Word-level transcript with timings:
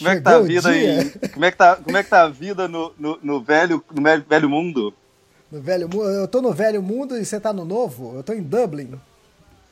Como 0.00 0.10
é 0.10 0.16
que 0.16 0.22
tá 0.22 0.36
a 0.36 0.40
vida 0.40 0.68
aí? 0.70 1.10
Como 1.28 1.44
é 1.44 1.50
que 1.50 1.56
tá, 1.58 1.76
como 1.76 1.96
é 1.96 2.02
que 2.02 2.08
tá 2.08 2.22
a 2.22 2.28
vida 2.28 2.66
no, 2.66 2.90
no, 2.98 3.18
no 3.22 3.40
velho, 3.42 3.84
no 3.94 4.02
velho 4.02 4.48
mundo? 4.48 4.94
No 5.52 5.60
velho 5.60 5.86
mundo? 5.86 6.08
Eu 6.08 6.26
tô 6.26 6.40
no 6.40 6.52
velho 6.54 6.82
mundo 6.82 7.18
e 7.18 7.24
você 7.24 7.38
tá 7.38 7.52
no 7.52 7.66
novo? 7.66 8.14
Eu 8.16 8.22
tô 8.22 8.32
em 8.32 8.42
Dublin. 8.42 8.98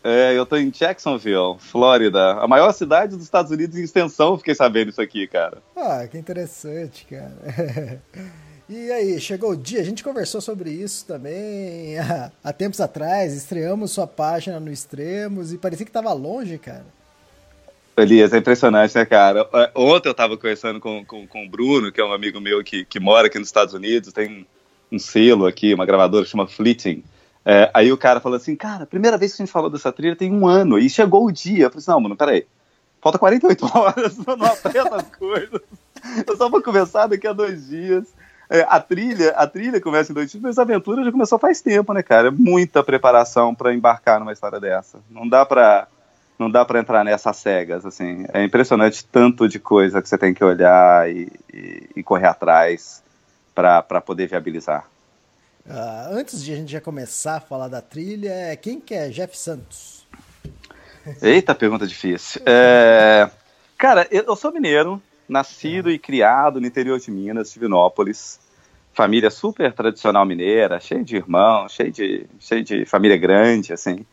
É, 0.05 0.37
eu 0.37 0.45
tô 0.45 0.57
em 0.57 0.71
Jacksonville, 0.71 1.57
Flórida. 1.59 2.35
A 2.35 2.47
maior 2.47 2.73
cidade 2.73 3.17
dos 3.17 3.25
Estados 3.25 3.51
Unidos 3.51 3.77
em 3.77 3.83
extensão, 3.83 4.37
fiquei 4.37 4.55
sabendo 4.55 4.91
isso 4.91 5.01
aqui, 5.01 5.27
cara. 5.27 5.59
Ah, 5.75 6.07
que 6.07 6.19
interessante, 6.19 7.07
cara. 7.07 8.03
E 8.71 8.93
aí, 8.93 9.19
chegou 9.19 9.53
o 9.53 9.57
dia, 9.57 9.81
a 9.81 9.85
gente 9.85 10.05
conversou 10.05 10.43
sobre 10.43 10.71
isso 10.71 11.07
também 11.07 11.99
há, 11.99 12.31
há 12.45 12.53
tempos 12.53 12.83
atrás, 12.83 13.33
estreamos 13.33 13.93
sua 13.93 14.07
página 14.07 14.61
no 14.61 14.71
Extremos 14.71 15.55
e 15.55 15.57
parecia 15.57 15.87
que 15.87 15.91
tava 15.91 16.13
longe, 16.13 16.59
cara. 16.59 16.85
Elias, 18.03 18.33
é 18.33 18.39
impressionante, 18.39 18.95
né, 18.95 19.05
cara? 19.05 19.49
É, 19.55 19.71
ontem 19.75 20.09
eu 20.09 20.13
estava 20.13 20.37
conversando 20.37 20.81
com, 20.81 21.05
com, 21.05 21.27
com 21.27 21.45
o 21.45 21.49
Bruno, 21.49 21.91
que 21.91 22.01
é 22.01 22.05
um 22.05 22.13
amigo 22.13 22.41
meu 22.41 22.63
que, 22.63 22.85
que 22.85 23.01
mora 23.01 23.27
aqui 23.27 23.39
nos 23.39 23.49
Estados 23.49 23.75
Unidos, 23.75 24.13
tem 24.13 24.47
um 24.91 24.99
selo 24.99 25.47
aqui, 25.47 25.75
uma 25.75 25.87
gravadora 25.87 26.25
que 26.25 26.31
chama 26.31 26.47
Fleeting. 26.47 27.03
É, 27.45 27.71
aí 27.73 27.93
o 27.93 27.97
cara 27.97 28.21
falou 28.21 28.37
assim, 28.37 28.55
cara, 28.55 28.87
primeira 28.87 29.17
vez 29.17 29.35
que 29.35 29.43
a 29.43 29.47
gente 29.47 29.53
falou 29.53 29.71
dessa 29.71 29.91
trilha 29.91 30.17
tem 30.17 30.33
um 30.33 30.47
ano, 30.47 30.79
e 30.79 30.89
chegou 30.89 31.25
o 31.25 31.33
dia. 31.33 31.65
Eu 31.65 31.71
falei 31.71 31.79
assim, 31.79 31.91
não, 31.91 32.01
mano, 32.01 32.17
peraí, 32.17 32.47
falta 33.01 33.19
48 33.19 33.65
horas, 33.77 34.19
não 34.19 34.47
aprenda 34.47 34.97
as 34.97 35.17
coisas. 35.17 35.61
Eu 36.27 36.37
só 36.37 36.49
vou 36.49 36.63
começar 36.63 37.07
daqui 37.07 37.27
a 37.27 37.33
dois 37.33 37.69
dias. 37.69 38.05
É, 38.51 38.67
a 38.69 38.81
trilha, 38.81 39.31
a 39.31 39.47
trilha 39.47 39.81
começa 39.81 40.11
em 40.11 40.15
dois 40.15 40.31
dias, 40.31 40.43
mas 40.43 40.59
a 40.59 40.63
aventura 40.63 41.05
já 41.05 41.13
começou 41.13 41.39
faz 41.39 41.61
tempo, 41.61 41.93
né, 41.93 42.03
cara? 42.03 42.29
É 42.29 42.31
muita 42.31 42.83
preparação 42.83 43.55
para 43.55 43.75
embarcar 43.75 44.19
numa 44.19 44.33
história 44.33 44.59
dessa. 44.59 45.01
Não 45.11 45.29
dá 45.29 45.45
para 45.45 45.87
não 46.39 46.51
dá 46.51 46.65
para 46.65 46.79
entrar 46.79 47.05
nessas 47.05 47.37
cegas, 47.37 47.85
assim. 47.85 48.25
É 48.33 48.43
impressionante 48.45 49.05
tanto 49.05 49.49
de 49.49 49.59
coisa 49.59 50.01
que 50.01 50.09
você 50.09 50.17
tem 50.17 50.33
que 50.33 50.45
olhar 50.45 51.11
e, 51.11 51.29
e, 51.53 51.89
e 51.97 52.03
correr 52.03 52.27
atrás 52.27 53.03
para 53.55 54.01
poder 54.01 54.29
viabilizar. 54.29 54.87
Uh, 55.67 56.15
antes 56.15 56.43
de 56.43 56.53
a 56.53 56.57
gente 56.57 56.73
já 56.73 56.81
começar 56.81 57.37
a 57.37 57.41
falar 57.41 57.69
da 57.69 57.83
trilha, 57.83 58.57
quem 58.57 58.81
que 58.81 58.95
é 58.95 59.09
Jeff 59.09 59.37
Santos? 59.37 60.07
Eita, 61.21 61.55
pergunta 61.55 61.87
difícil. 61.87 62.41
É, 62.47 63.29
cara, 63.77 64.07
eu 64.11 64.35
sou 64.37 64.53
mineiro, 64.53 65.03
nascido 65.29 65.91
é. 65.91 65.95
e 65.95 65.99
criado 65.99 66.61
no 66.61 66.67
interior 66.67 66.99
de 66.99 67.11
Minas, 67.11 67.53
Divinópolis. 67.53 68.41
Família 68.93 69.31
super 69.31 69.73
tradicional 69.73 70.25
mineira, 70.25 70.81
cheio 70.81 71.05
de 71.05 71.17
irmãos, 71.17 71.73
cheio 71.73 71.93
de, 71.93 72.27
cheio 72.41 72.65
de 72.65 72.85
família 72.85 73.17
grande, 73.17 73.73
assim. 73.73 74.05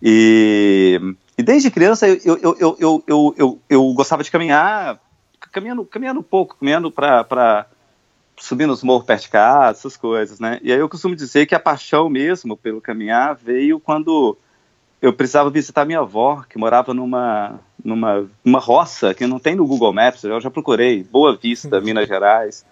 E 0.00 0.98
e 1.42 1.44
desde 1.44 1.72
criança 1.72 2.08
eu, 2.08 2.20
eu, 2.24 2.38
eu, 2.40 2.76
eu, 2.78 3.04
eu, 3.04 3.34
eu, 3.36 3.60
eu 3.68 3.94
gostava 3.94 4.22
de 4.22 4.30
caminhar, 4.30 5.00
caminhando, 5.50 5.84
caminhando 5.84 6.22
pouco, 6.22 6.56
caminhando 6.56 6.88
para 6.88 7.66
subir 8.36 8.64
nos 8.64 8.84
morros 8.84 9.04
perto 9.04 9.22
de 9.22 9.28
casa, 9.28 9.80
essas 9.80 9.96
coisas, 9.96 10.38
né? 10.38 10.60
E 10.62 10.72
aí 10.72 10.78
eu 10.78 10.88
costumo 10.88 11.16
dizer 11.16 11.46
que 11.46 11.54
a 11.56 11.58
paixão 11.58 12.08
mesmo 12.08 12.56
pelo 12.56 12.80
caminhar 12.80 13.34
veio 13.34 13.80
quando 13.80 14.38
eu 15.00 15.12
precisava 15.12 15.50
visitar 15.50 15.84
minha 15.84 15.98
avó, 15.98 16.44
que 16.48 16.56
morava 16.56 16.94
numa, 16.94 17.58
numa, 17.84 18.24
numa 18.44 18.60
roça 18.60 19.12
que 19.12 19.26
não 19.26 19.40
tem 19.40 19.56
no 19.56 19.66
Google 19.66 19.92
Maps, 19.92 20.22
eu 20.22 20.40
já 20.40 20.48
procurei, 20.48 21.02
Boa 21.02 21.36
Vista, 21.36 21.80
Minas 21.80 22.06
Gerais, 22.06 22.64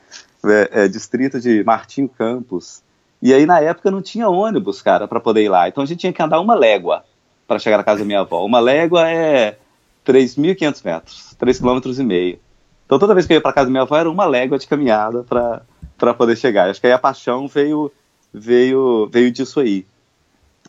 é, 0.45 0.85
é, 0.85 0.89
distrito 0.89 1.41
de 1.41 1.65
Martinho 1.65 2.09
Campos. 2.09 2.85
E 3.21 3.35
aí 3.35 3.45
na 3.45 3.59
época 3.59 3.91
não 3.91 4.01
tinha 4.01 4.29
ônibus, 4.29 4.81
cara, 4.81 5.09
para 5.09 5.19
poder 5.19 5.43
ir 5.43 5.49
lá. 5.49 5.69
Então 5.69 5.83
a 5.83 5.87
gente 5.87 5.99
tinha 5.99 6.13
que 6.13 6.23
andar 6.23 6.41
uma 6.41 6.55
légua 6.55 7.05
para 7.51 7.59
chegar 7.59 7.79
na 7.79 7.83
casa 7.83 7.99
da 7.99 8.05
minha 8.05 8.21
avó. 8.21 8.45
Uma 8.47 8.61
légua 8.61 9.11
é 9.11 9.59
3.500 10.07 10.85
metros, 10.85 11.37
3,5 11.37 11.97
km. 11.97 12.39
Então 12.87 12.97
toda 12.97 13.13
vez 13.13 13.27
que 13.27 13.33
eu 13.33 13.39
ia 13.39 13.41
para 13.41 13.53
casa 13.53 13.67
da 13.67 13.73
minha 13.73 13.83
avó 13.83 13.97
era 13.97 14.09
uma 14.09 14.25
légua 14.25 14.57
de 14.57 14.69
caminhada 14.69 15.25
para 15.25 16.15
poder 16.15 16.37
chegar. 16.37 16.71
Acho 16.71 16.81
que 16.81 16.87
aí 16.87 16.93
a 16.93 16.99
paixão 16.99 17.49
veio 17.49 17.91
veio 18.33 19.09
veio 19.13 19.33
disso 19.33 19.59
aí. 19.59 19.85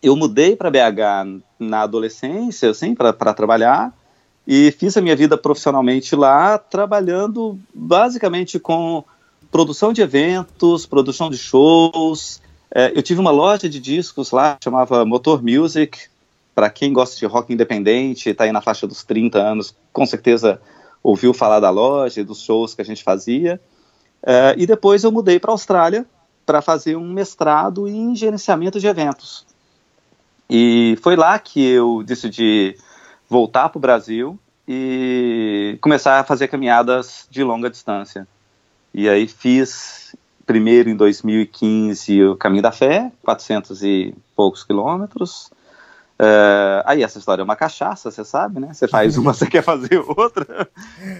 Eu 0.02 0.16
mudei 0.16 0.56
para 0.56 0.72
BH 0.72 1.44
na 1.60 1.82
adolescência, 1.82 2.72
assim, 2.72 2.96
para 2.96 3.14
trabalhar 3.32 3.94
e 4.48 4.72
fiz 4.72 4.98
a 4.98 5.02
minha 5.02 5.16
vida 5.16 5.38
profissionalmente 5.38 6.16
lá, 6.16 6.58
trabalhando 6.58 7.60
basicamente 7.72 8.58
com 8.58 9.04
produção 9.52 9.94
de 9.94 10.02
eventos, 10.02 10.88
produção 10.88 11.30
de 11.30 11.38
shows. 11.38 12.42
É, 12.74 12.92
eu 12.98 13.04
tive 13.04 13.20
uma 13.20 13.30
loja 13.30 13.70
de 13.70 13.80
discos 13.80 14.32
lá, 14.32 14.58
chamava 14.64 15.06
Motor 15.06 15.44
Music, 15.44 16.10
para 16.54 16.70
quem 16.70 16.92
gosta 16.92 17.18
de 17.18 17.26
rock 17.26 17.54
independente, 17.54 18.30
está 18.30 18.44
aí 18.44 18.52
na 18.52 18.62
faixa 18.62 18.86
dos 18.86 19.04
30 19.04 19.38
anos, 19.40 19.76
com 19.92 20.06
certeza 20.06 20.62
ouviu 21.04 21.34
falar 21.34 21.60
da 21.60 21.70
loja 21.70 22.22
e 22.22 22.24
dos 22.24 22.42
shows 22.42 22.74
que 22.74 22.82
a 22.82 22.86
gente 22.86 23.04
fazia. 23.04 23.60
Uh, 24.22 24.54
e 24.58 24.68
depois 24.68 25.04
eu 25.04 25.12
mudei 25.12 25.40
para 25.40 25.52
a 25.52 25.54
Austrália 25.54 26.06
para 26.46 26.62
fazer 26.62 26.96
um 26.96 27.12
mestrado 27.12 27.88
em 27.88 28.16
gerenciamento 28.16 28.80
de 28.80 28.88
eventos. 28.88 29.46
E 30.50 30.98
foi 31.02 31.16
lá 31.16 31.40
que 31.40 31.66
eu 31.66 32.04
decidi 32.04 32.78
voltar 33.30 33.70
para 33.70 33.78
o 33.78 33.82
Brasil 33.82 34.38
e 34.68 35.78
começar 35.82 36.20
a 36.20 36.24
fazer 36.24 36.50
caminhadas 36.50 37.28
de 37.32 37.44
longa 37.44 37.70
distância. 37.70 38.28
E 38.94 39.08
aí 39.08 39.28
fiz 39.28 40.16
primeiro 40.46 40.90
em 40.90 40.96
2015 40.96 42.26
o 42.26 42.36
Caminho 42.36 42.62
da 42.62 42.72
Fé, 42.72 43.12
400 43.24 43.82
e 43.84 44.14
poucos 44.36 44.64
quilômetros. 44.64 45.50
Uh, 46.22 46.86
aí 46.86 47.02
essa 47.02 47.18
história 47.18 47.42
é 47.42 47.44
uma 47.44 47.56
cachaça, 47.56 48.12
você 48.12 48.24
sabe, 48.24 48.60
né? 48.60 48.72
Você 48.72 48.88
faz 48.88 49.18
uma, 49.18 49.34
você 49.34 49.48
quer 49.48 49.64
fazer 49.64 49.98
outra. 49.98 50.70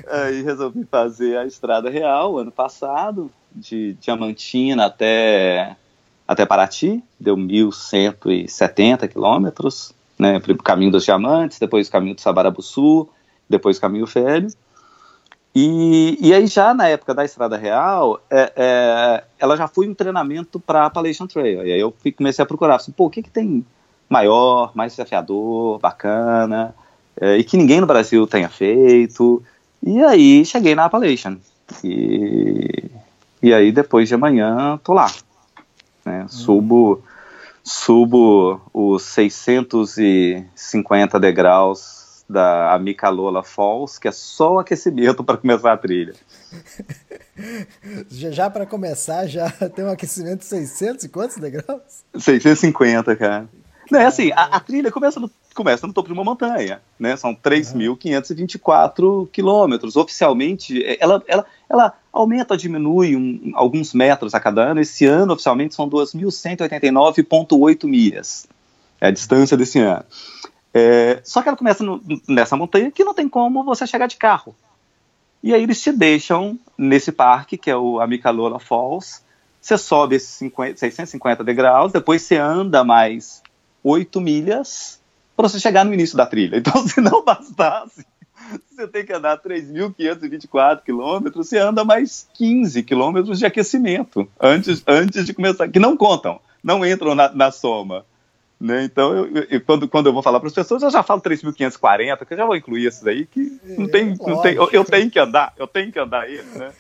Aí 0.08 0.44
resolvi 0.44 0.86
fazer 0.86 1.40
a 1.40 1.46
Estrada 1.46 1.90
Real 1.90 2.38
ano 2.38 2.52
passado, 2.52 3.32
de 3.52 3.94
Diamantina 3.94 4.86
até, 4.86 5.76
até 6.28 6.46
Paraty, 6.46 7.04
deu 7.20 7.36
1.170 7.36 9.08
quilômetros, 9.08 9.92
né? 10.20 10.38
O 10.38 10.58
caminho 10.62 10.92
dos 10.92 11.04
Diamantes, 11.04 11.58
depois 11.58 11.88
o 11.88 11.92
caminho 11.92 12.14
do 12.14 12.22
Sabarabuçu, 12.22 13.10
depois 13.50 13.80
o 13.80 13.82
caminho 13.82 14.06
velho. 14.06 14.50
E, 15.56 16.16
e 16.22 16.32
aí 16.32 16.46
já 16.46 16.76
na 16.76 16.88
época 16.88 17.16
da 17.16 17.26
Estrada 17.26 17.58
Real, 17.58 18.22
é, 18.30 18.54
é, 18.56 19.24
ela 19.40 19.58
já 19.58 19.68
foi 19.68 19.90
um 19.90 19.96
treinamento 19.96 20.60
para 20.60 20.84
a 20.84 20.86
Appalachian 20.86 21.26
Trail. 21.26 21.66
E 21.66 21.72
aí 21.72 21.80
eu 21.80 21.92
comecei 22.16 22.44
a 22.44 22.46
procurar, 22.46 22.76
assim, 22.76 22.92
pô, 22.92 23.08
o 23.08 23.10
que 23.10 23.24
que 23.24 23.32
tem 23.32 23.66
maior, 24.12 24.72
mais 24.76 24.92
desafiador, 24.92 25.80
bacana, 25.80 26.76
é, 27.20 27.38
e 27.38 27.44
que 27.44 27.56
ninguém 27.56 27.80
no 27.80 27.88
Brasil 27.88 28.28
tenha 28.28 28.50
feito. 28.50 29.42
E 29.82 30.04
aí 30.04 30.46
cheguei 30.46 30.76
na 30.76 30.86
Appalachian. 30.86 31.38
E, 31.84 32.92
e 33.42 33.52
aí 33.54 33.72
depois 33.72 34.10
de 34.10 34.16
amanhã 34.16 34.78
tô 34.84 34.94
lá. 34.94 35.10
Né? 36.06 36.24
Uhum. 36.24 36.28
Subo, 36.28 37.02
subo 37.64 38.60
os 38.74 39.04
650 39.04 41.18
degraus 41.18 42.26
da 42.30 42.74
Amicalola 42.74 43.42
Falls, 43.44 43.98
que 44.00 44.08
é 44.08 44.12
só 44.12 44.54
o 44.56 44.60
aquecimento 44.60 45.24
para 45.24 45.38
começar 45.38 45.74
a 45.74 45.78
trilha. 45.78 46.14
Já, 48.10 48.30
já 48.30 48.50
para 48.50 48.66
começar, 48.68 49.26
já 49.26 49.50
tem 49.74 49.86
um 49.86 49.90
aquecimento 49.90 50.40
de 50.40 50.46
600 50.46 51.06
e 51.06 51.10
quantos 51.10 51.38
degraus? 51.38 52.04
650, 52.14 53.16
cara. 53.16 53.48
É 53.94 54.06
assim, 54.06 54.32
a, 54.32 54.44
a 54.44 54.60
trilha 54.60 54.92
começa 54.92 55.20
no, 55.20 55.30
começa 55.54 55.86
no 55.86 55.94
topo 55.94 56.08
de 56.08 56.14
uma 56.14 56.24
montanha, 56.24 56.82
né? 56.98 57.18
São 57.18 57.36
3.524 57.36 59.28
quilômetros. 59.30 59.96
Oficialmente, 59.96 60.84
é, 60.84 60.98
ela, 61.00 61.22
ela, 61.28 61.46
ela 61.70 61.94
aumenta 62.12 62.54
ou 62.54 62.58
diminui 62.58 63.16
um, 63.16 63.52
alguns 63.56 63.94
metros 63.94 64.34
a 64.34 64.40
cada 64.40 64.72
ano. 64.72 64.80
Esse 64.80 65.06
ano, 65.06 65.34
oficialmente, 65.34 65.76
são 65.76 65.90
2.189,8 65.90 67.86
milhas. 67.86 68.48
É 69.00 69.08
a 69.08 69.12
distância 69.12 69.58
desse 69.58 69.80
ano. 69.80 70.06
É, 70.74 71.20
só 71.24 71.42
que 71.42 71.50
ela 71.50 71.58
começa 71.58 71.84
no, 71.84 72.02
nessa 72.28 72.56
montanha 72.56 72.90
que 72.92 73.04
não 73.04 73.14
tem 73.14 73.28
como 73.28 73.64
você 73.64 73.86
chegar 73.86 74.08
de 74.08 74.16
carro. 74.16 74.56
E 75.44 75.54
aí 75.54 75.64
eles 75.64 75.82
te 75.82 75.92
deixam 75.92 76.58
nesse 76.78 77.12
parque, 77.12 77.58
que 77.58 77.70
é 77.70 77.76
o 77.76 78.00
Amicalola 78.00 78.60
Falls. 78.60 79.22
Você 79.60 79.78
sobe 79.78 80.16
esses 80.16 80.30
50, 80.30 80.78
650 80.78 81.44
degraus, 81.44 81.92
depois 81.92 82.22
você 82.22 82.38
anda 82.38 82.84
mais 82.84 83.42
8 83.84 84.22
milhas 84.22 85.02
para 85.36 85.48
você 85.48 85.60
chegar 85.60 85.84
no 85.84 85.94
início 85.94 86.18
da 86.18 86.26
trilha. 86.26 86.58
Então, 86.58 86.76
se 86.88 87.02
não 87.02 87.24
bastasse, 87.24 88.06
você 88.70 88.88
tem 88.88 89.06
que 89.06 89.14
andar 89.14 89.38
3.524 89.42 90.84
quilômetros, 90.84 91.48
você 91.48 91.58
anda 91.58 91.84
mais 91.84 92.28
15 92.34 92.84
quilômetros 92.84 93.40
de 93.40 93.46
aquecimento 93.46 94.28
antes, 94.40 94.84
antes 94.88 95.26
de 95.26 95.34
começar, 95.34 95.68
que 95.70 95.80
não 95.80 95.96
contam, 95.96 96.40
não 96.64 96.86
entram 96.86 97.16
na, 97.16 97.32
na 97.34 97.52
soma. 97.52 98.06
Né? 98.60 98.84
Então, 98.84 99.14
eu, 99.14 99.48
eu, 99.50 99.62
quando, 99.62 99.88
quando 99.88 100.08
eu 100.08 100.14
vou 100.14 100.22
falar 100.22 100.40
para 100.40 100.48
as 100.48 100.54
pessoas, 100.54 100.84
eu 100.84 100.92
já 100.92 101.02
falo 101.02 101.22
3.540, 101.22 102.26
que 102.26 102.34
eu 102.34 102.38
já 102.38 102.46
vou 102.46 102.56
incluir 102.56 102.86
esses 102.86 103.06
aí, 103.08 103.26
que 103.26 103.60
não 103.78 103.88
tem, 103.88 104.12
é, 104.12 104.16
não 104.30 104.42
tem 104.42 104.54
eu, 104.54 104.70
eu, 104.72 104.86
tenho 104.86 105.10
que 105.10 105.18
andar, 105.18 105.54
eu 105.58 105.66
tenho 105.66 105.92
que 105.92 105.98
andar 105.98 106.30
eles, 106.30 106.54
né? 106.54 106.72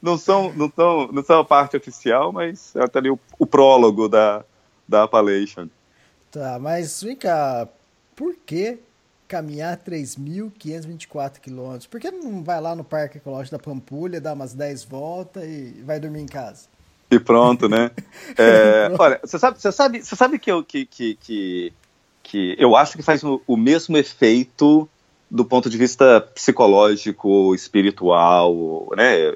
Não 0.00 0.16
são, 0.16 0.52
não 0.54 0.72
são, 0.74 1.08
não 1.12 1.22
são 1.22 1.40
a 1.40 1.44
parte 1.44 1.76
oficial, 1.76 2.32
mas 2.32 2.74
é 2.74 2.82
até 2.82 3.00
ali 3.00 3.10
o, 3.10 3.18
o 3.38 3.44
prólogo 3.44 4.08
da, 4.08 4.42
da 4.88 5.02
Appalachian. 5.02 5.68
Tá, 6.30 6.58
mas 6.58 7.02
vem 7.02 7.16
cá, 7.16 7.66
por 8.14 8.34
que 8.34 8.78
caminhar 9.26 9.76
3.524 9.78 11.38
quilômetros? 11.40 11.86
Por 11.86 12.00
que 12.00 12.10
não 12.10 12.42
vai 12.42 12.60
lá 12.60 12.74
no 12.74 12.84
Parque 12.84 13.18
Ecológico 13.18 13.56
da 13.56 13.62
Pampulha, 13.62 14.20
dá 14.20 14.32
umas 14.32 14.54
10 14.54 14.84
voltas 14.84 15.44
e 15.44 15.82
vai 15.84 15.98
dormir 16.00 16.20
em 16.20 16.26
casa? 16.26 16.66
E 17.10 17.18
pronto, 17.18 17.68
né? 17.68 17.90
É, 18.36 18.94
olha, 18.98 19.18
você 19.22 19.38
sabe, 19.38 19.60
você 19.60 19.72
sabe, 19.72 20.02
você 20.02 20.14
sabe 20.14 20.38
que, 20.38 20.50
eu, 20.50 20.62
que, 20.62 20.84
que, 20.84 21.14
que, 21.16 21.72
que 22.22 22.56
eu 22.58 22.76
acho 22.76 22.96
que 22.96 23.02
faz 23.02 23.24
o, 23.24 23.40
o 23.46 23.56
mesmo 23.56 23.96
efeito 23.96 24.88
do 25.30 25.44
ponto 25.44 25.68
de 25.68 25.76
vista 25.76 26.20
psicológico, 26.20 27.54
espiritual, 27.54 28.88
né? 28.96 29.34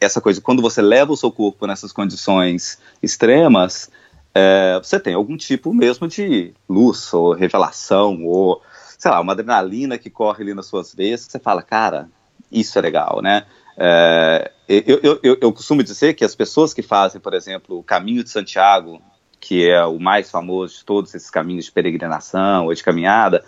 Essa 0.00 0.20
coisa, 0.20 0.40
quando 0.40 0.62
você 0.62 0.80
leva 0.80 1.12
o 1.12 1.16
seu 1.16 1.30
corpo 1.30 1.66
nessas 1.66 1.92
condições 1.92 2.78
extremas, 3.02 3.90
é, 4.34 4.80
você 4.82 4.98
tem 4.98 5.14
algum 5.14 5.36
tipo 5.36 5.72
mesmo 5.72 6.08
de 6.08 6.52
luz 6.68 7.14
ou 7.14 7.32
revelação 7.32 8.24
ou 8.24 8.60
sei 8.98 9.10
lá 9.10 9.20
uma 9.20 9.32
adrenalina 9.32 9.96
que 9.96 10.10
corre 10.10 10.42
ali 10.42 10.54
nas 10.54 10.66
suas 10.66 10.92
veias 10.92 11.24
que 11.24 11.32
você 11.32 11.38
fala 11.38 11.62
cara 11.62 12.08
isso 12.50 12.76
é 12.78 12.82
legal 12.82 13.20
né? 13.22 13.46
É, 13.76 14.52
eu, 14.68 15.00
eu, 15.02 15.20
eu, 15.22 15.38
eu, 15.40 15.52
costumo 15.52 15.82
dizer 15.82 16.14
que 16.14 16.24
as 16.24 16.34
pessoas 16.34 16.74
que 16.74 16.82
fazem 16.82 17.20
por 17.20 17.34
exemplo 17.34 17.78
o 17.78 17.82
caminho 17.82 18.24
de 18.24 18.30
Santiago 18.30 19.00
que 19.40 19.68
é 19.68 19.84
o 19.84 20.00
mais 20.00 20.30
famoso 20.30 20.78
de 20.78 20.84
todos 20.84 21.14
esses 21.14 21.30
caminhos 21.30 21.66
de 21.66 21.72
peregrinação 21.72 22.66
ou 22.66 22.74
de 22.74 22.82
caminhada 22.82 23.44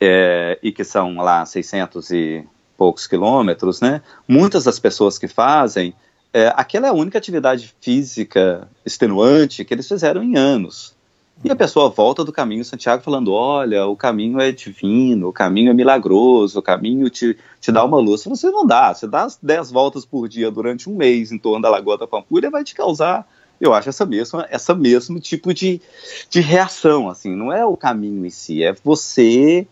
é, 0.00 0.58
e 0.62 0.72
que 0.72 0.84
são 0.84 1.16
lá 1.16 1.44
600 1.44 2.10
e 2.10 2.44
poucos 2.76 3.06
quilômetros 3.06 3.80
né? 3.80 4.02
Muitas 4.26 4.64
das 4.64 4.80
pessoas 4.80 5.16
que 5.16 5.28
fazem 5.28 5.94
é, 6.32 6.52
aquela 6.54 6.86
é 6.86 6.90
a 6.90 6.94
única 6.94 7.18
atividade 7.18 7.74
física 7.80 8.68
extenuante 8.84 9.64
que 9.64 9.72
eles 9.72 9.88
fizeram 9.88 10.22
em 10.22 10.36
anos. 10.36 10.96
E 11.44 11.50
a 11.50 11.56
pessoa 11.56 11.88
volta 11.88 12.24
do 12.24 12.32
caminho 12.32 12.64
Santiago 12.64 13.02
falando: 13.02 13.32
olha, 13.32 13.86
o 13.86 13.96
caminho 13.96 14.40
é 14.40 14.50
divino, 14.50 15.28
o 15.28 15.32
caminho 15.32 15.70
é 15.70 15.74
milagroso, 15.74 16.58
o 16.58 16.62
caminho 16.62 17.08
te, 17.08 17.38
te 17.60 17.70
dá 17.70 17.84
uma 17.84 17.98
luz. 17.98 18.24
Você 18.24 18.50
não 18.50 18.66
dá, 18.66 18.92
você 18.92 19.06
dá 19.06 19.26
10 19.40 19.70
voltas 19.70 20.04
por 20.04 20.28
dia 20.28 20.50
durante 20.50 20.90
um 20.90 20.96
mês 20.96 21.30
em 21.30 21.38
torno 21.38 21.62
da 21.62 21.70
Lagoa 21.70 21.96
da 21.96 22.08
Pampulha, 22.08 22.50
vai 22.50 22.64
te 22.64 22.74
causar, 22.74 23.24
eu 23.60 23.72
acho, 23.72 23.88
essa 23.88 24.04
mesma, 24.04 24.46
essa 24.50 24.74
mesmo 24.74 25.20
tipo 25.20 25.54
de, 25.54 25.80
de 26.28 26.40
reação. 26.40 27.08
assim 27.08 27.36
Não 27.36 27.52
é 27.52 27.64
o 27.64 27.76
caminho 27.76 28.26
em 28.26 28.30
si, 28.30 28.64
é 28.64 28.74
você 28.82 29.64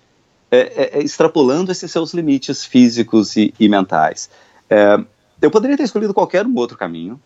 é, 0.51 0.59
é, 0.59 0.99
é 0.99 1.03
extrapolando 1.03 1.73
esses 1.73 1.91
seus 1.91 2.15
limites 2.15 2.65
físicos 2.65 3.37
e, 3.37 3.53
e 3.59 3.69
mentais. 3.69 4.31
É, 4.71 4.99
eu 5.41 5.51
poderia 5.51 5.77
ter 5.77 5.83
escolhido 5.85 6.15
qualquer 6.15 6.47
um 6.47 6.55
outro 6.57 6.77
caminho, 6.77 7.21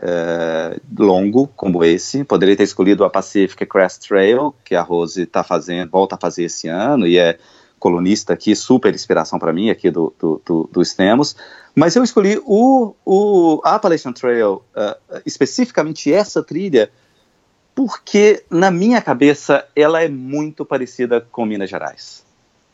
é, 0.00 0.78
longo 0.98 1.48
como 1.48 1.84
esse. 1.84 2.24
Poderia 2.24 2.56
ter 2.56 2.64
escolhido 2.64 3.04
a 3.04 3.10
Pacific 3.10 3.64
Crest 3.66 4.06
Trail, 4.06 4.54
que 4.64 4.74
a 4.74 4.82
Rose 4.82 5.26
tá 5.26 5.42
fazendo, 5.42 5.90
volta 5.90 6.16
a 6.16 6.18
fazer 6.18 6.44
esse 6.44 6.68
ano, 6.68 7.06
e 7.06 7.18
é 7.18 7.38
colunista 7.78 8.32
aqui, 8.32 8.54
super 8.56 8.94
inspiração 8.94 9.38
para 9.38 9.52
mim 9.52 9.70
aqui 9.70 9.90
do, 9.90 10.12
do, 10.18 10.42
do, 10.44 10.70
do 10.72 10.84
Stemos. 10.84 11.36
Mas 11.74 11.94
eu 11.94 12.02
escolhi 12.02 12.40
o, 12.44 12.94
o 13.04 13.60
Appalachian 13.64 14.12
Trail, 14.12 14.62
uh, 14.74 15.20
especificamente 15.26 16.12
essa 16.12 16.42
trilha, 16.42 16.90
porque 17.74 18.44
na 18.50 18.70
minha 18.70 19.00
cabeça 19.02 19.66
ela 19.76 20.02
é 20.02 20.08
muito 20.08 20.64
parecida 20.64 21.20
com 21.20 21.44
Minas 21.44 21.68
Gerais. 21.68 22.24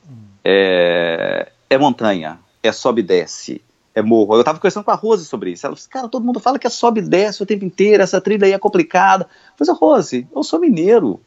Hum. 0.09 0.15
É, 0.45 1.51
é 1.69 1.79
montanha, 1.79 2.39
é 2.63 2.71
sobe 2.71 3.01
e 3.01 3.05
desce, 3.05 3.61
é 3.95 4.03
morro. 4.03 4.37
Eu 4.37 4.45
tava 4.45 4.59
conversando 4.59 4.85
com 4.85 4.91
a 4.91 4.95
Rose 4.95 5.25
sobre 5.25 5.51
isso. 5.51 5.67
Ela 5.67 5.75
disse, 5.75 5.89
cara, 5.89 6.09
todo 6.09 6.25
mundo 6.25 6.41
fala 6.41 6.59
que 6.59 6.67
é 6.67 6.71
sobe 6.71 7.01
e 7.01 7.05
desce 7.05 7.43
o 7.43 7.47
tempo 7.47 7.65
inteiro, 7.65 8.03
essa 8.03 8.21
trilha 8.21 8.47
aí 8.47 8.53
é 8.53 8.59
complicada. 8.59 9.27
Mas, 9.59 9.69
Rose, 9.69 10.27
eu 10.35 10.43
sou 10.43 10.59
mineiro. 10.59 11.21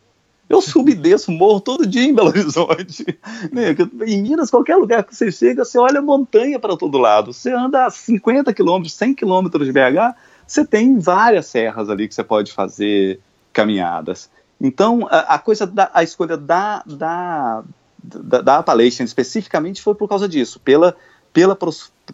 Eu 0.47 0.61
subo 0.61 0.89
e 0.89 0.95
desço 0.95 1.31
morro 1.31 1.59
todo 1.59 1.85
dia 1.85 2.03
em 2.03 2.13
Belo 2.13 2.29
Horizonte. 2.29 3.05
Né, 3.51 3.75
em 4.07 4.21
Minas, 4.21 4.49
qualquer 4.49 4.75
lugar 4.75 5.03
que 5.03 5.15
você 5.15 5.31
chega, 5.31 5.63
você 5.63 5.77
olha 5.77 6.01
montanha 6.01 6.59
para 6.59 6.75
todo 6.75 6.97
lado. 6.97 7.33
Você 7.33 7.51
anda 7.51 7.85
a 7.85 7.89
50 7.89 8.53
quilômetros, 8.53 8.93
100 8.93 9.13
quilômetros 9.13 9.67
de 9.67 9.73
BH, 9.73 10.15
você 10.47 10.65
tem 10.65 10.99
várias 10.99 11.47
serras 11.47 11.89
ali 11.89 12.07
que 12.07 12.15
você 12.15 12.23
pode 12.23 12.51
fazer 12.51 13.19
caminhadas. 13.53 14.29
Então, 14.59 15.07
a, 15.09 15.35
a 15.35 15.39
coisa 15.39 15.65
da 15.65 15.89
a 15.93 16.03
escolha 16.03 16.37
da, 16.37 16.83
da, 16.85 17.63
da, 18.03 18.41
da 18.41 18.57
Appalachian 18.57 19.03
especificamente 19.03 19.81
foi 19.81 19.95
por 19.95 20.07
causa 20.07 20.27
disso, 20.27 20.59
pela 20.59 20.95
pela 21.35 21.57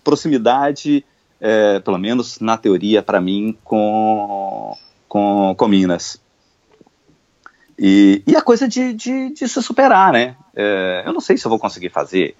proximidade, 0.03 1.05
é, 1.39 1.79
pelo 1.79 1.99
menos 1.99 2.39
na 2.39 2.57
teoria, 2.57 3.03
para 3.03 3.21
mim, 3.21 3.55
com, 3.63 4.75
com, 5.07 5.53
com 5.55 5.67
Minas. 5.67 6.19
E, 7.77 8.23
e 8.25 8.35
a 8.35 8.41
coisa 8.41 8.67
de, 8.67 8.93
de, 8.93 9.29
de 9.29 9.47
se 9.47 9.61
superar, 9.61 10.11
né? 10.11 10.35
É, 10.55 11.03
eu 11.05 11.13
não 11.13 11.21
sei 11.21 11.37
se 11.37 11.45
eu 11.45 11.49
vou 11.49 11.59
conseguir 11.59 11.89
fazer. 11.89 12.35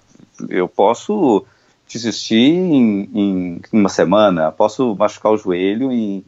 Eu 0.48 0.66
posso 0.66 1.46
desistir 1.88 2.34
em, 2.34 3.08
em 3.14 3.60
uma 3.72 3.88
semana, 3.88 4.50
posso 4.50 4.96
machucar 4.96 5.30
o 5.30 5.36
joelho 5.36 5.92
em, 5.92 6.24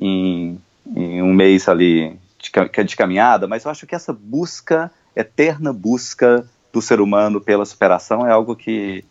em, 0.00 0.60
em 0.94 1.22
um 1.22 1.34
mês 1.34 1.68
ali 1.68 2.16
de, 2.38 2.84
de 2.84 2.96
caminhada, 2.96 3.48
mas 3.48 3.64
eu 3.64 3.70
acho 3.72 3.84
que 3.84 3.96
essa 3.96 4.12
busca, 4.12 4.92
eterna 5.16 5.72
busca 5.72 6.48
do 6.72 6.80
ser 6.80 7.00
humano 7.00 7.40
pela 7.40 7.64
superação 7.64 8.24
é 8.24 8.30
algo 8.30 8.54
que, 8.54 9.04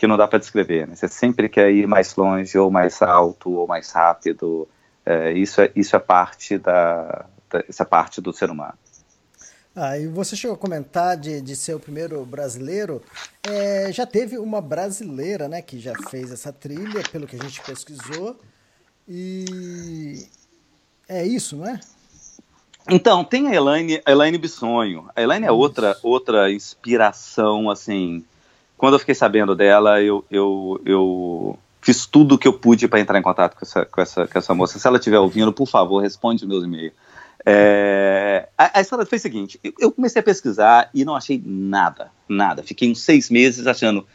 que 0.00 0.06
não 0.06 0.16
dá 0.16 0.26
para 0.26 0.38
descrever. 0.38 0.88
Né? 0.88 0.96
Você 0.96 1.08
sempre 1.08 1.46
quer 1.46 1.70
ir 1.70 1.86
mais 1.86 2.16
longe, 2.16 2.56
ou 2.56 2.70
mais 2.70 3.02
alto, 3.02 3.50
ou 3.50 3.66
mais 3.66 3.92
rápido. 3.92 4.66
É, 5.04 5.30
isso, 5.32 5.60
é, 5.60 5.70
isso 5.76 5.94
é 5.94 5.98
parte 5.98 6.56
da, 6.56 7.26
da, 7.50 7.58
é 7.58 7.84
parte 7.84 8.18
do 8.18 8.32
ser 8.32 8.50
humano. 8.50 8.72
Ah, 9.76 9.98
e 9.98 10.06
você 10.06 10.34
chegou 10.34 10.54
a 10.54 10.58
comentar 10.58 11.18
de, 11.18 11.42
de 11.42 11.54
ser 11.54 11.74
o 11.74 11.78
primeiro 11.78 12.24
brasileiro. 12.24 13.02
É, 13.46 13.92
já 13.92 14.06
teve 14.06 14.38
uma 14.38 14.62
brasileira, 14.62 15.48
né, 15.48 15.60
que 15.60 15.78
já 15.78 15.92
fez 16.08 16.32
essa 16.32 16.50
trilha, 16.50 17.02
pelo 17.12 17.26
que 17.26 17.36
a 17.36 17.42
gente 17.42 17.60
pesquisou. 17.60 18.40
E 19.06 20.26
é 21.06 21.26
isso, 21.26 21.58
não 21.58 21.68
é? 21.68 21.78
Então, 22.88 23.22
tem 23.22 23.48
a 23.48 23.54
Elaine, 23.54 24.00
a 24.06 24.10
Elaine 24.10 24.38
Bissonho. 24.38 25.10
A 25.14 25.20
Elaine 25.20 25.44
é 25.44 25.52
outra, 25.52 25.94
outra 26.02 26.50
inspiração, 26.50 27.68
assim, 27.68 28.24
quando 28.80 28.94
eu 28.94 28.98
fiquei 28.98 29.14
sabendo 29.14 29.54
dela, 29.54 30.00
eu, 30.00 30.24
eu, 30.30 30.80
eu 30.86 31.58
fiz 31.82 32.06
tudo 32.06 32.36
o 32.36 32.38
que 32.38 32.48
eu 32.48 32.52
pude 32.54 32.88
para 32.88 32.98
entrar 32.98 33.18
em 33.18 33.22
contato 33.22 33.54
com 33.54 33.62
essa, 33.62 33.84
com, 33.84 34.00
essa, 34.00 34.26
com 34.26 34.38
essa 34.38 34.54
moça. 34.54 34.78
Se 34.78 34.86
ela 34.86 34.96
estiver 34.96 35.18
ouvindo, 35.18 35.52
por 35.52 35.68
favor, 35.68 36.00
responde 36.00 36.46
meus 36.46 36.64
e-mails. 36.64 36.94
É, 37.44 38.48
a, 38.56 38.78
a, 38.78 38.80
história 38.80 39.04
foi 39.04 39.16
a 39.16 39.20
seguinte: 39.20 39.60
eu 39.78 39.92
comecei 39.92 40.20
a 40.20 40.22
pesquisar 40.22 40.88
e 40.94 41.04
não 41.04 41.14
achei 41.14 41.38
nada, 41.44 42.10
nada. 42.26 42.62
Fiquei 42.62 42.90
uns 42.90 43.02
seis 43.02 43.28
meses 43.28 43.66
achando, 43.66 44.06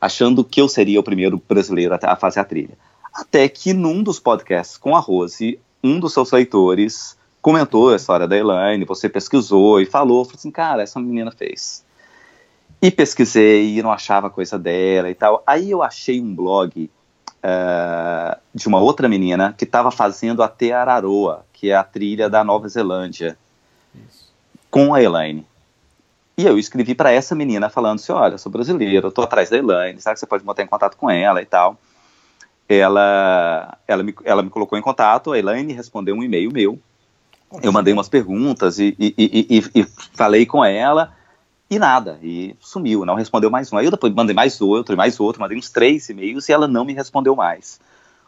achando 0.00 0.42
que 0.42 0.58
eu 0.58 0.70
seria 0.70 0.98
o 0.98 1.02
primeiro 1.02 1.38
brasileiro 1.46 1.92
a, 1.92 1.98
a 2.02 2.16
fazer 2.16 2.40
a 2.40 2.44
trilha. 2.44 2.78
Até 3.12 3.46
que 3.46 3.74
num 3.74 4.02
dos 4.02 4.18
podcasts 4.18 4.78
com 4.78 4.96
a 4.96 5.00
Rose, 5.00 5.60
um 5.82 6.00
dos 6.00 6.14
seus 6.14 6.32
leitores 6.32 7.14
comentou 7.42 7.90
a 7.90 7.96
história 7.96 8.26
da 8.26 8.38
Elaine, 8.38 8.86
você 8.86 9.06
pesquisou 9.06 9.82
e 9.82 9.84
falou, 9.84 10.24
falou 10.24 10.38
assim, 10.38 10.50
cara, 10.50 10.82
essa 10.82 10.98
menina 10.98 11.30
fez. 11.30 11.83
E 12.80 12.90
pesquisei 12.90 13.78
e 13.78 13.82
não 13.82 13.92
achava 13.92 14.28
coisa 14.28 14.58
dela 14.58 15.10
e 15.10 15.14
tal. 15.14 15.42
Aí 15.46 15.70
eu 15.70 15.82
achei 15.82 16.20
um 16.20 16.34
blog 16.34 16.90
uh, 17.44 18.40
de 18.54 18.66
uma 18.68 18.78
outra 18.78 19.08
menina 19.08 19.54
que 19.56 19.64
estava 19.64 19.90
fazendo 19.90 20.42
a 20.42 20.48
Te 20.48 20.72
Araroa, 20.72 21.44
que 21.52 21.70
é 21.70 21.74
a 21.74 21.84
trilha 21.84 22.28
da 22.28 22.42
Nova 22.42 22.68
Zelândia, 22.68 23.36
Isso. 23.94 24.32
com 24.70 24.94
a 24.94 25.02
Elaine. 25.02 25.46
E 26.36 26.44
eu 26.44 26.58
escrevi 26.58 26.94
para 26.94 27.12
essa 27.12 27.34
menina 27.34 27.68
falando 27.68 27.96
assim: 27.96 28.12
olha, 28.12 28.38
sou 28.38 28.50
brasileiro, 28.50 29.06
eu 29.06 29.12
tô 29.12 29.22
atrás 29.22 29.50
da 29.50 29.56
Elaine, 29.56 30.00
sabe 30.00 30.14
que 30.14 30.20
você 30.20 30.26
pode 30.26 30.44
botar 30.44 30.62
em 30.62 30.66
contato 30.66 30.96
com 30.96 31.08
ela 31.10 31.40
e 31.40 31.46
tal. 31.46 31.78
Ela, 32.66 33.76
ela, 33.86 34.02
me, 34.02 34.14
ela 34.24 34.42
me 34.42 34.48
colocou 34.48 34.78
em 34.78 34.82
contato, 34.82 35.32
a 35.32 35.38
Elaine 35.38 35.74
respondeu 35.74 36.14
um 36.14 36.22
e-mail 36.22 36.50
meu. 36.50 36.78
Eu 37.62 37.72
mandei 37.72 37.92
umas 37.92 38.08
perguntas 38.08 38.80
e, 38.80 38.96
e, 38.98 39.14
e, 39.16 39.80
e, 39.80 39.86
falei 40.12 40.44
com 40.44 40.64
ela 40.64 41.14
e 41.70 41.78
nada, 41.78 42.18
e 42.22 42.54
sumiu, 42.60 43.04
não 43.04 43.14
respondeu 43.14 43.50
mais 43.50 43.72
um. 43.72 43.76
Aí 43.76 43.86
eu 43.86 43.90
depois 43.90 44.12
mandei 44.12 44.34
mais 44.34 44.60
outro 44.60 44.96
mais 44.96 45.18
outro, 45.18 45.40
mandei 45.40 45.56
uns 45.56 45.70
três 45.70 46.08
e-mails 46.08 46.48
e 46.48 46.52
ela 46.52 46.68
não 46.68 46.84
me 46.84 46.92
respondeu 46.92 47.34
mais. 47.34 47.80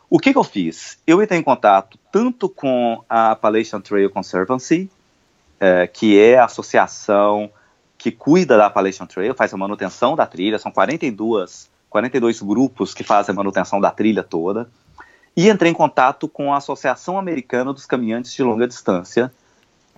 O 0.09 0.19
que, 0.19 0.33
que 0.33 0.39
eu 0.39 0.45
fiz? 0.45 0.99
Eu 1.07 1.23
entrei 1.23 1.39
em 1.39 1.43
contato 1.43 1.99
tanto 2.11 2.49
com 2.49 3.05
a 3.09 3.33
Appalachian 3.33 3.81
Trail 3.81 4.09
Conservancy, 4.09 4.91
é, 5.59 5.87
que 5.87 6.19
é 6.19 6.39
a 6.39 6.45
associação 6.45 7.51
que 7.99 8.11
cuida 8.11 8.57
da 8.57 8.67
Appalachian 8.67 9.07
Trail, 9.07 9.35
faz 9.35 9.53
a 9.53 9.57
manutenção 9.57 10.15
da 10.15 10.27
trilha, 10.27 10.59
são 10.59 10.71
42, 10.71 11.69
42 11.91 12.41
grupos 12.41 12.95
que 12.95 13.03
fazem 13.03 13.33
a 13.33 13.37
manutenção 13.37 13.81
da 13.81 13.91
trilha 13.91 14.23
toda, 14.23 14.71
e 15.37 15.49
entrei 15.49 15.71
em 15.71 15.75
contato 15.75 16.29
com 16.29 16.55
a 16.55 16.59
Associação 16.59 17.19
Americana 17.19 17.73
dos 17.73 17.85
Caminhantes 17.85 18.33
de 18.33 18.43
Longa 18.43 18.67
Distância 18.67 19.33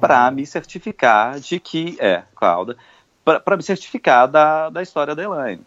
para 0.01 0.31
me 0.31 0.47
certificar 0.47 1.39
de 1.39 1.61
que, 1.61 1.97
é, 2.01 2.23
Cláudia, 2.35 2.77
para 3.45 3.57
me 3.57 3.63
certificar 3.63 4.29
da, 4.29 4.71
da 4.71 4.83
história 4.83 5.15
da 5.15 5.23
Elaine. 5.23 5.63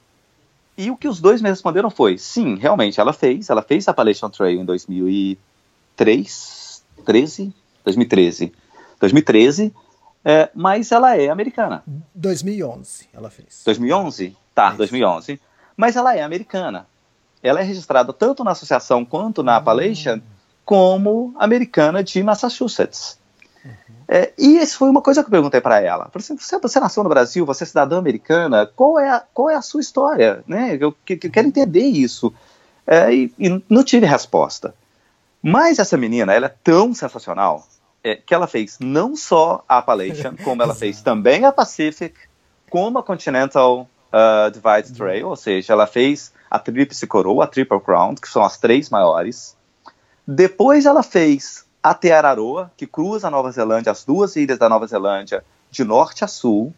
E 0.77 0.89
o 0.89 0.98
que 0.98 1.08
os 1.08 1.20
dois 1.20 1.41
me 1.41 1.50
responderam 1.50 1.89
foi, 1.89 2.18
sim, 2.18 2.56
realmente, 2.56 3.00
ela 3.00 3.13
fez, 3.13 3.50
ela 3.50 3.62
fez 3.62 3.88
a 3.88 3.91
Appalachian 3.91 4.30
Trail 4.30 4.62
em 4.62 4.65
2003, 4.65 6.84
13, 7.06 7.53
2013, 7.84 8.53
2013, 9.00 9.74
é, 10.24 10.50
mas 10.53 10.91
ela 10.91 11.18
é 11.18 11.30
americana. 11.30 11.84
2011 12.15 13.10
ela 13.13 13.30
fez. 13.30 13.63
2011? 13.65 14.38
Tá, 14.53 14.72
é 14.74 14.77
2011. 14.77 15.41
Mas 15.75 15.96
ela 15.96 16.15
é 16.15 16.22
americana. 16.22 16.88
Ela 17.44 17.60
é 17.60 17.63
registrada 17.63 18.13
tanto 18.13 18.44
na 18.44 18.51
associação 18.51 19.03
quanto 19.03 19.41
na 19.41 19.58
Appalachian 19.58 20.18
hum. 20.18 20.22
como 20.63 21.34
americana 21.38 22.03
de 22.03 22.22
Massachusetts. 22.22 23.20
Uhum. 23.63 23.96
É, 24.08 24.34
e 24.38 24.58
isso 24.58 24.77
foi 24.77 24.89
uma 24.89 25.01
coisa 25.01 25.22
que 25.22 25.27
eu 25.27 25.32
perguntei 25.32 25.62
para 25.62 25.80
ela. 25.80 26.10
Assim, 26.13 26.36
você, 26.38 26.60
você, 26.60 26.80
nasceu 26.80 27.03
no 27.03 27.10
Brasil, 27.10 27.46
você 27.46 27.63
é 27.63 27.68
cidadã 27.68 27.98
americana, 27.98 28.65
qual 28.65 29.00
é 29.00 29.10
a, 29.10 29.24
qual 29.34 29.50
é 29.50 29.56
a 29.56 29.62
sua 29.62 29.82
história? 29.82 30.44
Né? 30.48 30.77
Eu, 30.80 30.91
que, 31.06 31.15
que, 31.15 31.30
quero 31.30 31.48
entender 31.48 31.84
isso. 31.84 32.34
É, 32.86 33.13
e, 33.13 33.34
e, 33.39 33.63
não 33.70 33.84
tive 33.84 34.06
resposta. 34.06 34.74
Mas 35.41 35.80
essa 35.80 35.98
menina, 35.98 36.34
ela 36.34 36.48
é 36.48 36.56
tão 36.63 36.94
sensacional 36.94 37.65
é, 38.03 38.15
que 38.15 38.34
ela 38.34 38.48
fez 38.48 38.77
não 38.80 39.15
só 39.15 39.63
a 39.68 39.77
Appalachian, 39.77 40.36
como 40.44 40.62
ela 40.62 40.75
fez 40.75 41.01
também 41.03 41.46
a 41.46 41.51
Pacific, 41.51 42.15
como 42.70 43.00
a 43.00 43.03
Continental 43.03 43.88
uh, 44.12 44.51
Divide 44.51 44.98
Trail, 44.98 45.27
ou 45.27 45.36
seja, 45.36 45.74
ela 45.74 45.88
fez 45.88 46.34
a 46.50 46.60
Tríplice 46.60 47.08
Coroa, 47.08 47.46
a 47.46 47.48
Triple 47.48 47.80
Crown, 47.80 48.15
que 48.15 48.27
são 48.27 48.44
as 48.44 48.58
três 48.58 48.89
maiores. 48.89 49.56
Depois 50.27 50.86
ela 50.86 51.01
fez 51.01 51.65
a 51.83 51.93
Teararoa, 51.93 52.71
que 52.77 52.85
cruza 52.85 53.27
a 53.27 53.31
Nova 53.31 53.51
Zelândia, 53.51 53.91
as 53.91 54.03
duas 54.03 54.35
ilhas 54.35 54.59
da 54.59 54.69
Nova 54.69 54.88
Zelândia, 54.88 55.43
de 55.69 55.83
norte 55.83 56.23
a 56.23 56.27
sul. 56.27 56.73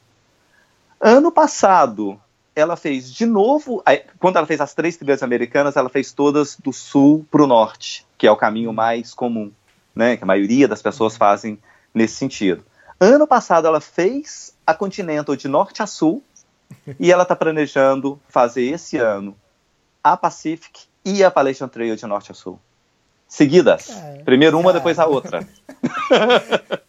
Ano 1.00 1.32
passado, 1.32 2.20
ela 2.56 2.76
fez 2.76 3.12
de 3.12 3.26
novo, 3.26 3.84
quando 4.20 4.38
ela 4.38 4.48
fez 4.48 4.62
as 4.62 4.74
três 4.74 4.96
trilhas 4.96 5.24
americanas, 5.24 5.76
ela 5.76 5.90
fez 5.90 6.12
todas 6.12 6.58
do 6.58 6.72
sul 6.72 7.26
para 7.30 7.44
o 7.44 7.48
norte, 7.48 8.06
que 8.18 8.28
é 8.28 8.32
o 8.32 8.38
caminho 8.38 8.72
mais 8.72 9.14
comum 9.14 9.52
né, 9.96 10.18
que 10.18 10.24
a 10.24 10.28
maioria 10.28 10.68
das 10.68 10.82
pessoas 10.82 11.16
fazem 11.16 11.60
nesse 11.94 12.16
sentido. 12.16 12.64
Ano 13.00 13.28
passado 13.28 13.68
ela 13.68 13.82
fez 13.82 14.56
a 14.66 14.74
Continental 14.74 15.36
de 15.36 15.48
norte 15.48 15.84
a 15.84 15.88
sul 15.88 16.24
e 17.00 17.12
ela 17.12 17.24
está 17.24 17.36
planejando 17.36 18.20
fazer 18.28 18.64
esse 18.64 18.98
ano 18.98 19.36
a 20.04 20.18
Pacific 20.18 20.86
e 21.06 21.24
a 21.24 21.28
Appalachian 21.28 21.68
Trail 21.68 21.96
de 21.96 22.06
norte 22.06 22.32
a 22.32 22.36
sul. 22.36 22.60
Seguidas. 23.34 23.90
É, 23.90 24.22
Primeiro 24.24 24.60
uma, 24.60 24.70
é. 24.70 24.74
depois 24.74 25.00
a 25.00 25.08
outra. 25.08 25.46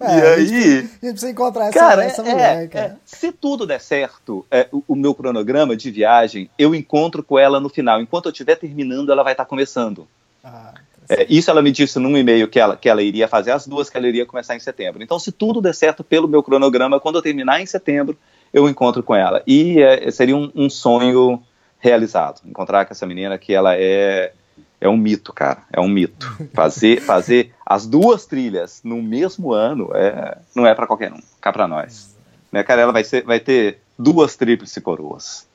É, 0.00 0.18
e 0.18 0.20
aí. 0.20 0.78
A 0.78 0.80
gente, 0.80 0.98
precisa 0.98 1.30
encontrar 1.30 1.68
essa, 1.68 1.78
cara, 1.78 2.04
essa 2.04 2.20
é, 2.22 2.30
mulher, 2.30 2.64
é, 2.64 2.66
cara. 2.66 2.98
se 3.04 3.30
tudo 3.30 3.64
der 3.64 3.80
certo, 3.80 4.44
o, 4.72 4.82
o, 4.88 4.96
meu 4.96 5.14
cronograma 5.14 5.76
de 5.76 5.92
viagem, 5.92 6.50
eu 6.58 6.74
encontro 6.74 7.22
com 7.22 7.38
ela 7.38 7.60
no 7.60 7.68
final. 7.68 8.00
Enquanto 8.00 8.26
eu 8.26 8.32
estiver 8.32 8.56
terminando, 8.56 9.12
ela 9.12 9.22
vai 9.22 9.32
estar 9.32 9.44
tá 9.44 9.48
começando. 9.48 10.08
Ah, 10.42 10.74
é, 11.08 11.24
isso 11.28 11.50
ela 11.50 11.62
me 11.62 11.70
disse 11.70 12.00
num 12.00 12.16
e-mail 12.18 12.48
que 12.48 12.58
ela, 12.58 12.76
que 12.76 12.88
ela 12.88 13.00
iria 13.00 13.28
fazer 13.28 13.52
as 13.52 13.66
duas, 13.66 13.88
que 13.88 13.96
ela 13.96 14.08
iria 14.08 14.26
começar 14.26 14.56
em 14.56 14.60
setembro. 14.60 15.02
Então, 15.02 15.20
se 15.20 15.30
tudo 15.30 15.60
der 15.60 15.74
certo 15.74 16.02
pelo 16.02 16.26
meu 16.26 16.42
cronograma, 16.42 16.98
quando 16.98 17.16
eu 17.16 17.22
terminar 17.22 17.60
em 17.60 17.66
setembro, 17.66 18.18
eu 18.52 18.68
encontro 18.68 19.04
com 19.04 19.14
ela. 19.14 19.40
E 19.46 19.80
é, 19.80 20.10
seria 20.10 20.36
um, 20.36 20.50
um, 20.54 20.68
sonho 20.68 21.40
realizado, 21.78 22.40
encontrar 22.44 22.84
com 22.86 22.92
essa 22.92 23.06
menina 23.06 23.38
que 23.38 23.54
ela 23.54 23.76
é 23.76 24.32
é 24.80 24.88
um 24.88 24.96
mito, 24.96 25.32
cara, 25.32 25.62
é 25.72 25.80
um 25.80 25.88
mito. 25.88 26.26
Fazer 26.52 27.00
fazer 27.02 27.54
as 27.64 27.86
duas 27.86 28.26
trilhas 28.26 28.80
no 28.84 29.02
mesmo 29.02 29.52
ano 29.52 29.90
é, 29.94 30.38
não 30.54 30.66
é 30.66 30.74
para 30.74 30.86
qualquer 30.86 31.12
um, 31.12 31.20
cá 31.40 31.52
para 31.52 31.66
nós. 31.66 32.14
Né, 32.52 32.62
cara, 32.62 32.82
ela 32.82 32.92
vai, 32.92 33.04
ser, 33.04 33.24
vai 33.24 33.40
ter 33.40 33.80
duas 33.98 34.36
tríplices 34.36 34.82
coroas. 34.82 35.46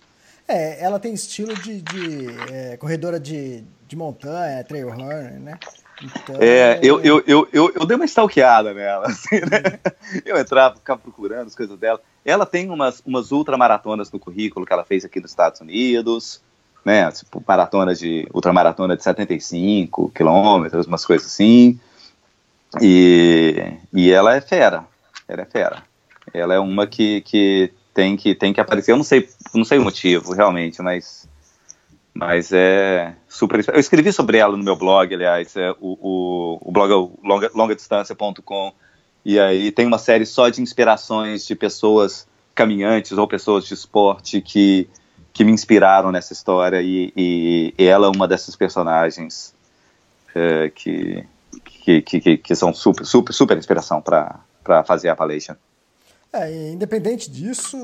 É, 0.48 0.84
ela 0.84 1.00
tem 1.00 1.14
estilo 1.14 1.56
de, 1.56 1.82
de 1.82 2.28
é, 2.52 2.78
corredora 2.78 3.20
de, 3.20 3.64
de 3.88 3.96
montanha, 3.96 4.64
trail 4.64 4.90
runner, 4.90 5.40
né? 5.40 5.58
Então, 6.04 6.36
é, 6.40 6.80
eu, 6.82 7.00
eu, 7.02 7.24
eu, 7.28 7.48
eu, 7.54 7.72
eu 7.76 7.86
dei 7.86 7.96
uma 7.96 8.06
stalkeada 8.06 8.74
nela, 8.74 9.06
assim, 9.08 9.40
né? 9.40 9.80
Eu 10.26 10.38
entrava, 10.38 10.76
ficava 10.76 11.00
procurando 11.00 11.48
as 11.48 11.56
coisas 11.56 11.78
dela. 11.78 12.02
Ela 12.26 12.46
tem 12.46 12.70
umas, 12.70 13.02
umas 13.06 13.32
ultramaratonas 13.32 14.12
no 14.12 14.20
currículo 14.20 14.66
que 14.66 14.74
ela 14.74 14.84
fez 14.84 15.06
aqui 15.06 15.20
nos 15.20 15.32
Estados 15.32 15.62
Unidos, 15.62 16.42
né? 16.84 17.12
Tipo, 17.12 17.44
maratona 17.48 17.94
de, 17.94 18.28
ultramaratona 18.34 18.96
de 18.96 19.04
75 19.04 20.10
quilômetros, 20.10 20.88
umas 20.88 21.06
coisas 21.06 21.28
assim. 21.28 21.80
E, 22.82 23.74
e 23.94 24.12
ela 24.12 24.36
é 24.36 24.42
fera, 24.42 24.86
ela 25.28 25.42
é 25.42 25.46
fera. 25.46 25.84
Ela 26.34 26.54
é 26.54 26.60
uma 26.60 26.88
que, 26.88 27.22
que 27.22 27.74
tem 27.94 28.16
que 28.16 28.34
tem 28.34 28.54
que 28.54 28.62
aparecer. 28.62 28.92
Eu 28.92 28.98
não 28.98 29.04
sei, 29.04 29.28
não 29.54 29.66
sei 29.66 29.78
o 29.78 29.84
motivo 29.84 30.34
realmente, 30.34 30.82
mas 30.82 31.28
mas 32.14 32.52
é 32.52 33.14
super. 33.28 33.64
Eu 33.68 33.80
escrevi 33.80 34.12
sobre 34.12 34.38
ela 34.38 34.56
no 34.56 34.64
meu 34.64 34.76
blog, 34.76 35.14
aliás, 35.14 35.56
é 35.56 35.72
o, 35.80 35.98
o, 36.02 36.60
o 36.62 36.72
blog 36.72 36.92
é 36.92 37.28
longa, 37.28 37.52
longadistância.com 37.54 38.74
e 39.24 39.40
aí 39.40 39.72
tem 39.72 39.86
uma 39.86 39.98
série 39.98 40.26
só 40.26 40.50
de 40.50 40.62
inspirações 40.62 41.46
de 41.46 41.56
pessoas 41.56 42.28
caminhantes 42.56 43.14
ou 43.14 43.28
pessoas 43.28 43.66
de 43.66 43.74
esporte 43.74 44.42
que 44.42 44.90
que 45.34 45.44
me 45.44 45.52
inspiraram 45.52 46.12
nessa 46.12 46.34
história 46.34 46.82
e, 46.82 47.12
e, 47.16 47.74
e 47.78 47.86
ela 47.86 48.08
é 48.08 48.10
uma 48.10 48.28
dessas 48.28 48.56
personagens 48.56 49.54
é, 50.36 50.70
que, 50.70 51.26
que, 51.64 52.02
que, 52.02 52.38
que, 52.38 52.56
são 52.56 52.74
super, 52.74 53.06
super, 53.06 53.34
super 53.34 53.58
inspiração 53.58 54.02
para 54.02 54.84
fazer 54.84 55.10
a 55.10 55.14
Appalachian. 55.14 55.58
É, 56.34 56.72
independente 56.72 57.30
disso, 57.30 57.78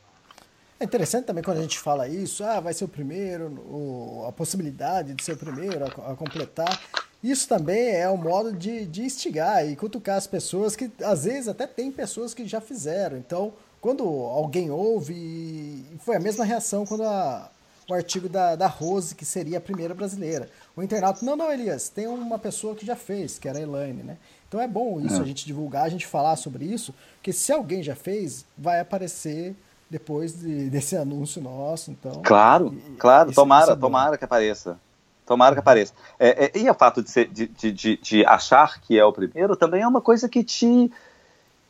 É 0.78 0.84
interessante 0.84 1.24
também 1.24 1.42
quando 1.42 1.58
a 1.58 1.62
gente 1.62 1.78
fala 1.78 2.06
isso, 2.06 2.44
ah, 2.44 2.60
vai 2.60 2.72
ser 2.72 2.84
o 2.84 2.88
primeiro, 2.88 3.46
o, 3.46 4.26
a 4.28 4.32
possibilidade 4.32 5.14
de 5.14 5.24
ser 5.24 5.32
o 5.32 5.36
primeiro 5.36 5.84
a, 5.84 6.12
a 6.12 6.14
completar. 6.14 6.80
isso 7.20 7.48
também 7.48 7.96
é 7.96 8.08
um 8.08 8.16
modo 8.16 8.52
de, 8.52 8.86
de 8.86 9.02
instigar 9.02 9.66
e 9.66 9.74
cutucar 9.74 10.16
as 10.16 10.26
pessoas 10.26 10.76
que 10.76 10.88
às 11.02 11.24
vezes 11.24 11.48
até 11.48 11.66
tem 11.66 11.90
pessoas 11.90 12.32
que 12.32 12.46
já 12.46 12.60
fizeram. 12.60 13.16
Então, 13.16 13.54
quando 13.80 14.04
alguém 14.04 14.70
ouve, 14.70 15.84
foi 16.00 16.16
a 16.16 16.20
mesma 16.20 16.44
reação 16.44 16.84
quando 16.84 17.02
a, 17.02 17.50
o 17.88 17.94
artigo 17.94 18.28
da, 18.28 18.56
da 18.56 18.66
Rose, 18.66 19.14
que 19.14 19.24
seria 19.24 19.58
a 19.58 19.60
primeira 19.60 19.94
brasileira. 19.94 20.48
O 20.76 20.82
internauta, 20.82 21.24
não, 21.24 21.36
não, 21.36 21.52
Elias, 21.52 21.88
tem 21.88 22.06
uma 22.06 22.38
pessoa 22.38 22.74
que 22.74 22.84
já 22.84 22.96
fez, 22.96 23.38
que 23.38 23.48
era 23.48 23.58
a 23.58 23.62
Elaine, 23.62 24.02
né? 24.02 24.16
Então 24.48 24.60
é 24.60 24.68
bom 24.68 25.00
isso, 25.00 25.16
é. 25.16 25.20
a 25.20 25.24
gente 25.24 25.44
divulgar, 25.44 25.84
a 25.84 25.88
gente 25.88 26.06
falar 26.06 26.36
sobre 26.36 26.64
isso, 26.64 26.94
porque 27.16 27.32
se 27.32 27.52
alguém 27.52 27.82
já 27.82 27.94
fez, 27.94 28.44
vai 28.56 28.80
aparecer 28.80 29.54
depois 29.88 30.38
de, 30.38 30.68
desse 30.68 30.96
anúncio 30.96 31.40
nosso, 31.40 31.90
então... 31.90 32.22
Claro, 32.22 32.74
e, 32.74 32.96
claro, 32.96 33.32
tomara, 33.32 33.72
é 33.72 33.76
tomara 33.76 34.18
que 34.18 34.24
apareça. 34.24 34.78
Tomara 35.24 35.54
que 35.54 35.60
apareça. 35.60 35.92
É, 36.18 36.46
é, 36.46 36.58
e 36.58 36.70
o 36.70 36.74
fato 36.74 37.02
de, 37.02 37.10
ser, 37.10 37.28
de, 37.28 37.48
de, 37.48 37.96
de, 37.96 38.26
achar 38.26 38.80
que 38.80 38.96
é 38.96 39.04
o 39.04 39.12
primeiro 39.12 39.56
também 39.56 39.82
é 39.82 39.88
uma 39.88 40.00
coisa 40.00 40.28
que 40.28 40.44
te 40.44 40.90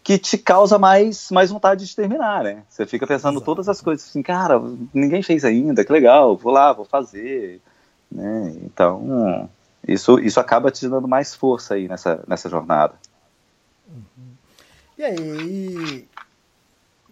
que 0.06 0.18
te 0.18 0.38
causa 0.38 0.78
mais, 0.78 1.32
mais 1.32 1.50
vontade 1.50 1.84
de 1.84 1.96
terminar, 1.96 2.44
né? 2.44 2.62
Você 2.68 2.86
fica 2.86 3.04
pensando 3.08 3.38
Exato. 3.38 3.44
todas 3.44 3.68
as 3.68 3.80
coisas 3.80 4.08
assim, 4.08 4.22
cara, 4.22 4.62
ninguém 4.94 5.20
fez 5.20 5.44
ainda, 5.44 5.84
que 5.84 5.92
legal, 5.92 6.36
vou 6.36 6.52
lá, 6.52 6.72
vou 6.72 6.84
fazer, 6.84 7.60
né? 8.08 8.54
Então, 8.62 9.50
isso, 9.86 10.20
isso 10.20 10.38
acaba 10.38 10.70
te 10.70 10.88
dando 10.88 11.08
mais 11.08 11.34
força 11.34 11.74
aí 11.74 11.88
nessa, 11.88 12.22
nessa 12.28 12.48
jornada. 12.48 12.94
Uhum. 13.88 14.28
E 14.96 15.02
aí, 15.02 16.08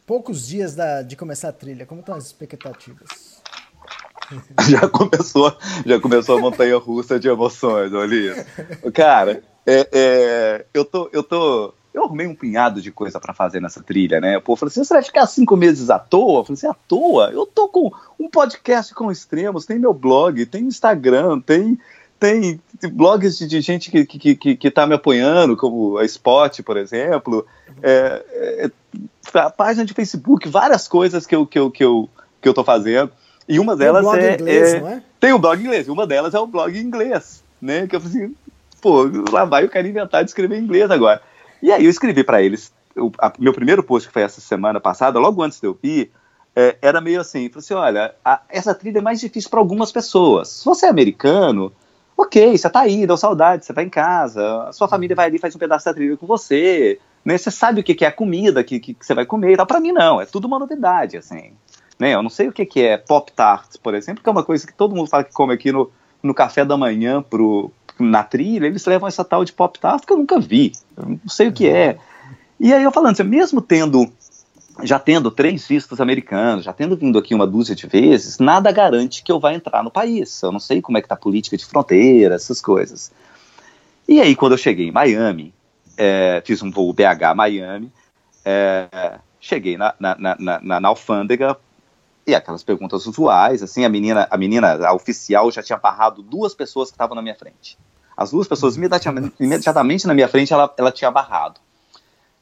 poucos 0.06 0.46
dias 0.46 0.76
da, 0.76 1.02
de 1.02 1.16
começar 1.16 1.48
a 1.48 1.52
trilha, 1.52 1.86
como 1.86 1.98
estão 1.98 2.14
as 2.14 2.26
expectativas? 2.26 3.42
já 4.70 4.88
começou, 4.88 5.52
já 5.84 6.00
começou 6.00 6.38
a 6.38 6.40
montanha 6.40 6.78
russa 6.78 7.18
de 7.18 7.26
emoções, 7.26 7.92
olha 7.92 8.46
Cara, 8.94 9.42
é, 9.66 9.88
é, 9.92 10.66
eu 10.72 10.84
tô, 10.84 11.10
eu 11.12 11.24
tô, 11.24 11.74
eu 11.94 12.04
arrumei 12.04 12.26
um 12.26 12.34
punhado 12.34 12.82
de 12.82 12.90
coisa 12.90 13.20
para 13.20 13.32
fazer 13.32 13.60
nessa 13.60 13.80
trilha, 13.80 14.20
né? 14.20 14.40
Pô, 14.40 14.56
falei 14.56 14.70
assim, 14.70 14.82
você 14.82 14.92
vai 14.92 15.02
ficar 15.02 15.26
cinco 15.26 15.56
meses 15.56 15.88
à 15.88 15.98
toa? 15.98 16.40
Eu 16.40 16.44
falei 16.44 16.58
assim, 16.58 16.66
à 16.66 16.74
toa? 16.74 17.30
Eu 17.32 17.46
tô 17.46 17.68
com 17.68 17.92
um 18.18 18.28
podcast 18.28 18.92
com 18.92 19.12
extremos, 19.12 19.64
tem 19.64 19.78
meu 19.78 19.94
blog, 19.94 20.44
tem 20.46 20.64
Instagram, 20.64 21.40
tem 21.40 21.78
tem, 22.18 22.60
blogs 22.90 23.36
de, 23.36 23.46
de 23.46 23.60
gente 23.60 23.90
que, 23.90 24.06
que, 24.06 24.34
que, 24.34 24.56
que 24.56 24.70
tá 24.70 24.86
me 24.86 24.94
apoiando, 24.94 25.56
como 25.56 25.98
a 25.98 26.04
Spot, 26.04 26.62
por 26.62 26.76
exemplo, 26.76 27.46
é, 27.82 28.24
é, 28.32 28.70
a 29.38 29.50
página 29.50 29.84
de 29.84 29.92
Facebook, 29.92 30.48
várias 30.48 30.88
coisas 30.88 31.26
que 31.26 31.36
eu, 31.36 31.46
que 31.46 31.58
eu, 31.58 31.70
que 31.70 31.84
eu, 31.84 32.08
que 32.40 32.48
eu 32.48 32.54
tô 32.54 32.64
fazendo. 32.64 33.12
E 33.46 33.58
uma 33.58 33.76
delas 33.76 34.06
tem 34.06 34.10
um 34.10 34.24
é, 34.24 34.34
inglês, 34.34 34.74
é, 34.74 34.76
é, 34.76 35.02
Tem 35.20 35.32
um 35.34 35.38
blog 35.38 35.60
inglês, 35.60 35.88
uma 35.88 36.06
delas 36.06 36.32
é 36.32 36.38
o 36.38 36.46
blog 36.46 36.78
inglês, 36.78 37.44
né? 37.60 37.86
Que 37.86 37.96
eu 37.96 38.00
falei 38.00 38.24
assim, 38.24 38.34
pô, 38.80 39.04
lá 39.30 39.44
vai 39.44 39.64
eu 39.64 39.68
quero 39.68 39.86
inventar 39.86 40.24
de 40.24 40.30
escrever 40.30 40.58
em 40.58 40.64
inglês 40.64 40.90
agora. 40.90 41.20
E 41.62 41.72
aí 41.72 41.84
eu 41.84 41.90
escrevi 41.90 42.22
para 42.24 42.42
eles, 42.42 42.72
o 42.96 43.10
a, 43.18 43.32
meu 43.38 43.52
primeiro 43.52 43.82
post 43.82 44.08
que 44.08 44.12
foi 44.12 44.22
essa 44.22 44.40
semana 44.40 44.80
passada, 44.80 45.18
logo 45.18 45.42
antes 45.42 45.60
de 45.60 45.66
eu 45.66 45.78
ir, 45.82 46.10
é, 46.54 46.76
era 46.80 47.00
meio 47.00 47.20
assim, 47.20 47.48
falei 47.48 47.58
assim, 47.58 47.74
olha, 47.74 48.14
a, 48.24 48.42
essa 48.48 48.74
trilha 48.74 48.98
é 48.98 49.02
mais 49.02 49.20
difícil 49.20 49.50
para 49.50 49.60
algumas 49.60 49.90
pessoas. 49.90 50.48
Se 50.48 50.64
você 50.64 50.86
é 50.86 50.88
americano, 50.88 51.72
ok, 52.16 52.56
você 52.56 52.70
tá 52.70 52.80
aí, 52.80 53.06
deu 53.06 53.16
saudade, 53.16 53.64
você 53.64 53.72
tá 53.72 53.82
em 53.82 53.88
casa, 53.88 54.64
a 54.64 54.72
sua 54.72 54.88
família 54.88 55.16
vai 55.16 55.26
ali 55.26 55.38
faz 55.38 55.54
um 55.54 55.58
pedaço 55.58 55.84
da 55.84 55.94
trilha 55.94 56.16
com 56.16 56.26
você, 56.26 56.98
né? 57.24 57.36
Você 57.36 57.50
sabe 57.50 57.80
o 57.80 57.84
que, 57.84 57.94
que 57.94 58.04
é 58.04 58.08
a 58.08 58.12
comida 58.12 58.62
que, 58.62 58.78
que, 58.78 58.94
que 58.94 59.04
você 59.04 59.14
vai 59.14 59.26
comer 59.26 59.52
e 59.52 59.56
tal. 59.56 59.66
Pra 59.66 59.80
mim 59.80 59.92
não, 59.92 60.20
é 60.20 60.26
tudo 60.26 60.46
uma 60.46 60.58
novidade, 60.58 61.16
assim. 61.16 61.52
Né? 61.98 62.14
Eu 62.14 62.22
não 62.22 62.30
sei 62.30 62.48
o 62.48 62.52
que, 62.52 62.66
que 62.66 62.82
é 62.82 62.96
Pop 62.96 63.32
Tart, 63.32 63.76
por 63.82 63.94
exemplo, 63.94 64.22
que 64.22 64.28
é 64.28 64.32
uma 64.32 64.44
coisa 64.44 64.66
que 64.66 64.74
todo 64.74 64.94
mundo 64.94 65.08
fala 65.08 65.24
que 65.24 65.32
come 65.32 65.54
aqui 65.54 65.72
no, 65.72 65.90
no 66.22 66.34
café 66.34 66.64
da 66.64 66.76
manhã 66.76 67.22
pro, 67.22 67.70
na 67.98 68.22
trilha, 68.22 68.66
eles 68.66 68.84
levam 68.86 69.08
essa 69.08 69.24
tal 69.24 69.44
de 69.44 69.52
Pop 69.52 69.78
Tart 69.78 70.04
que 70.04 70.12
eu 70.12 70.16
nunca 70.16 70.38
vi. 70.38 70.72
Não 70.96 71.28
sei 71.28 71.48
o 71.48 71.52
que 71.52 71.68
é. 71.68 71.98
E 72.58 72.72
aí 72.72 72.82
eu 72.82 72.92
falando, 72.92 73.12
assim, 73.12 73.22
mesmo 73.22 73.60
tendo 73.60 74.10
já 74.82 74.98
tendo 74.98 75.30
três 75.30 75.66
vistos 75.66 76.00
americanos, 76.00 76.64
já 76.64 76.72
tendo 76.72 76.96
vindo 76.96 77.18
aqui 77.18 77.32
uma 77.32 77.46
dúzia 77.46 77.76
de 77.76 77.86
vezes, 77.86 78.38
nada 78.38 78.72
garante 78.72 79.22
que 79.22 79.30
eu 79.30 79.38
vá 79.38 79.54
entrar 79.54 79.84
no 79.84 79.90
país. 79.90 80.42
Eu 80.42 80.50
não 80.50 80.58
sei 80.58 80.82
como 80.82 80.98
é 80.98 81.02
que 81.02 81.06
tá 81.06 81.14
a 81.14 81.18
política 81.18 81.56
de 81.56 81.64
fronteira, 81.64 82.34
essas 82.34 82.60
coisas. 82.60 83.12
E 84.08 84.20
aí, 84.20 84.34
quando 84.34 84.52
eu 84.52 84.58
cheguei 84.58 84.88
em 84.88 84.92
Miami, 84.92 85.54
é, 85.96 86.42
fiz 86.44 86.60
um 86.62 86.70
voo 86.70 86.92
BH 86.92 87.34
Miami, 87.36 87.92
é, 88.44 89.18
cheguei 89.40 89.76
na, 89.76 89.94
na, 89.98 90.16
na, 90.18 90.60
na, 90.60 90.80
na 90.80 90.88
alfândega 90.88 91.56
e 92.26 92.34
aquelas 92.34 92.62
perguntas 92.62 93.06
usuais, 93.06 93.62
assim, 93.62 93.84
a 93.84 93.88
menina, 93.88 94.26
a 94.30 94.36
menina, 94.36 94.86
a 94.86 94.92
oficial 94.92 95.50
já 95.50 95.62
tinha 95.62 95.78
barrado 95.78 96.22
duas 96.22 96.54
pessoas 96.54 96.88
que 96.88 96.94
estavam 96.94 97.14
na 97.14 97.22
minha 97.22 97.34
frente. 97.34 97.78
As 98.16 98.30
duas 98.30 98.46
pessoas 98.46 98.76
imediatamente, 98.76 99.34
imediatamente 99.40 100.06
na 100.06 100.14
minha 100.14 100.28
frente 100.28 100.52
ela, 100.52 100.72
ela 100.76 100.92
tinha 100.92 101.10
barrado. 101.10 101.60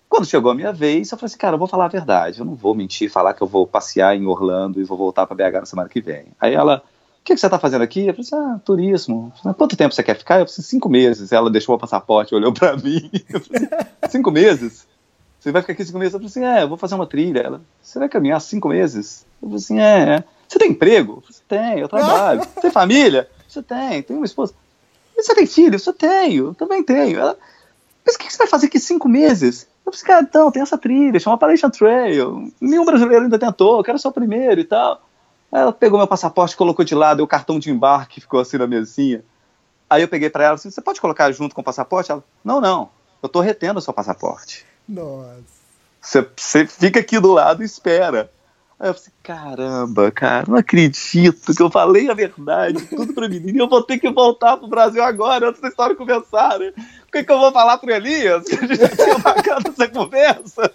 Quando 0.09 0.27
chegou 0.27 0.51
a 0.51 0.55
minha 0.55 0.73
vez, 0.73 1.11
eu 1.11 1.17
falei 1.17 1.29
assim, 1.29 1.39
cara, 1.39 1.55
eu 1.55 1.59
vou 1.59 1.67
falar 1.67 1.87
a 1.87 1.89
verdade, 1.89 2.41
eu 2.41 2.45
não 2.45 2.55
vou 2.55 2.75
mentir, 2.75 3.11
falar 3.11 3.33
que 3.33 3.43
eu 3.43 3.47
vou 3.47 3.67
passear 3.67 4.15
em 4.15 4.27
Orlando 4.27 4.81
e 4.81 4.85
vou 4.85 4.99
voltar 4.99 5.27
para 5.27 5.35
BH 5.35 5.61
na 5.61 5.67
semana 5.67 5.89
que 5.89 6.03
vem. 6.03 6.27
Aí 6.39 6.53
ela, 6.53 6.83
o 7.23 7.25
que, 7.25 7.35
que 7.35 7.41
você 7.41 7.47
está 7.47 7.59
fazendo 7.59 7.83
aqui? 7.83 8.09
Eu 8.09 8.15
falei 8.15 8.21
assim, 8.21 8.37
ah, 8.37 8.61
turismo. 8.65 9.33
Falei, 9.41 9.57
Quanto 9.57 9.77
tempo 9.77 9.95
você 9.95 10.03
quer 10.03 10.19
ficar? 10.19 10.35
Eu 10.35 10.47
falei, 10.47 10.53
assim, 10.53 10.63
cinco 10.63 10.89
meses. 10.89 11.31
Ela 11.31 11.49
deixou 11.49 11.75
o 11.75 11.79
passaporte, 11.79 12.35
olhou 12.35 12.53
para 12.53 12.77
mim. 12.77 13.09
Falei, 13.31 13.69
cinco 14.11 14.31
meses? 14.31 14.87
Você 15.39 15.51
vai 15.53 15.63
ficar 15.63 15.73
aqui 15.73 15.85
cinco 15.85 15.99
meses? 15.99 16.15
Eu 16.15 16.21
falei 16.21 16.31
assim, 16.31 16.45
é, 16.45 16.65
eu 16.65 16.69
vou 16.69 16.77
fazer 16.77 16.97
uma 16.97 17.07
trilha. 17.07 17.39
Ela, 17.39 17.61
você 17.81 17.99
vai 17.99 18.09
caminhar 18.09 18.41
cinco 18.41 18.69
meses? 18.69 19.25
Eu 19.41 19.49
falei 19.49 19.57
assim, 19.57 19.81
é, 19.81 20.17
é. 20.17 20.25
Você 20.49 20.59
tem 20.59 20.73
emprego? 20.73 21.23
Você 21.27 21.43
tem, 21.49 21.79
eu 21.79 21.89
trabalho. 21.89 22.43
Você 22.55 22.61
tem 22.61 22.71
família? 22.71 23.31
Você 23.49 23.63
tem, 23.63 24.03
tem 24.03 24.17
uma 24.17 24.27
esposa. 24.27 24.53
Você 25.17 25.35
tem 25.35 25.47
filho? 25.47 25.79
Você 25.79 25.93
tenho, 25.93 26.47
eu 26.49 26.55
também 26.55 26.83
tenho. 26.83 27.19
Ela, 27.19 27.37
mas 28.05 28.17
o 28.17 28.19
que 28.19 28.31
você 28.31 28.39
vai 28.39 28.47
fazer 28.47 28.67
aqui 28.67 28.79
cinco 28.79 29.09
meses? 29.09 29.69
Eu 29.87 29.93
falei, 29.93 30.07
cara, 30.07 30.23
então, 30.23 30.51
tem 30.51 30.63
essa 30.63 30.79
trilha, 30.79 31.19
chama 31.21 31.37
Appalachian 31.37 31.71
Trail. 31.71 32.53
Nenhum 32.61 32.85
brasileiro 32.85 33.25
ainda 33.25 33.39
tentou, 33.39 33.79
eu 33.79 33.85
quero 33.85 33.99
ser 33.99 34.09
o 34.09 34.13
primeiro 34.13 34.61
e 34.61 34.65
tal. 34.65 35.01
Aí 35.51 35.61
ela 35.61 35.73
pegou 35.73 35.99
meu 35.99 36.09
passaporte, 36.09 36.57
colocou 36.57 36.85
de 36.85 36.95
lado, 36.95 37.23
o 37.23 37.27
cartão 37.27 37.59
de 37.59 37.71
embarque 37.71 38.21
ficou 38.21 38.41
assim 38.41 38.57
na 38.57 38.67
mesinha. 38.67 39.25
Aí 39.89 40.03
eu 40.03 40.09
peguei 40.09 40.31
para 40.31 40.45
ela, 40.45 40.55
assim, 40.55 40.71
você 40.71 40.81
pode 40.81 41.01
colocar 41.01 41.31
junto 41.33 41.55
com 41.55 41.61
o 41.61 41.65
passaporte? 41.65 42.11
Ela, 42.11 42.25
não, 42.43 42.61
não, 42.61 42.89
eu 43.23 43.29
tô 43.29 43.41
retendo 43.41 43.79
o 43.79 43.83
seu 43.83 43.93
passaporte. 43.93 44.65
Nossa. 44.89 45.63
Você 46.01 46.67
fica 46.67 47.01
aqui 47.01 47.21
do 47.21 47.33
lado 47.33 47.63
e 47.63 47.67
espera. 47.67 48.31
Aí 48.79 48.89
eu 48.89 48.95
falei, 48.95 49.13
caramba, 49.23 50.11
cara, 50.11 50.47
não 50.49 50.57
acredito 50.57 51.55
que 51.55 51.63
eu 51.63 51.71
falei 51.71 52.11
a 52.11 52.15
verdade, 52.15 52.85
tudo 52.87 53.15
pra 53.15 53.29
menina, 53.29 53.59
e 53.59 53.61
eu 53.61 53.69
vou 53.69 53.83
ter 53.83 53.99
que 53.99 54.11
voltar 54.11 54.57
pro 54.57 54.67
Brasil 54.67 55.03
agora, 55.03 55.49
antes 55.49 55.61
da 55.61 55.69
história 55.69 55.95
começar, 55.95 56.59
né? 56.59 56.73
O 57.07 57.13
que, 57.13 57.23
que 57.23 57.31
eu 57.31 57.39
vou 57.39 57.53
falar 57.53 57.79
pro 57.79 57.93
Elias? 57.93 58.45
Que 58.45 58.57
a 58.57 58.67
gente 58.67 58.77
já 58.77 58.89
tinha 58.89 59.19
marcado 59.19 59.71
essa 59.71 59.89
conversa. 59.89 60.73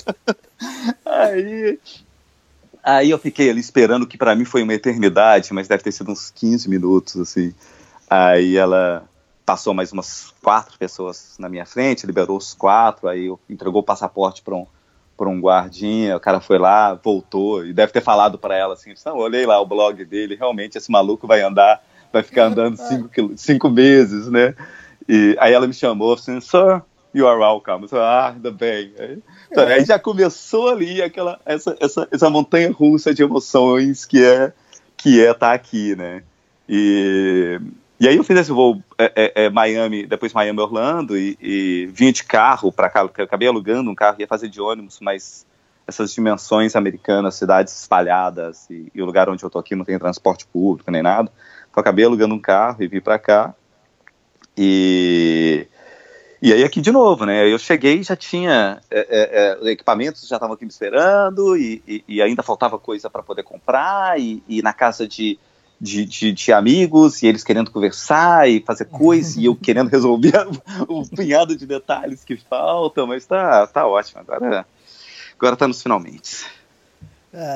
Aí, 1.06 1.80
aí 2.84 3.10
eu 3.10 3.18
fiquei 3.18 3.50
ali 3.50 3.60
esperando, 3.60 4.08
que 4.08 4.18
para 4.18 4.36
mim 4.36 4.46
foi 4.46 4.64
uma 4.64 4.74
eternidade, 4.74 5.54
mas 5.54 5.68
deve 5.68 5.84
ter 5.84 5.92
sido 5.92 6.12
uns 6.12 6.32
15 6.32 6.70
minutos, 6.70 7.18
assim. 7.18 7.54
Aí 8.10 8.56
ela 8.56 9.04
passou 9.46 9.74
mais 9.74 9.92
umas 9.92 10.34
quatro 10.42 10.78
pessoas 10.78 11.36
na 11.40 11.48
minha 11.48 11.66
frente, 11.66 12.06
liberou 12.06 12.38
os 12.38 12.54
quatro, 12.54 13.08
aí 13.08 13.34
entregou 13.50 13.82
o 13.82 13.84
passaporte 13.84 14.42
para 14.42 14.56
um, 14.56 14.68
pra 15.18 15.28
um 15.28 15.42
guardinha, 15.42 16.16
o 16.16 16.20
cara 16.20 16.40
foi 16.40 16.60
lá, 16.60 16.94
voltou, 16.94 17.66
e 17.66 17.74
deve 17.74 17.92
ter 17.92 18.02
falado 18.02 18.38
para 18.38 18.56
ela 18.56 18.76
assim, 18.76 18.94
não, 19.06 19.18
olhei 19.18 19.46
lá 19.46 19.60
o 19.60 19.66
blog 19.66 20.06
dele, 20.06 20.36
realmente 20.36 20.78
esse 20.78 20.92
maluco 20.92 21.26
vai 21.26 21.42
andar, 21.42 21.84
vai 22.14 22.22
ficar 22.22 22.46
andando 22.46 22.78
cinco, 22.78 23.10
cinco 23.36 23.70
meses, 23.70 24.30
né? 24.30 24.54
E 25.10 25.36
aí 25.40 25.54
ela 25.54 25.68
me 25.68 25.74
chamou 25.74 26.14
assim, 26.14 26.40
sir, 26.40 26.82
you 27.14 27.28
are 27.28 27.40
welcome. 27.40 27.88
Eu 27.92 28.02
ah, 28.02 28.30
ainda 28.30 28.52
bem. 28.52 28.94
Aí, 29.00 29.20
então, 29.52 29.66
aí 29.66 29.84
já 29.84 29.98
começou 29.98 30.70
ali 30.70 31.02
aquela, 31.02 31.40
essa, 31.46 31.76
essa, 31.80 32.08
essa 32.12 32.30
montanha 32.30 32.72
russa 32.72 33.14
de 33.14 33.24
emoções 33.24 34.06
que 34.06 34.24
é 34.24 34.54
que 34.96 35.22
é 35.22 35.32
estar 35.32 35.50
tá 35.50 35.54
aqui, 35.54 35.96
né? 35.96 36.24
E 36.68 37.60
e 38.00 38.08
aí 38.08 38.16
eu 38.16 38.24
fiz 38.24 38.38
esse 38.38 38.52
voo 38.52 38.82
é, 38.98 39.12
é, 39.16 39.46
é, 39.46 39.50
Miami, 39.50 40.06
depois 40.06 40.32
Miami 40.32 40.60
Orlando 40.60 41.18
e, 41.18 41.38
e 41.42 42.12
de 42.12 42.24
carro 42.24 42.72
para 42.72 42.90
cá, 42.90 43.02
eu 43.02 43.24
acabei 43.24 43.48
alugando 43.48 43.90
um 43.90 43.96
carro, 43.96 44.18
ia 44.20 44.28
fazer 44.28 44.50
de 44.50 44.62
ônibus, 44.62 45.00
mas 45.02 45.48
essas 45.88 46.14
dimensões 46.14 46.76
americanas, 46.76 47.36
cidades 47.36 47.74
espalhadas 47.80 48.70
e, 48.70 48.92
e 48.94 49.02
o 49.02 49.06
lugar 49.06 49.30
onde 49.30 49.44
eu 49.44 49.50
tô 49.50 49.58
aqui 49.58 49.74
não 49.74 49.86
tem 49.86 49.98
transporte 49.98 50.46
público 50.46 50.92
nem 50.92 51.02
nada, 51.02 51.32
então 51.72 51.82
acabei 51.82 52.06
alugando 52.06 52.36
um 52.36 52.40
carro 52.40 52.84
e 52.84 52.88
vim 52.88 53.02
para 53.02 53.18
cá 53.18 53.56
e 54.56 55.66
e 56.40 56.54
aí 56.54 56.64
aqui 56.64 56.82
de 56.82 56.92
novo, 56.92 57.26
né? 57.26 57.52
Eu 57.52 57.58
cheguei 57.58 58.04
já 58.04 58.16
tinha 58.16 58.80
é, 58.92 59.58
é, 59.64 59.68
é 59.68 59.72
equipamentos 59.72 60.28
já 60.28 60.36
estavam 60.36 60.54
aqui 60.54 60.66
me 60.66 60.72
esperando 60.72 61.58
e, 61.58 61.82
e, 61.88 62.04
e 62.08 62.22
ainda 62.22 62.44
faltava 62.44 62.78
coisa 62.78 63.10
para 63.10 63.24
poder 63.24 63.42
comprar 63.42 64.20
e, 64.20 64.44
e 64.48 64.62
na 64.62 64.72
casa 64.72 65.08
de 65.08 65.40
de, 65.80 66.06
de, 66.06 66.32
de, 66.32 66.52
amigos, 66.52 67.22
e 67.22 67.28
eles 67.28 67.44
querendo 67.44 67.72
conversar 67.72 68.50
e 68.50 68.62
fazer 68.62 68.86
coisa, 68.86 69.40
e 69.40 69.46
eu 69.46 69.56
querendo 69.58 69.90
resolver 69.90 70.48
o 70.88 71.08
punhado 71.08 71.56
de 71.56 71.66
detalhes 71.66 72.24
que 72.24 72.36
faltam, 72.38 73.08
mas 73.08 73.26
tá, 73.26 73.68
tá 73.68 73.88
ótimo. 73.88 74.22
Agora, 74.22 74.66
agora 75.38 75.56
tá 75.56 75.68
nos 75.68 75.82
finalmente. 75.82 76.46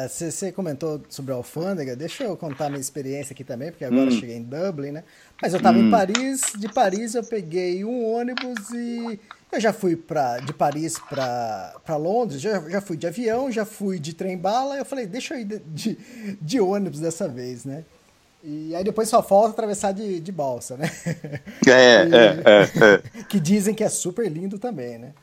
Você 0.08 0.48
ah, 0.48 0.52
comentou 0.52 1.02
sobre 1.10 1.32
a 1.32 1.36
alfândega, 1.36 1.96
deixa 1.96 2.24
eu 2.24 2.38
contar 2.38 2.70
minha 2.70 2.82
experiência 2.82 3.34
aqui 3.34 3.44
também, 3.44 3.72
porque 3.72 3.86
agora 3.86 4.02
hum. 4.02 4.06
eu 4.06 4.12
cheguei 4.12 4.36
em 4.36 4.44
Dublin, 4.44 4.92
né? 4.92 5.04
Mas 5.42 5.54
eu 5.54 5.58
estava 5.58 5.78
hum. 5.78 5.88
em 5.88 5.90
Paris, 5.90 6.42
de 6.56 6.68
Paris 6.68 7.16
eu 7.16 7.24
peguei 7.24 7.84
um 7.84 8.14
ônibus 8.14 8.70
e 8.72 9.20
eu 9.52 9.60
já 9.60 9.74
fui 9.74 9.96
pra, 9.96 10.38
de 10.40 10.54
Paris 10.54 11.00
para 11.00 11.98
Londres, 11.98 12.42
já, 12.42 12.60
já 12.70 12.80
fui 12.80 12.96
de 12.96 13.08
avião, 13.08 13.52
já 13.52 13.66
fui 13.66 13.98
de 13.98 14.14
trem-bala, 14.14 14.76
eu 14.76 14.86
falei, 14.86 15.08
deixa 15.08 15.34
eu 15.34 15.40
ir 15.40 15.46
de, 15.46 15.60
de, 15.60 15.98
de, 16.40 16.60
ônibus 16.60 17.00
dessa 17.00 17.28
vez, 17.28 17.66
né? 17.66 17.84
E 18.44 18.76
aí 18.76 18.84
depois 18.84 19.08
só 19.08 19.22
falta 19.22 19.50
atravessar 19.50 19.92
de, 19.92 20.20
de 20.20 20.32
balsa, 20.32 20.76
né? 20.76 20.90
É, 21.68 22.06
e, 22.06 22.16
é, 22.16 22.40
é, 22.46 23.20
é. 23.20 23.24
Que 23.24 23.40
dizem 23.40 23.76
que 23.76 23.84
é 23.84 23.90
super 23.90 24.30
lindo 24.30 24.58
também, 24.58 24.98
né? 24.98 25.14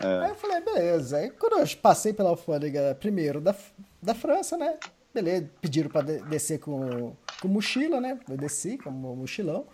É. 0.00 0.24
Aí 0.24 0.30
eu 0.30 0.34
falei, 0.34 0.60
beleza. 0.60 1.18
Aí 1.18 1.30
quando 1.30 1.58
eu 1.58 1.76
passei 1.80 2.12
pela 2.12 2.30
alfândega 2.30 2.96
primeiro 2.98 3.40
da, 3.40 3.54
da 4.02 4.14
França, 4.14 4.56
né? 4.56 4.74
Beleza, 5.14 5.48
pediram 5.60 5.90
para 5.90 6.02
descer 6.02 6.58
com, 6.58 7.12
com 7.40 7.48
mochila, 7.48 8.00
né? 8.00 8.18
Eu 8.28 8.36
desci 8.36 8.78
com 8.78 8.90
mochilão. 8.90 9.66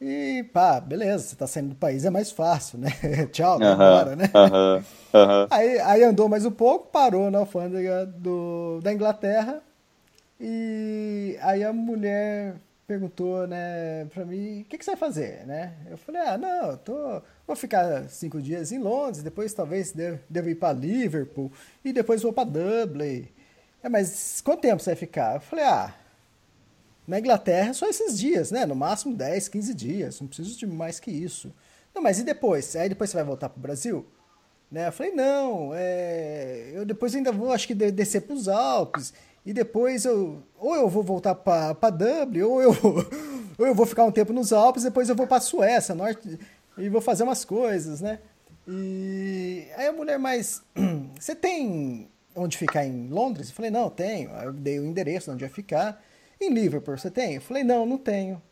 E 0.00 0.44
pá, 0.52 0.80
beleza, 0.80 1.24
você 1.24 1.36
tá 1.36 1.46
saindo 1.46 1.70
do 1.70 1.76
país, 1.76 2.04
é 2.04 2.10
mais 2.10 2.32
fácil, 2.32 2.78
né? 2.78 2.90
Tchau, 3.32 3.56
uh 3.56 3.60
-huh, 3.60 3.72
agora, 3.72 4.16
né? 4.16 4.24
Uh 4.24 4.38
-huh, 4.38 4.78
uh 4.78 5.28
-huh. 5.28 5.46
Aí, 5.50 5.78
aí 5.78 6.02
andou 6.02 6.28
mais 6.28 6.44
um 6.44 6.50
pouco, 6.50 6.88
parou 6.88 7.30
na 7.30 7.38
alfândega 7.38 8.04
do, 8.04 8.80
da 8.82 8.92
Inglaterra. 8.92 9.62
E 10.40 11.38
aí 11.40 11.62
a 11.62 11.72
mulher 11.72 12.56
perguntou, 12.86 13.46
né, 13.46 14.04
pra 14.06 14.24
mim, 14.24 14.60
o 14.60 14.64
que, 14.64 14.76
que 14.76 14.84
você 14.84 14.90
vai 14.90 15.00
fazer, 15.00 15.46
né? 15.46 15.74
Eu 15.90 15.96
falei, 15.96 16.20
ah, 16.20 16.36
não, 16.36 16.70
eu 16.72 16.76
tô, 16.76 17.22
vou 17.46 17.56
ficar 17.56 18.08
cinco 18.08 18.42
dias 18.42 18.72
em 18.72 18.78
Londres, 18.78 19.22
depois 19.22 19.54
talvez 19.54 19.92
devo, 19.92 20.48
ir 20.48 20.54
para 20.54 20.78
Liverpool 20.78 21.50
e 21.84 21.92
depois 21.92 22.22
vou 22.22 22.32
para 22.32 22.44
Dublin. 22.44 23.26
É, 23.82 23.88
mas 23.88 24.40
quanto 24.42 24.60
tempo 24.60 24.82
você 24.82 24.90
vai 24.90 24.96
ficar? 24.96 25.36
Eu 25.36 25.40
falei, 25.40 25.64
ah, 25.64 25.94
na 27.06 27.18
Inglaterra 27.18 27.72
só 27.72 27.88
esses 27.88 28.18
dias, 28.18 28.50
né? 28.50 28.66
No 28.66 28.74
máximo 28.74 29.14
10, 29.14 29.48
15 29.48 29.74
dias, 29.74 30.20
não 30.20 30.28
preciso 30.28 30.58
de 30.58 30.66
mais 30.66 31.00
que 31.00 31.10
isso. 31.10 31.52
Não, 31.94 32.02
mas 32.02 32.18
e 32.18 32.24
depois? 32.24 32.74
Aí 32.76 32.88
depois 32.88 33.10
você 33.10 33.16
vai 33.16 33.24
voltar 33.24 33.48
pro 33.48 33.60
Brasil? 33.60 34.06
Né? 34.70 34.88
Eu 34.88 34.92
falei, 34.92 35.12
não, 35.12 35.70
é... 35.74 36.72
eu 36.74 36.84
depois 36.84 37.14
ainda 37.14 37.30
vou, 37.30 37.52
acho 37.52 37.66
que 37.66 37.74
descer 37.74 38.22
para 38.22 38.34
os 38.34 38.48
Alpes 38.48 39.12
e 39.44 39.52
depois 39.52 40.04
eu 40.04 40.42
ou 40.56 40.74
eu 40.74 40.88
vou 40.88 41.02
voltar 41.02 41.34
para 41.34 41.90
Dublin 41.90 42.42
ou 42.42 42.62
eu 42.62 42.70
ou 43.58 43.66
eu 43.66 43.74
vou 43.74 43.86
ficar 43.86 44.04
um 44.04 44.12
tempo 44.12 44.32
nos 44.32 44.52
Alpes 44.52 44.82
depois 44.82 45.08
eu 45.08 45.14
vou 45.14 45.26
para 45.26 45.40
Suécia 45.40 45.94
norte 45.94 46.38
e 46.78 46.88
vou 46.88 47.00
fazer 47.00 47.22
umas 47.22 47.44
coisas 47.44 48.00
né? 48.00 48.18
E 48.66 49.66
aí 49.76 49.86
a 49.88 49.92
mulher 49.92 50.18
mais 50.18 50.62
você 51.20 51.34
tem 51.34 52.08
onde 52.34 52.58
ficar 52.58 52.84
em 52.84 53.08
Londres? 53.08 53.48
Eu 53.48 53.54
falei 53.54 53.70
não 53.70 53.88
tenho. 53.88 54.30
Eu 54.30 54.52
dei 54.52 54.78
o 54.80 54.84
endereço 54.84 55.30
onde 55.30 55.44
ia 55.44 55.50
ficar. 55.50 56.02
Em 56.40 56.52
Liverpool 56.52 56.96
você 56.96 57.10
tem? 57.10 57.34
Eu 57.34 57.40
falei 57.40 57.62
não 57.62 57.86
não 57.86 57.98
tenho. 57.98 58.42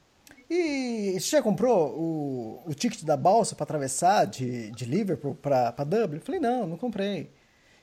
E 0.49 1.19
você 1.19 1.37
já 1.37 1.43
comprou 1.43 1.99
o, 1.99 2.63
o 2.67 2.75
ticket 2.75 3.03
da 3.05 3.17
balsa 3.17 3.55
para 3.55 3.65
atravessar 3.65 4.27
de, 4.27 4.71
de 4.73 4.85
Liverpool 4.85 5.35
para 5.35 5.73
Dublin 5.85 6.19
eu 6.19 6.25
falei 6.25 6.41
não 6.41 6.67
não 6.67 6.77
comprei 6.77 7.31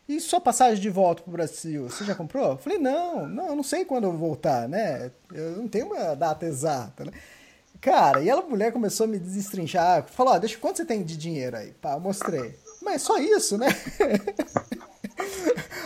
e 0.09 0.19
sua 0.19 0.41
passagem 0.41 0.81
de 0.81 0.89
volta 0.89 1.21
pro 1.21 1.31
Brasil, 1.31 1.87
você 1.87 2.03
já 2.03 2.15
comprou? 2.15 2.53
Eu 2.53 2.57
falei, 2.57 2.79
não, 2.79 3.27
não, 3.27 3.49
eu 3.49 3.55
não 3.55 3.63
sei 3.63 3.85
quando 3.85 4.05
eu 4.05 4.11
vou 4.11 4.29
voltar, 4.29 4.67
né? 4.67 5.11
Eu 5.31 5.51
não 5.51 5.67
tenho 5.67 5.85
uma 5.85 6.15
data 6.15 6.47
exata, 6.47 7.05
né? 7.05 7.11
Cara, 7.79 8.19
e 8.19 8.27
ela, 8.27 8.41
mulher, 8.41 8.73
começou 8.73 9.03
a 9.03 9.07
me 9.07 9.19
desestrinchar, 9.19 10.07
falou, 10.07 10.33
ó, 10.33 10.39
deixa 10.39 10.57
quanto 10.57 10.77
você 10.77 10.85
tem 10.85 11.03
de 11.03 11.15
dinheiro 11.15 11.55
aí? 11.55 11.73
Pá, 11.73 11.93
eu 11.93 11.99
mostrei. 11.99 12.55
Mas 12.81 13.03
só 13.03 13.19
isso, 13.19 13.55
né? 13.55 13.67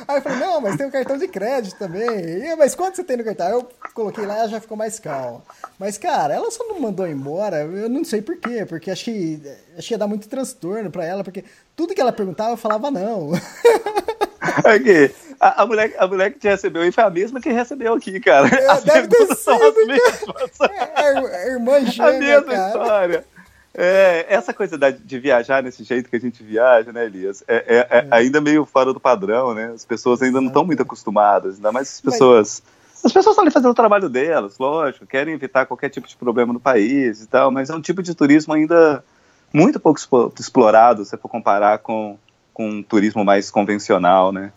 Aí 0.07 0.17
eu 0.17 0.21
falei, 0.21 0.39
não, 0.39 0.59
mas 0.59 0.75
tem 0.75 0.86
o 0.86 0.89
um 0.89 0.91
cartão 0.91 1.17
de 1.17 1.27
crédito 1.27 1.77
também. 1.77 2.07
E, 2.07 2.55
mas 2.55 2.75
quanto 2.75 2.95
você 2.95 3.03
tem 3.03 3.17
no 3.17 3.23
cartão? 3.23 3.47
Eu 3.47 3.69
coloquei 3.93 4.25
lá 4.25 4.39
ela 4.39 4.49
já 4.49 4.59
ficou 4.59 4.75
mais 4.75 4.99
calma. 4.99 5.41
Mas, 5.79 5.97
cara, 5.97 6.33
ela 6.33 6.51
só 6.51 6.63
não 6.67 6.79
mandou 6.79 7.07
embora, 7.07 7.62
eu 7.62 7.89
não 7.89 8.03
sei 8.03 8.21
por 8.21 8.38
quê, 8.38 8.65
porque 8.65 8.91
acho 8.91 9.05
que 9.05 9.41
ia 9.89 9.97
dar 9.97 10.07
muito 10.07 10.27
transtorno 10.27 10.91
pra 10.91 11.05
ela, 11.05 11.23
porque 11.23 11.43
tudo 11.75 11.93
que 11.93 12.01
ela 12.01 12.12
perguntava 12.12 12.51
eu 12.51 12.57
falava 12.57 12.91
não. 12.91 13.31
Aqui, 14.43 15.13
a, 15.39 15.63
a, 15.63 15.65
mulher, 15.65 15.95
a 15.97 16.08
mulher 16.08 16.32
que 16.32 16.39
te 16.39 16.47
recebeu 16.47 16.82
aí 16.82 16.91
foi 16.91 17.03
a 17.03 17.10
mesma 17.10 17.39
que 17.39 17.51
recebeu 17.51 17.93
aqui, 17.93 18.19
cara. 18.19 18.47
É, 18.47 18.67
as 18.67 18.84
deve 18.84 19.08
ter 19.08 19.25
sido, 19.27 19.36
são 19.36 19.56
as 19.56 19.75
mesmas. 19.88 20.60
É, 20.69 21.01
a, 21.01 21.47
irmã 21.47 21.86
gêmea, 21.86 22.10
A 22.10 22.19
mesma 22.19 22.53
cara. 22.53 22.67
história. 22.67 23.25
É, 23.75 24.25
essa 24.29 24.53
coisa 24.53 24.77
de 24.77 25.19
viajar 25.19 25.63
nesse 25.63 25.84
jeito 25.84 26.08
que 26.08 26.15
a 26.15 26.19
gente 26.19 26.43
viaja, 26.43 26.91
né, 26.91 27.06
Elias? 27.06 27.43
É, 27.47 27.56
é, 27.56 27.77
é, 27.77 27.88
é. 27.99 28.08
ainda 28.12 28.39
meio 28.39 28.65
fora 28.65 28.93
do 28.93 28.99
padrão, 28.99 29.53
né? 29.53 29.71
As 29.73 29.84
pessoas 29.84 30.21
ainda 30.21 30.39
não 30.39 30.49
estão 30.49 30.63
muito 30.63 30.84
acostumadas, 30.84 31.56
ainda 31.56 31.71
mais 31.71 31.89
as 31.89 32.01
pessoas. 32.01 32.62
As 33.03 33.12
pessoas 33.12 33.34
estão 33.34 33.43
ali 33.43 33.51
fazendo 33.51 33.71
o 33.71 33.75
trabalho 33.75 34.08
delas, 34.08 34.58
lógico, 34.58 35.06
querem 35.06 35.34
evitar 35.34 35.65
qualquer 35.65 35.89
tipo 35.89 36.08
de 36.08 36.15
problema 36.15 36.53
no 36.53 36.60
país 36.60 37.21
e 37.21 37.27
tal, 37.27 37.51
mas 37.51 37.69
é 37.69 37.75
um 37.75 37.82
tipo 37.82 38.01
de 38.01 38.15
turismo 38.15 38.53
ainda 38.53 39.03
muito 39.51 39.77
pouco 39.79 39.99
explorado, 40.39 41.03
se 41.03 41.17
for 41.17 41.27
comparar 41.27 41.79
com, 41.79 42.17
com 42.53 42.69
um 42.69 42.83
turismo 42.83 43.25
mais 43.25 43.49
convencional, 43.49 44.31
né? 44.31 44.53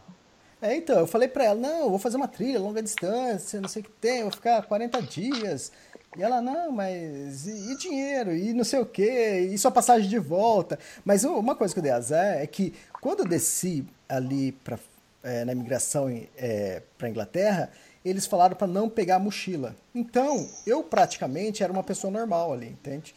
É, 0.60 0.74
então, 0.76 0.98
eu 0.98 1.06
falei 1.06 1.28
para 1.28 1.44
ela, 1.44 1.60
não, 1.60 1.80
eu 1.84 1.90
vou 1.90 1.98
fazer 1.98 2.16
uma 2.16 2.28
trilha 2.28 2.58
longa 2.58 2.82
distância, 2.82 3.60
não 3.60 3.68
sei 3.68 3.82
o 3.82 3.84
que 3.84 3.90
tem, 3.92 4.22
vou 4.22 4.32
ficar 4.32 4.62
40 4.62 5.02
dias. 5.02 5.70
E 6.16 6.22
ela, 6.22 6.40
não, 6.40 6.72
mas 6.72 7.46
e, 7.46 7.72
e 7.72 7.76
dinheiro? 7.76 8.34
E 8.34 8.54
não 8.54 8.64
sei 8.64 8.80
o 8.80 8.86
quê? 8.86 9.50
E 9.52 9.58
sua 9.58 9.70
passagem 9.70 10.08
de 10.08 10.18
volta? 10.18 10.78
Mas 11.04 11.24
uma 11.24 11.54
coisa 11.54 11.74
que 11.74 11.78
eu 11.78 11.82
dei 11.82 11.92
azar 11.92 12.38
é 12.38 12.46
que 12.46 12.72
quando 13.02 13.20
eu 13.20 13.28
desci 13.28 13.84
ali 14.08 14.52
pra, 14.52 14.78
é, 15.22 15.44
na 15.44 15.52
imigração 15.52 16.08
é, 16.36 16.82
para 16.96 17.10
Inglaterra, 17.10 17.70
eles 18.02 18.24
falaram 18.24 18.56
para 18.56 18.66
não 18.66 18.88
pegar 18.88 19.16
a 19.16 19.18
mochila. 19.18 19.76
Então, 19.94 20.48
eu 20.66 20.82
praticamente 20.82 21.62
era 21.62 21.72
uma 21.72 21.82
pessoa 21.82 22.10
normal 22.10 22.52
ali, 22.52 22.68
entende? 22.68 23.14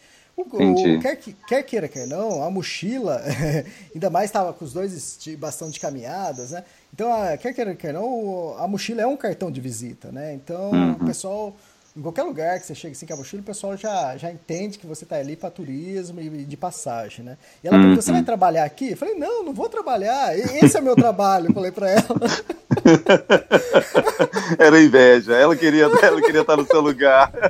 O, 0.50 0.96
o, 0.96 1.00
quer, 1.00 1.16
quer 1.16 1.62
queira, 1.62 1.88
quer 1.88 2.06
não, 2.06 2.42
a 2.42 2.50
mochila, 2.50 3.22
ainda 3.94 4.10
mais 4.10 4.26
estava 4.26 4.52
com 4.52 4.64
os 4.64 4.72
dois 4.72 5.18
bastão 5.38 5.70
de 5.70 5.78
caminhadas, 5.78 6.50
né? 6.50 6.64
Então, 6.92 7.12
a, 7.12 7.36
quer 7.36 7.52
queira, 7.52 7.74
quer 7.74 7.92
não, 7.92 8.56
a 8.58 8.66
mochila 8.66 9.02
é 9.02 9.06
um 9.06 9.16
cartão 9.16 9.50
de 9.50 9.60
visita, 9.60 10.10
né? 10.10 10.34
Então, 10.34 10.70
uhum. 10.70 10.92
o 10.92 11.06
pessoal 11.06 11.54
em 11.96 12.02
qualquer 12.02 12.22
lugar 12.22 12.60
que 12.60 12.66
você 12.66 12.74
chega 12.74 12.92
assim 12.92 13.04
com 13.04 13.14
a 13.14 13.16
mochila, 13.16 13.42
o 13.42 13.44
pessoal 13.44 13.76
já, 13.76 14.16
já 14.16 14.30
entende 14.30 14.78
que 14.78 14.86
você 14.86 15.02
está 15.04 15.16
ali 15.16 15.34
para 15.34 15.50
turismo 15.50 16.20
e 16.20 16.44
de 16.44 16.56
passagem, 16.56 17.24
né? 17.24 17.36
E 17.64 17.68
ela 17.68 17.76
perguntou, 17.76 18.00
você 18.00 18.12
vai 18.12 18.20
uhum. 18.20 18.26
trabalhar 18.26 18.64
aqui? 18.64 18.92
Eu 18.92 18.96
falei, 18.96 19.14
não, 19.14 19.42
não 19.42 19.52
vou 19.52 19.68
trabalhar, 19.68 20.38
esse 20.38 20.76
é 20.76 20.80
meu 20.80 20.94
trabalho, 20.94 21.48
eu 21.48 21.52
falei 21.52 21.72
para 21.72 21.90
ela. 21.90 22.06
Era 24.56 24.80
inveja, 24.80 25.34
ela 25.34 25.56
queria, 25.56 25.84
ela 25.84 26.22
queria 26.22 26.42
estar 26.42 26.56
no 26.56 26.66
seu 26.66 26.80
lugar. 26.80 27.32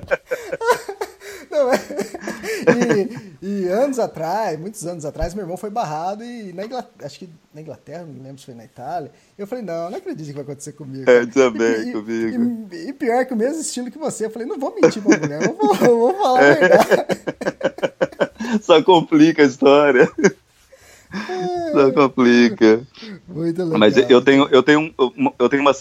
Não, 1.50 1.72
é... 1.72 1.78
e, 3.42 3.46
e, 3.46 3.68
anos 3.68 3.98
atrás, 3.98 4.58
muitos 4.58 4.86
anos 4.86 5.04
atrás, 5.04 5.34
meu 5.34 5.44
irmão 5.44 5.56
foi 5.56 5.70
barrado 5.70 6.24
e 6.24 6.52
na 6.52 6.64
Inglaterra, 6.64 7.06
acho 7.06 7.18
que 7.18 7.28
na 7.54 7.60
Inglaterra, 7.60 8.04
não 8.04 8.22
lembro 8.22 8.38
se 8.38 8.46
foi 8.46 8.54
na 8.54 8.64
Itália. 8.64 9.10
Eu 9.38 9.46
falei, 9.46 9.64
não, 9.64 9.90
não 9.90 9.98
acredito 9.98 10.26
que 10.26 10.32
vai 10.32 10.42
acontecer 10.42 10.72
comigo. 10.72 11.10
É, 11.10 11.26
também, 11.26 11.88
e, 11.88 11.92
comigo. 11.92 12.68
E, 12.72 12.88
e, 12.88 12.92
pior 12.92 13.24
que 13.24 13.34
o 13.34 13.36
mesmo 13.36 13.60
estilo 13.60 13.90
que 13.90 13.98
você. 13.98 14.26
Eu 14.26 14.30
falei, 14.30 14.46
não 14.46 14.58
vou 14.58 14.74
mentir 14.74 15.02
pra 15.02 15.18
mulher, 15.18 15.42
eu 15.42 15.54
vou, 15.54 15.76
eu 15.76 15.98
vou 15.98 16.14
falar 16.14 16.40
a 16.40 16.54
verdade. 16.54 16.86
Só 18.62 18.82
complica 18.82 19.42
a 19.42 19.46
história. 19.46 20.10
Só 21.72 21.92
complica. 21.92 22.82
Muito 23.28 23.62
legal. 23.62 23.78
Mas 23.78 23.96
eu 23.96 24.22
tenho, 24.22 24.48
eu 24.50 24.62
tenho, 24.62 24.94
eu 25.38 25.48
tenho 25.48 25.62
uma, 25.62 25.72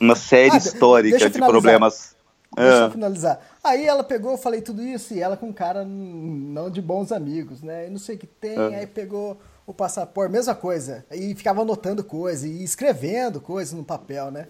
uma 0.00 0.16
série 0.16 0.54
ah, 0.54 0.58
histórica 0.58 1.30
de 1.30 1.38
problemas. 1.38 2.14
Deixa 2.56 2.82
é. 2.82 2.86
eu 2.86 2.90
finalizar. 2.90 3.40
Aí 3.62 3.86
ela 3.86 4.02
pegou, 4.02 4.32
eu 4.32 4.38
falei 4.38 4.60
tudo 4.60 4.82
isso, 4.82 5.14
e 5.14 5.20
ela 5.20 5.36
com 5.36 5.46
um 5.46 5.52
cara 5.52 5.84
não 5.84 6.68
de 6.68 6.82
bons 6.82 7.12
amigos, 7.12 7.62
né? 7.62 7.86
Eu 7.86 7.92
não 7.92 7.98
sei 7.98 8.16
o 8.16 8.18
que 8.18 8.26
tem, 8.26 8.58
é. 8.58 8.80
aí 8.80 8.86
pegou 8.86 9.40
o 9.66 9.72
passaporte, 9.72 10.32
mesma 10.32 10.54
coisa. 10.54 11.04
E 11.10 11.34
ficava 11.34 11.62
anotando 11.62 12.02
coisa 12.02 12.46
e 12.46 12.64
escrevendo 12.64 13.40
coisas 13.40 13.72
no 13.72 13.84
papel, 13.84 14.30
né? 14.30 14.48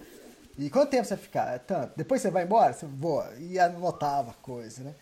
E 0.58 0.68
quanto 0.70 0.90
tempo 0.90 1.06
você 1.06 1.16
ficar? 1.16 1.54
É 1.54 1.58
tanto. 1.58 1.92
Depois 1.96 2.20
você 2.20 2.30
vai 2.30 2.44
embora? 2.44 2.72
Você 2.72 2.86
voa. 2.86 3.30
E 3.38 3.58
anotava 3.58 4.34
coisa, 4.42 4.82
né? 4.82 4.94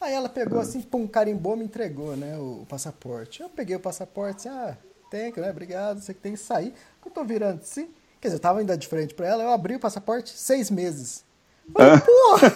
Aí 0.00 0.12
ela 0.12 0.28
pegou 0.28 0.60
assim, 0.60 0.82
pum, 0.82 1.06
carimbou, 1.06 1.56
me 1.56 1.64
entregou, 1.64 2.14
né, 2.14 2.36
o, 2.36 2.62
o 2.62 2.66
passaporte. 2.66 3.40
Eu 3.40 3.48
peguei 3.48 3.74
o 3.74 3.80
passaporte, 3.80 4.46
assim, 4.46 4.48
ah, 4.50 4.76
tem 5.10 5.32
que, 5.32 5.40
né, 5.40 5.50
obrigado, 5.50 6.00
você 6.00 6.12
que 6.12 6.20
tem 6.20 6.32
que 6.32 6.38
sair. 6.38 6.74
Quando 7.00 7.16
eu 7.16 7.22
tô 7.22 7.24
virando 7.24 7.60
assim, 7.62 7.88
quer 8.20 8.28
dizer, 8.28 8.36
eu 8.36 8.40
tava 8.40 8.58
ainda 8.58 8.76
de 8.76 8.86
frente 8.86 9.14
pra 9.14 9.26
ela, 9.26 9.42
eu 9.42 9.50
abri 9.50 9.76
o 9.76 9.80
passaporte, 9.80 10.30
seis 10.30 10.70
meses. 10.70 11.23
Falei, 11.72 12.00
porra! 12.00 12.50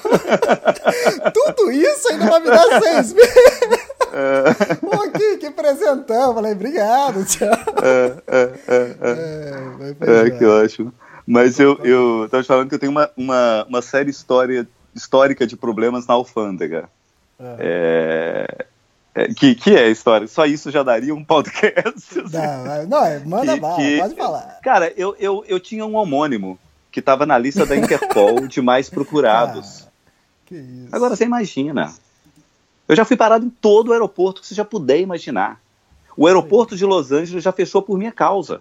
Tudo 1.33 1.73
isso 1.73 2.09
ainda 2.09 2.27
vai 2.27 2.41
me 2.41 2.47
dar 2.47 2.81
seis 2.81 3.13
meses! 3.13 3.89
É. 4.13 4.75
Pô, 4.77 5.11
que, 5.11 5.37
que 5.39 5.51
presentão! 5.51 6.35
Falei, 6.35 6.53
obrigado, 6.53 7.25
tchau! 7.25 7.49
É, 7.83 8.15
é, 8.27 8.51
é, 8.69 8.97
é. 10.01 10.27
é 10.27 10.31
que 10.31 10.45
ótimo. 10.45 10.93
Mas 11.27 11.59
eu, 11.59 11.79
eu 11.85 12.29
tava 12.31 12.43
falando 12.45 12.69
que 12.69 12.75
eu 12.75 12.79
tenho 12.79 12.93
uma, 12.93 13.11
uma, 13.17 13.67
uma 13.69 13.83
série 13.83 14.11
história, 14.11 14.67
histórica 14.95 15.47
de 15.47 15.57
problemas 15.57 16.07
na 16.07 16.15
alfândega. 16.15 16.89
É. 17.39 18.67
É, 19.15 19.35
que, 19.35 19.55
que 19.55 19.75
é 19.75 19.85
a 19.85 19.89
história? 19.89 20.29
Só 20.29 20.47
isso 20.47 20.71
já 20.71 20.83
daria 20.83 21.15
um 21.15 21.25
podcast. 21.25 22.23
Não, 22.33 22.87
não 22.87 23.27
manda 23.27 23.55
que, 23.55 23.61
bala, 23.61 23.77
que, 23.77 23.99
pode 23.99 24.15
falar. 24.15 24.61
Cara, 24.63 24.93
eu, 24.97 25.17
eu, 25.19 25.45
eu 25.49 25.59
tinha 25.59 25.85
um 25.85 25.97
homônimo 25.97 26.59
que 26.91 27.01
estava 27.01 27.27
na 27.27 27.37
lista 27.39 27.65
da 27.67 27.77
Interpol 27.77 28.47
de 28.49 28.61
mais 28.61 28.89
procurados. 28.91 29.85
Ah, 29.87 29.91
que 30.47 30.55
isso. 30.57 30.89
Agora 30.93 31.15
você 31.17 31.25
imagina. 31.25 31.93
Eu 32.89 32.97
já 32.97 33.05
fui 33.05 33.17
parado 33.17 33.45
em 33.45 33.51
todo 33.51 33.89
o 33.89 33.93
aeroporto 33.93 34.41
que 34.41 34.47
você 34.47 34.55
já 34.55 34.65
puder 34.65 34.99
imaginar. 35.01 35.61
O 36.17 36.27
aeroporto 36.27 36.75
de 36.77 36.85
Los 36.85 37.13
Angeles 37.13 37.45
já 37.45 37.53
fechou 37.53 37.83
por 37.83 37.97
minha 37.99 38.11
causa. 38.11 38.61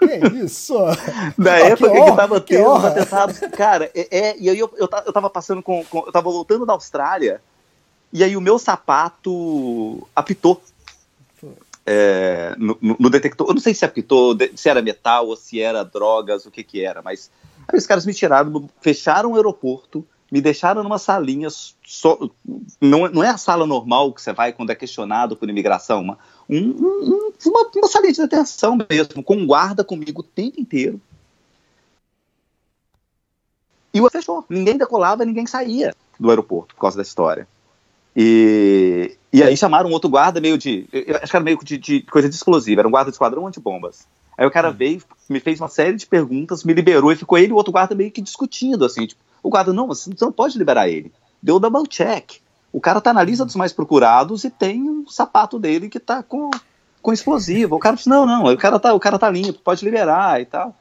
Que 0.00 0.26
isso? 0.44 0.74
Na 1.38 1.52
Ah, 1.52 1.60
época 1.60 1.90
que, 1.90 1.98
honra, 1.98 2.16
tava 2.16 2.40
que 2.40 2.56
tendo 2.56 2.72
os 2.72 2.84
atentados. 2.84 3.38
Cara, 3.56 3.90
é, 3.94 4.08
é, 4.18 4.36
e 4.38 4.48
aí 4.50 4.58
eu, 4.58 4.72
eu, 4.76 4.88
eu 5.06 5.12
tava 5.12 5.28
passando 5.30 5.62
com, 5.62 5.84
com- 5.84 6.04
Eu 6.06 6.12
tava 6.12 6.30
voltando 6.30 6.66
da 6.66 6.72
Austrália, 6.72 7.40
e 8.12 8.24
aí 8.24 8.36
o 8.36 8.40
meu 8.40 8.58
sapato 8.58 10.06
apitou. 10.16 10.60
É, 11.88 12.54
no, 12.58 12.76
no- 12.80 13.08
detector. 13.10 13.46
Eu 13.48 13.54
não 13.54 13.60
sei 13.60 13.72
se 13.72 13.84
apitou, 13.84 14.36
se 14.56 14.68
era 14.68 14.82
metal 14.82 15.28
ou 15.28 15.36
se 15.36 15.60
era 15.60 15.84
drogas, 15.84 16.44
o 16.44 16.50
que 16.50 16.64
que 16.64 16.84
era, 16.84 17.00
mas 17.00 17.30
aí 17.68 17.78
os 17.78 17.86
caras 17.86 18.06
me 18.06 18.14
tiraram, 18.14 18.68
fecharam 18.80 19.32
o 19.32 19.36
aeroporto, 19.36 20.06
me 20.30 20.40
deixaram 20.40 20.82
numa 20.82 20.98
salinha. 20.98 21.48
Não, 22.80 23.08
não 23.08 23.22
é 23.22 23.28
a 23.28 23.36
sala 23.38 23.66
normal 23.66 24.12
que 24.12 24.20
você 24.22 24.32
vai 24.32 24.52
quando 24.52 24.70
é 24.70 24.74
questionado 24.74 25.36
por 25.36 25.48
imigração, 25.48 26.00
uma, 26.00 26.18
um- 26.48 26.56
um- 26.58 27.30
um- 27.44 27.50
uma, 27.50 27.70
uma 27.76 27.88
salinha 27.88 28.12
de 28.12 28.22
detenção 28.22 28.76
mesmo, 28.90 29.22
com 29.22 29.36
um 29.36 29.46
guarda 29.46 29.84
comigo 29.84 30.20
o 30.20 30.24
tempo 30.24 30.60
inteiro. 30.60 31.00
E 33.94 34.00
o 34.00 34.10
fechou. 34.10 34.44
Ninguém 34.48 34.76
decolava, 34.76 35.24
ninguém 35.24 35.46
saía 35.46 35.94
do 36.20 36.28
aeroporto 36.28 36.74
por 36.74 36.82
causa 36.82 36.98
dessa 36.98 37.08
história. 37.10 37.48
E, 38.14 39.16
e 39.32 39.42
aí 39.42 39.56
chamaram 39.56 39.88
um 39.90 39.92
outro 39.92 40.08
guarda 40.10 40.40
meio 40.40 40.56
de. 40.58 40.88
Acho 41.22 41.30
que 41.30 41.36
era 41.36 41.44
meio 41.44 41.58
de, 41.62 41.78
de 41.78 42.00
coisa 42.02 42.28
de 42.28 42.34
explosiva, 42.34 42.80
era 42.80 42.88
um 42.88 42.90
guarda 42.90 43.10
de 43.10 43.14
esquadrão 43.14 43.46
antibombas. 43.46 44.06
Aí 44.36 44.46
o 44.46 44.50
cara 44.50 44.70
veio, 44.70 45.02
me 45.28 45.40
fez 45.40 45.60
uma 45.60 45.68
série 45.68 45.96
de 45.96 46.06
perguntas, 46.06 46.62
me 46.62 46.74
liberou 46.74 47.10
e 47.10 47.16
ficou 47.16 47.38
ele 47.38 47.48
e 47.48 47.52
o 47.52 47.56
outro 47.56 47.72
guarda 47.72 47.94
meio 47.94 48.10
que 48.10 48.20
discutindo, 48.20 48.84
assim. 48.84 49.06
Tipo, 49.06 49.20
o 49.42 49.48
guarda, 49.48 49.72
não, 49.72 49.86
você 49.86 50.10
não 50.20 50.32
pode 50.32 50.58
liberar 50.58 50.88
ele. 50.88 51.12
Deu 51.42 51.58
double 51.58 51.86
check. 51.88 52.40
O 52.72 52.80
cara 52.80 53.00
tá 53.00 53.12
na 53.12 53.22
lista 53.22 53.44
dos 53.44 53.56
mais 53.56 53.72
procurados 53.72 54.44
e 54.44 54.50
tem 54.50 54.82
um 54.82 55.06
sapato 55.08 55.58
dele 55.58 55.88
que 55.88 55.98
tá 55.98 56.22
com, 56.22 56.50
com 57.00 57.12
explosivo. 57.12 57.76
O 57.76 57.78
cara 57.78 57.96
disse, 57.96 58.08
não, 58.08 58.26
não, 58.26 58.44
o 58.44 58.56
cara 58.56 58.78
tá, 58.78 58.92
o 58.92 59.00
cara 59.00 59.18
tá 59.18 59.30
limpo, 59.30 59.60
pode 59.60 59.84
liberar 59.84 60.40
e 60.40 60.44
tal. 60.44 60.76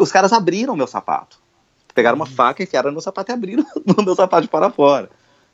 Os 0.00 0.10
caras 0.10 0.32
abriram 0.32 0.74
meu 0.74 0.86
sapato. 0.86 1.38
Pegaram 1.94 2.16
uma 2.16 2.26
faca, 2.26 2.62
enfiaram 2.62 2.88
no 2.88 2.94
meu 2.94 3.00
sapato 3.00 3.30
e 3.30 3.34
abriram 3.34 3.64
o 3.96 4.02
meu 4.02 4.14
sapato 4.14 4.48
para 4.48 4.70
fora. 4.70 5.08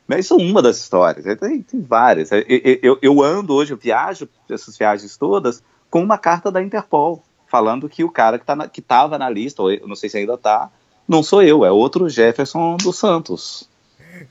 Mas 0.07 0.25
isso 0.25 0.35
é 0.35 0.37
uma 0.37 0.61
das 0.61 0.77
histórias. 0.77 1.25
Tem, 1.37 1.61
tem 1.61 1.81
várias. 1.81 2.31
Eu, 2.31 2.43
eu, 2.81 2.99
eu 3.01 3.23
ando 3.23 3.53
hoje, 3.53 3.73
eu 3.73 3.77
viajo 3.77 4.29
essas 4.49 4.77
viagens 4.77 5.17
todas 5.17 5.63
com 5.89 6.01
uma 6.03 6.17
carta 6.17 6.51
da 6.51 6.61
Interpol 6.61 7.23
falando 7.55 7.87
que 7.87 8.03
o 8.03 8.11
cara 8.11 8.37
que, 8.37 8.45
tá 8.45 8.53
na, 8.53 8.67
que 8.67 8.81
tava 8.81 9.17
na 9.17 9.29
lista, 9.29 9.61
ou 9.61 9.71
eu 9.71 9.87
não 9.87 9.95
sei 9.95 10.09
se 10.09 10.17
ainda 10.17 10.37
tá, 10.37 10.69
não 11.07 11.23
sou 11.23 11.41
eu, 11.41 11.63
é 11.63 11.71
outro 11.71 12.09
Jefferson 12.09 12.75
dos 12.75 12.97
Santos. 12.97 13.69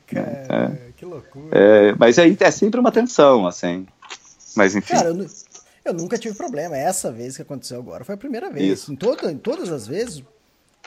Cara, 0.05 0.79
que 0.95 1.03
loucura. 1.03 1.49
É, 1.51 1.95
mas 1.97 2.19
aí 2.19 2.37
é 2.39 2.51
sempre 2.51 2.79
uma 2.79 2.91
tensão, 2.91 3.47
assim. 3.47 3.87
Mas 4.55 4.75
enfim. 4.75 4.93
Cara, 4.93 5.09
eu, 5.09 5.25
eu 5.85 5.93
nunca 5.93 6.19
tive 6.19 6.35
problema. 6.35 6.77
Essa 6.77 7.11
vez 7.11 7.35
que 7.35 7.41
aconteceu 7.41 7.79
agora 7.79 8.03
foi 8.03 8.13
a 8.13 8.17
primeira 8.17 8.51
vez. 8.51 8.79
Isso. 8.79 8.93
Em, 8.93 8.95
todo, 8.95 9.27
em 9.27 9.37
todas 9.37 9.71
as 9.71 9.87
vezes, 9.87 10.23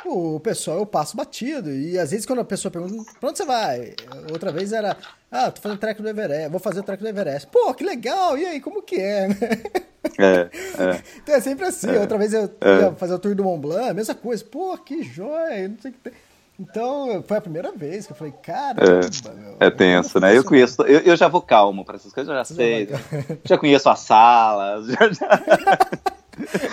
o 0.04 0.40
pessoal 0.40 0.78
eu 0.78 0.86
passo 0.86 1.16
batido. 1.16 1.70
E 1.70 1.98
às 1.98 2.10
vezes 2.10 2.24
quando 2.26 2.40
a 2.40 2.44
pessoa 2.44 2.70
pergunta, 2.72 3.10
pra 3.20 3.28
onde 3.30 3.38
você 3.38 3.44
vai? 3.44 3.94
Outra 4.32 4.50
vez 4.52 4.72
era, 4.72 4.96
ah, 5.30 5.50
tô 5.50 5.60
fazendo 5.60 5.78
track 5.78 6.00
do 6.02 6.08
Everest, 6.08 6.48
vou 6.50 6.60
fazer 6.60 6.80
o 6.80 6.82
track 6.82 7.02
do 7.02 7.08
Everest. 7.08 7.48
Pô, 7.48 7.72
que 7.74 7.84
legal, 7.84 8.36
e 8.38 8.46
aí, 8.46 8.60
como 8.60 8.82
que 8.82 8.96
é? 8.96 9.28
É, 10.18 10.50
é. 10.82 11.02
Então 11.22 11.34
é 11.34 11.40
sempre 11.40 11.66
assim. 11.66 11.90
Outra 11.96 12.16
vez 12.18 12.32
eu 12.32 12.50
É. 12.60 12.80
ia 12.82 12.92
fazer 12.92 13.14
o 13.14 13.18
Tour 13.18 13.34
do 13.34 13.44
Mont 13.44 13.60
Blanc, 13.60 13.94
mesma 13.94 14.14
coisa. 14.14 14.44
Pô, 14.44 14.76
que 14.78 15.02
joia, 15.02 15.68
não 15.68 15.78
sei 15.78 15.90
o 15.90 15.94
que 15.94 16.00
tem. 16.00 16.12
Então, 16.60 17.22
foi 17.28 17.36
a 17.36 17.40
primeira 17.40 17.70
vez 17.70 18.04
que 18.04 18.12
eu 18.12 18.16
falei, 18.16 18.34
cara, 18.42 18.76
É 19.60 19.70
tenso, 19.70 20.18
né? 20.18 20.36
Eu 20.36 20.42
conheço, 20.42 20.82
eu, 20.82 20.98
eu 21.02 21.16
já 21.16 21.28
vou 21.28 21.40
calmo 21.40 21.84
para 21.84 21.94
essas 21.94 22.12
coisas, 22.12 22.28
eu 22.28 22.36
já 22.36 22.44
sei. 22.44 22.86
vai. 22.86 23.00
Já 23.44 23.56
conheço 23.56 23.88
as 23.88 24.00
salas, 24.00 24.86
já, 24.90 25.08
já, 25.12 25.38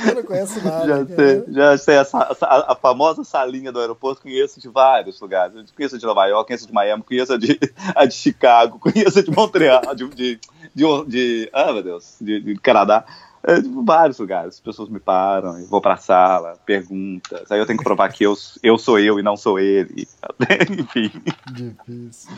Eu 0.07 0.15
não 0.15 0.23
conheço 0.23 0.63
nada. 0.63 0.85
já 0.87 1.05
cara. 1.05 1.15
sei, 1.15 1.53
já 1.53 1.77
sei 1.77 1.97
a, 1.97 2.05
sa- 2.05 2.35
a- 2.41 2.71
a 2.73 2.75
famosa 2.75 3.23
salinha 3.23 3.71
do 3.71 3.79
aeroporto, 3.79 4.21
conheço 4.21 4.59
de 4.59 4.67
vários 4.69 5.19
lugares. 5.19 5.55
Eu 5.55 5.63
conheço 5.75 5.97
de 5.97 6.05
Nova 6.05 6.25
York, 6.27 6.47
conheço 6.47 6.67
de 6.67 6.73
Miami, 6.73 7.03
conheço 7.03 7.33
a 7.33 7.37
de, 7.37 7.59
a 7.95 8.05
de 8.05 8.13
Chicago, 8.13 8.79
conheço 8.79 9.19
a 9.19 9.21
de 9.23 9.31
Montreal, 9.31 9.93
de, 9.95 10.07
de, 10.09 10.39
de, 10.73 11.05
de- 11.07 11.49
ah, 11.53 11.73
meu 11.73 11.83
Deus, 11.83 12.15
de, 12.21 12.39
de 12.39 12.55
Canadá. 12.59 13.03
É, 13.47 13.59
de 13.61 13.69
vários 13.85 14.17
lugares. 14.17 14.55
As 14.55 14.59
pessoas 14.59 14.89
me 14.89 14.99
param, 14.99 15.59
eu 15.59 15.67
vou 15.67 15.79
pra 15.79 15.97
sala, 15.97 16.57
perguntas. 16.65 17.51
Aí 17.51 17.59
eu 17.59 17.65
tenho 17.67 17.77
que 17.77 17.83
provar 17.83 18.11
que 18.11 18.23
eu, 18.23 18.33
eu 18.63 18.75
sou 18.75 18.97
eu 18.99 19.19
e 19.19 19.21
não 19.21 19.37
sou 19.37 19.59
ele. 19.59 20.07
Enfim. 20.79 21.11
Difícil. 21.51 22.31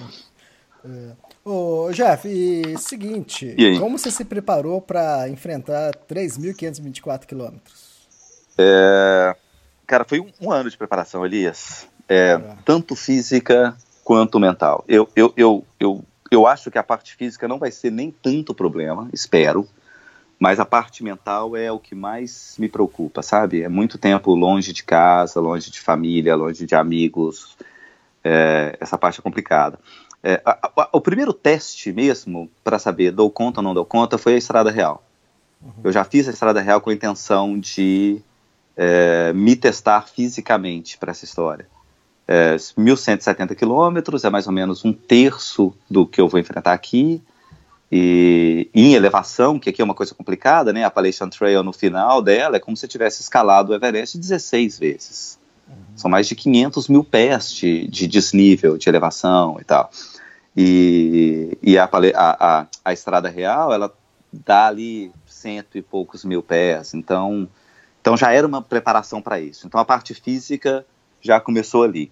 É. 0.86 1.12
Ô, 1.44 1.90
Jeff, 1.92 2.28
e 2.28 2.78
seguinte, 2.78 3.56
E 3.58 3.80
como 3.80 3.98
você 3.98 4.12
se 4.12 4.26
preparou 4.26 4.82
para 4.82 5.30
enfrentar 5.30 5.94
3.524 6.08 7.26
quilômetros? 7.26 8.08
É, 8.58 9.36
cara, 9.86 10.04
foi 10.04 10.20
um, 10.20 10.30
um 10.42 10.52
ano 10.52 10.70
de 10.70 10.78
preparação, 10.78 11.26
Elias. 11.26 11.88
É, 12.10 12.38
tanto 12.66 12.96
física 12.96 13.76
quanto 14.04 14.40
mental. 14.40 14.84
Eu, 14.88 15.10
eu, 15.16 15.34
eu, 15.36 15.66
eu, 15.80 16.04
eu 16.32 16.48
acho 16.48 16.72
que 16.72 16.78
a 16.78 16.84
parte 16.84 17.16
física 17.16 17.48
não 17.48 17.60
vai 17.60 17.72
ser 17.72 17.92
nem 17.92 18.12
tanto 18.12 18.54
problema, 18.54 19.10
espero. 19.14 19.68
Mas 20.40 20.60
a 20.60 20.66
parte 20.66 21.04
mental 21.04 21.56
é 21.56 21.72
o 21.72 21.80
que 21.80 21.96
mais 21.96 22.56
me 22.60 22.70
preocupa, 22.70 23.24
sabe? 23.24 23.64
É 23.64 23.70
muito 23.70 23.98
tempo 23.98 24.36
longe 24.36 24.72
de 24.72 24.84
casa, 24.84 25.40
longe 25.40 25.72
de 25.72 25.80
família, 25.80 26.36
longe 26.36 26.66
de 26.66 26.76
amigos. 26.76 27.58
É, 28.24 28.78
essa 28.80 28.98
parte 28.98 29.20
é 29.20 29.24
complicada. 29.24 29.80
É, 30.30 30.42
a- 30.44 30.70
a- 30.76 30.90
o 30.92 31.00
primeiro 31.00 31.32
teste 31.32 31.94
mesmo, 31.94 32.50
para 32.62 32.78
saber 32.78 33.12
dou 33.12 33.32
conta 33.32 33.62
ou 33.62 33.64
não 33.64 33.74
dou 33.74 33.86
conta, 33.86 34.18
foi 34.18 34.34
a 34.34 34.38
Estrada 34.38 34.70
Real. 34.70 35.02
Eu 35.82 35.90
já 35.90 36.04
fiz 36.04 36.28
a 36.28 36.32
Estrada 36.32 36.60
Real 36.60 36.82
com 36.82 36.90
a 36.90 36.94
intenção 36.94 37.58
de 37.58 38.20
é, 38.76 39.32
me 39.34 39.56
testar 39.56 40.02
fisicamente 40.08 40.98
para 40.98 41.12
essa 41.12 41.24
história. 41.24 41.66
É, 42.28 42.56
1.170 42.78 43.56
quilômetros, 43.56 44.26
é 44.26 44.30
mais 44.30 44.48
ou 44.48 44.54
menos 44.54 44.84
um 44.84 44.92
terço 44.92 45.74
do 45.90 46.06
que 46.06 46.20
eu 46.20 46.28
vou 46.28 46.40
enfrentar 46.40 46.74
aqui. 46.74 47.22
E, 47.90 48.70
e 48.76 48.88
em 48.88 48.94
elevação, 48.96 49.58
que 49.58 49.70
aqui 49.70 49.82
é 49.82 49.86
uma 49.86 49.96
coisa 49.96 50.14
complicada, 50.14 50.74
né? 50.74 50.84
A 50.84 50.88
Appalachian 50.88 51.30
Trail 51.30 51.64
no 51.64 51.72
final 51.72 52.22
dela 52.22 52.58
é 52.58 52.60
como 52.60 52.76
se 52.76 52.86
tivesse 52.86 53.22
escalado 53.22 53.72
o 53.72 53.76
Everest 53.76 54.18
16 54.18 54.78
vezes. 54.78 55.40
São 55.96 56.10
mais 56.12 56.28
de 56.28 56.36
500 56.36 56.88
mil 56.88 57.04
pés 57.04 57.52
de, 57.52 57.88
de 57.88 58.08
desnível, 58.08 58.78
de 58.78 58.88
elevação 58.88 59.58
e 59.60 59.64
tal. 59.64 59.90
E, 60.56 61.58
e 61.62 61.78
a, 61.78 61.86
a, 61.86 62.60
a, 62.60 62.68
a 62.86 62.94
Estrada 62.94 63.30
Real, 63.30 63.74
ela 63.74 63.94
dá 64.32 64.68
ali 64.68 65.12
cento 65.26 65.78
e 65.78 65.82
poucos 65.82 66.24
mil 66.24 66.44
pés. 66.44 66.94
Então, 66.94 67.48
então 68.02 68.18
já 68.18 68.32
era 68.32 68.46
uma 68.46 68.62
preparação 68.62 69.22
para 69.22 69.40
isso. 69.40 69.68
Então 69.68 69.80
a 69.80 69.86
parte 69.86 70.14
física 70.14 70.86
já 71.22 71.40
começou 71.40 71.84
ali. 71.84 72.12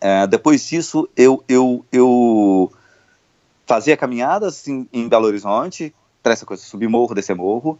É, 0.00 0.26
depois 0.26 0.66
disso, 0.66 1.08
eu, 1.16 1.42
eu, 1.48 1.84
eu 1.90 2.72
fazia 3.66 3.96
caminhadas 3.96 4.66
em, 4.68 4.88
em 4.92 5.08
Belo 5.08 5.26
Horizonte, 5.26 5.94
para 6.22 6.32
essa 6.32 6.46
coisa, 6.46 6.62
subir 6.62 6.88
morro, 6.88 7.14
descer 7.14 7.34
morro. 7.34 7.78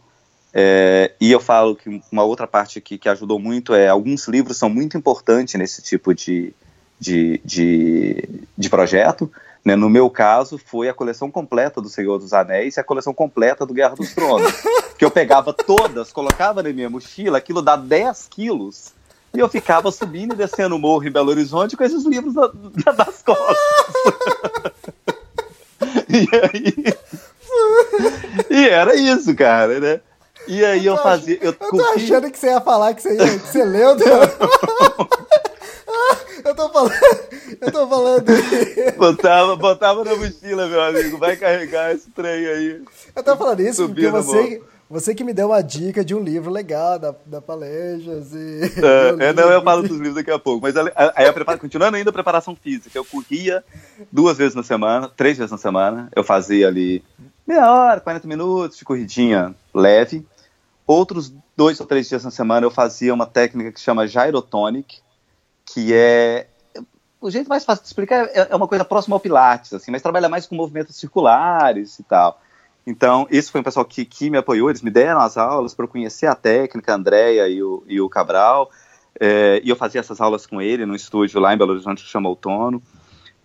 É, 0.53 1.11
e 1.21 1.31
eu 1.31 1.39
falo 1.39 1.75
que 1.75 2.01
uma 2.11 2.23
outra 2.23 2.47
parte 2.47 2.81
que, 2.81 2.97
que 2.97 3.07
ajudou 3.09 3.39
muito 3.39 3.73
é 3.73 3.87
alguns 3.87 4.27
livros 4.27 4.57
são 4.57 4.69
muito 4.69 4.97
importantes 4.97 5.55
nesse 5.55 5.81
tipo 5.81 6.13
de, 6.13 6.53
de, 6.99 7.39
de, 7.45 8.27
de 8.57 8.69
projeto. 8.69 9.31
Né? 9.63 9.75
No 9.75 9.89
meu 9.89 10.09
caso, 10.09 10.57
foi 10.57 10.89
a 10.89 10.93
coleção 10.93 11.29
completa 11.29 11.81
do 11.81 11.89
Senhor 11.89 12.17
dos 12.17 12.33
Anéis 12.33 12.77
e 12.77 12.79
a 12.79 12.83
coleção 12.83 13.13
completa 13.13 13.65
do 13.65 13.73
Guerra 13.73 13.95
dos 13.95 14.13
Tronos. 14.13 14.51
que 14.97 15.05
eu 15.05 15.11
pegava 15.11 15.53
todas, 15.53 16.11
colocava 16.11 16.63
na 16.63 16.73
minha 16.73 16.89
mochila, 16.89 17.37
aquilo 17.37 17.61
dá 17.61 17.75
10 17.75 18.27
quilos. 18.29 18.91
E 19.33 19.39
eu 19.39 19.47
ficava 19.47 19.91
subindo 19.91 20.33
e 20.33 20.37
descendo 20.37 20.75
o 20.75 20.79
morro 20.79 21.07
em 21.07 21.11
Belo 21.11 21.29
Horizonte 21.29 21.77
com 21.77 21.83
esses 21.83 22.03
livros 22.05 22.33
da- 22.33 22.51
da- 22.85 22.91
das 22.91 23.21
costas. 23.23 23.57
e 26.09 26.27
aí. 26.35 26.95
E 28.49 28.67
era 28.69 28.95
isso, 28.95 29.35
cara, 29.35 29.79
né? 29.79 30.01
E 30.49 30.65
aí 30.65 30.85
eu 30.85 30.97
fazia. 30.97 31.37
Eu, 31.41 31.51
Eu 31.51 31.53
tô 31.69 31.81
achando 31.93 32.29
que 32.31 32.37
você 32.39 32.47
ia 32.47 32.59
falar 32.59 32.93
que 32.93 33.01
você, 33.03 33.15
ia, 33.15 33.39
que 33.39 33.47
você 33.47 33.63
leu. 33.63 33.95
do- 33.95 34.03
eu 36.43 36.55
tô 36.55 36.69
falando. 36.69 36.93
Eu 37.61 37.71
tô 37.71 37.87
falando. 37.87 38.25
Botava, 38.97 39.55
botava 39.55 40.03
na 40.03 40.15
mochila, 40.15 40.67
meu 40.67 40.81
amigo. 40.81 41.17
Vai 41.17 41.35
carregar 41.35 41.93
esse 41.93 42.09
trem 42.11 42.45
aí. 42.47 42.81
Eu 43.15 43.23
tô 43.23 43.35
falando 43.37 43.59
isso 43.61 43.87
porque 43.87 44.05
Subiu 44.05 44.11
na 44.11 44.21
você, 44.21 44.61
você 44.89 45.13
que 45.15 45.23
me 45.23 45.33
deu 45.33 45.47
uma 45.49 45.61
dica 45.61 46.03
de 46.03 46.15
um 46.15 46.19
livro 46.19 46.49
legal 46.49 46.97
da, 46.97 47.13
da 47.25 47.41
Palestras 47.41 48.33
e. 48.33 48.61
É, 49.19 49.19
é, 49.29 49.33
não, 49.33 49.49
eu 49.51 49.61
falo 49.61 49.83
dos 49.83 49.97
livros 49.97 50.15
daqui 50.15 50.31
a 50.31 50.39
pouco. 50.39 50.61
Mas 50.61 50.75
aí, 50.75 51.27
a 51.27 51.33
prepara- 51.33 51.57
continuando 51.59 51.97
ainda 51.97 52.09
a 52.09 52.13
preparação 52.13 52.55
física, 52.55 52.97
eu 52.97 53.05
corria 53.05 53.63
duas 54.11 54.37
vezes 54.37 54.55
na 54.55 54.63
semana, 54.63 55.09
três 55.15 55.37
vezes 55.37 55.51
na 55.51 55.57
semana. 55.57 56.09
Eu 56.15 56.23
fazia 56.23 56.67
ali 56.67 57.03
meia 57.45 57.71
hora, 57.71 57.99
40 57.99 58.27
minutos 58.27 58.77
de 58.77 58.85
corridinha 58.85 59.53
leve. 59.73 60.25
Outros 60.89 61.31
dois 61.55 61.79
ou 61.79 61.85
três 61.85 62.09
dias 62.09 62.23
na 62.23 62.31
semana 62.31 62.65
eu 62.65 62.71
fazia 62.71 63.13
uma 63.13 63.27
técnica 63.27 63.71
que 63.71 63.79
chama 63.79 64.07
gyrotonic, 64.07 64.97
que 65.63 65.93
é 65.93 66.47
o 67.21 67.29
jeito 67.29 67.47
mais 67.47 67.63
fácil 67.63 67.83
de 67.83 67.89
explicar 67.89 68.25
é, 68.25 68.47
é 68.49 68.55
uma 68.55 68.67
coisa 68.67 68.83
próxima 68.83 69.15
ao 69.15 69.19
Pilates, 69.19 69.71
assim, 69.71 69.91
mas 69.91 70.01
trabalha 70.01 70.27
mais 70.27 70.47
com 70.47 70.55
movimentos 70.55 70.95
circulares 70.95 71.99
e 71.99 72.03
tal. 72.03 72.41
Então, 72.87 73.27
esse 73.29 73.51
foi 73.51 73.61
um 73.61 73.63
pessoal 73.63 73.85
que, 73.85 74.03
que 74.03 74.31
me 74.31 74.39
apoiou, 74.39 74.67
eles 74.67 74.81
me 74.81 74.89
deram 74.89 75.19
as 75.19 75.37
aulas 75.37 75.75
para 75.75 75.85
eu 75.85 75.89
conhecer 75.89 76.25
a 76.25 76.33
técnica, 76.33 76.91
a 76.91 76.95
Andrea 76.95 77.47
e 77.47 77.61
o, 77.61 77.83
e 77.85 78.01
o 78.01 78.09
Cabral, 78.09 78.71
é, 79.19 79.61
e 79.63 79.69
eu 79.69 79.75
fazia 79.75 80.01
essas 80.01 80.19
aulas 80.19 80.47
com 80.47 80.59
ele 80.59 80.87
no 80.87 80.95
estúdio 80.95 81.39
lá 81.39 81.53
em 81.53 81.57
Belo 81.59 81.73
Horizonte 81.73 82.03
que 82.03 82.09
chama 82.09 82.29
Outono. 82.29 82.81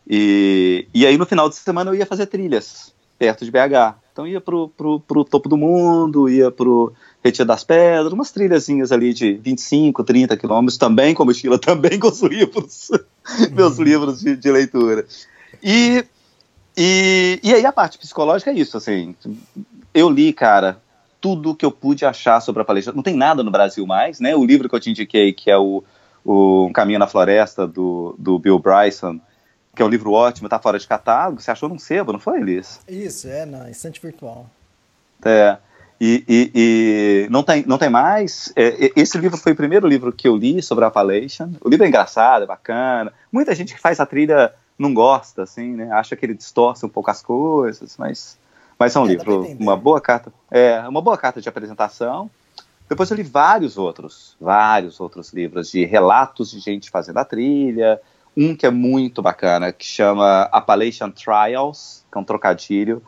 E, 0.09 0.88
e 0.94 1.07
aí 1.07 1.18
no 1.18 1.26
final 1.26 1.50
de 1.50 1.57
semana 1.57 1.90
eu 1.90 1.94
ia 1.94 2.07
fazer 2.07 2.24
trilhas 2.24 2.94
perto 3.18 3.44
de 3.44 3.50
BH. 3.50 3.96
Então 4.12 4.26
ia 4.26 4.40
pro, 4.40 4.70
pro 4.70 5.24
topo 5.24 5.48
do 5.48 5.59
mundo, 5.59 6.26
ia 6.26 6.50
pro 6.50 6.94
Retiro 7.24 7.46
das 7.48 7.64
Pedras, 7.64 8.12
umas 8.12 8.30
trilhazinhas 8.30 8.92
ali 8.92 9.14
de 9.14 9.32
25, 9.34 10.04
30 10.04 10.37
quilômetros, 10.37 10.76
também 10.76 11.14
com 11.14 11.24
mochila, 11.24 11.56
também 11.58 11.98
com 11.98 12.08
os 12.08 12.22
livros, 12.22 12.90
meus 13.52 13.78
uhum. 13.78 13.84
livros 13.84 14.20
de, 14.20 14.37
de 14.37 14.50
leitura. 14.52 15.06
E, 15.62 16.04
e, 16.76 17.40
e 17.42 17.54
aí 17.54 17.64
a 17.64 17.72
parte 17.72 17.96
psicológica 17.96 18.50
é 18.50 18.54
isso, 18.54 18.76
assim, 18.76 19.14
eu 19.94 20.10
li, 20.10 20.32
cara, 20.32 20.78
tudo 21.24 21.54
que 21.54 21.64
eu 21.64 21.72
pude 21.72 22.04
achar 22.04 22.40
sobre 22.40 22.60
a 22.60 22.64
palestra. 22.66 22.92
Não 22.92 23.02
tem 23.02 23.16
nada 23.16 23.42
no 23.42 23.50
Brasil 23.50 23.87
mais, 23.87 24.20
né? 24.20 24.37
O 24.37 24.44
livro 24.44 24.68
que 24.68 24.74
eu 24.74 24.80
te 24.80 24.90
indiquei, 24.90 25.32
que 25.32 25.50
é 25.50 25.56
o, 25.56 25.82
o 26.22 26.70
Caminho 26.74 26.98
na 26.98 27.06
Floresta, 27.06 27.66
do, 27.66 28.14
do 28.18 28.38
Bill 28.38 28.58
Bryson, 28.58 29.18
que 29.74 29.80
é 29.80 29.84
um 29.87 29.88
livro 29.88 30.12
ótimo, 30.12 30.50
tá 30.50 30.58
fora 30.58 30.78
de 30.78 30.87
catálogo. 30.87 31.40
Você 31.40 31.50
achou 31.50 31.66
num 31.66 31.78
sebo, 31.78 32.12
não 32.12 32.20
foi, 32.20 32.40
Elis? 32.40 32.78
Isso, 32.87 33.26
é, 33.26 33.46
na 33.46 33.70
estante 33.70 34.02
virtual. 34.02 34.50
É. 35.24 35.56
E, 36.00 36.24
e, 36.28 36.50
e, 36.54 37.28
não, 37.30 37.42
tem, 37.42 37.64
não 37.66 37.78
tem 37.78 37.88
mais. 37.88 38.52
É, 38.57 38.92
esse 38.96 39.16
livro 39.18 39.38
foi 39.38 39.52
o 39.52 39.57
primeiro 39.57 39.87
livro 39.87 40.12
que 40.12 40.26
eu 40.26 40.37
li 40.37 40.61
sobre 40.62 40.85
a 40.85 40.88
Appalachian. 40.88 41.50
O 41.61 41.68
livro 41.68 41.85
é 41.85 41.88
engraçado, 41.88 42.42
é 42.42 42.46
bacana. 42.46 43.12
Muita 43.33 43.54
gente 43.54 43.74
que 43.74 43.80
faz 43.80 44.00
a 44.00 44.07
trilha 44.07 44.52
não 44.78 44.92
gosta, 44.92 45.42
assim, 45.42 45.74
né? 45.74 45.90
Acha 45.92 46.16
que 46.16 46.26
ele 46.26 46.35
distorce 46.35 46.85
um 46.85 46.88
pouco 46.88 47.11
as 47.11 47.22
coisas, 47.22 47.96
mas, 47.96 48.38
mas 48.78 48.94
é 48.94 48.98
um 48.98 49.07
é, 49.07 49.09
livro, 49.09 49.46
uma 49.59 49.76
boa 49.76 50.00
carta. 50.00 50.33
É, 50.50 50.80
uma 50.88 51.00
boa 51.00 51.16
carta 51.16 51.40
de 51.40 51.48
apresentação. 51.48 52.30
Depois 52.88 53.11
eu 53.11 53.16
li 53.16 53.22
vários 53.22 53.78
outros, 53.78 54.37
vários 54.40 55.00
outros 55.00 55.33
livros 55.33 55.70
de 55.70 55.85
relatos 55.85 56.50
de 56.50 56.59
gente 56.59 56.90
fazendo 56.90 57.18
a 57.18 57.24
trilha, 57.24 58.00
um 58.37 58.54
que 58.54 58.66
é 58.66 58.70
muito 58.70 59.22
bacana, 59.22 59.72
que 59.72 59.87
chama 59.87 60.42
Appalachian 60.52 61.11
Trials, 61.11 62.04
que 62.11 62.18
é 62.18 62.20
um 62.20 62.24
trocadilho 62.24 63.02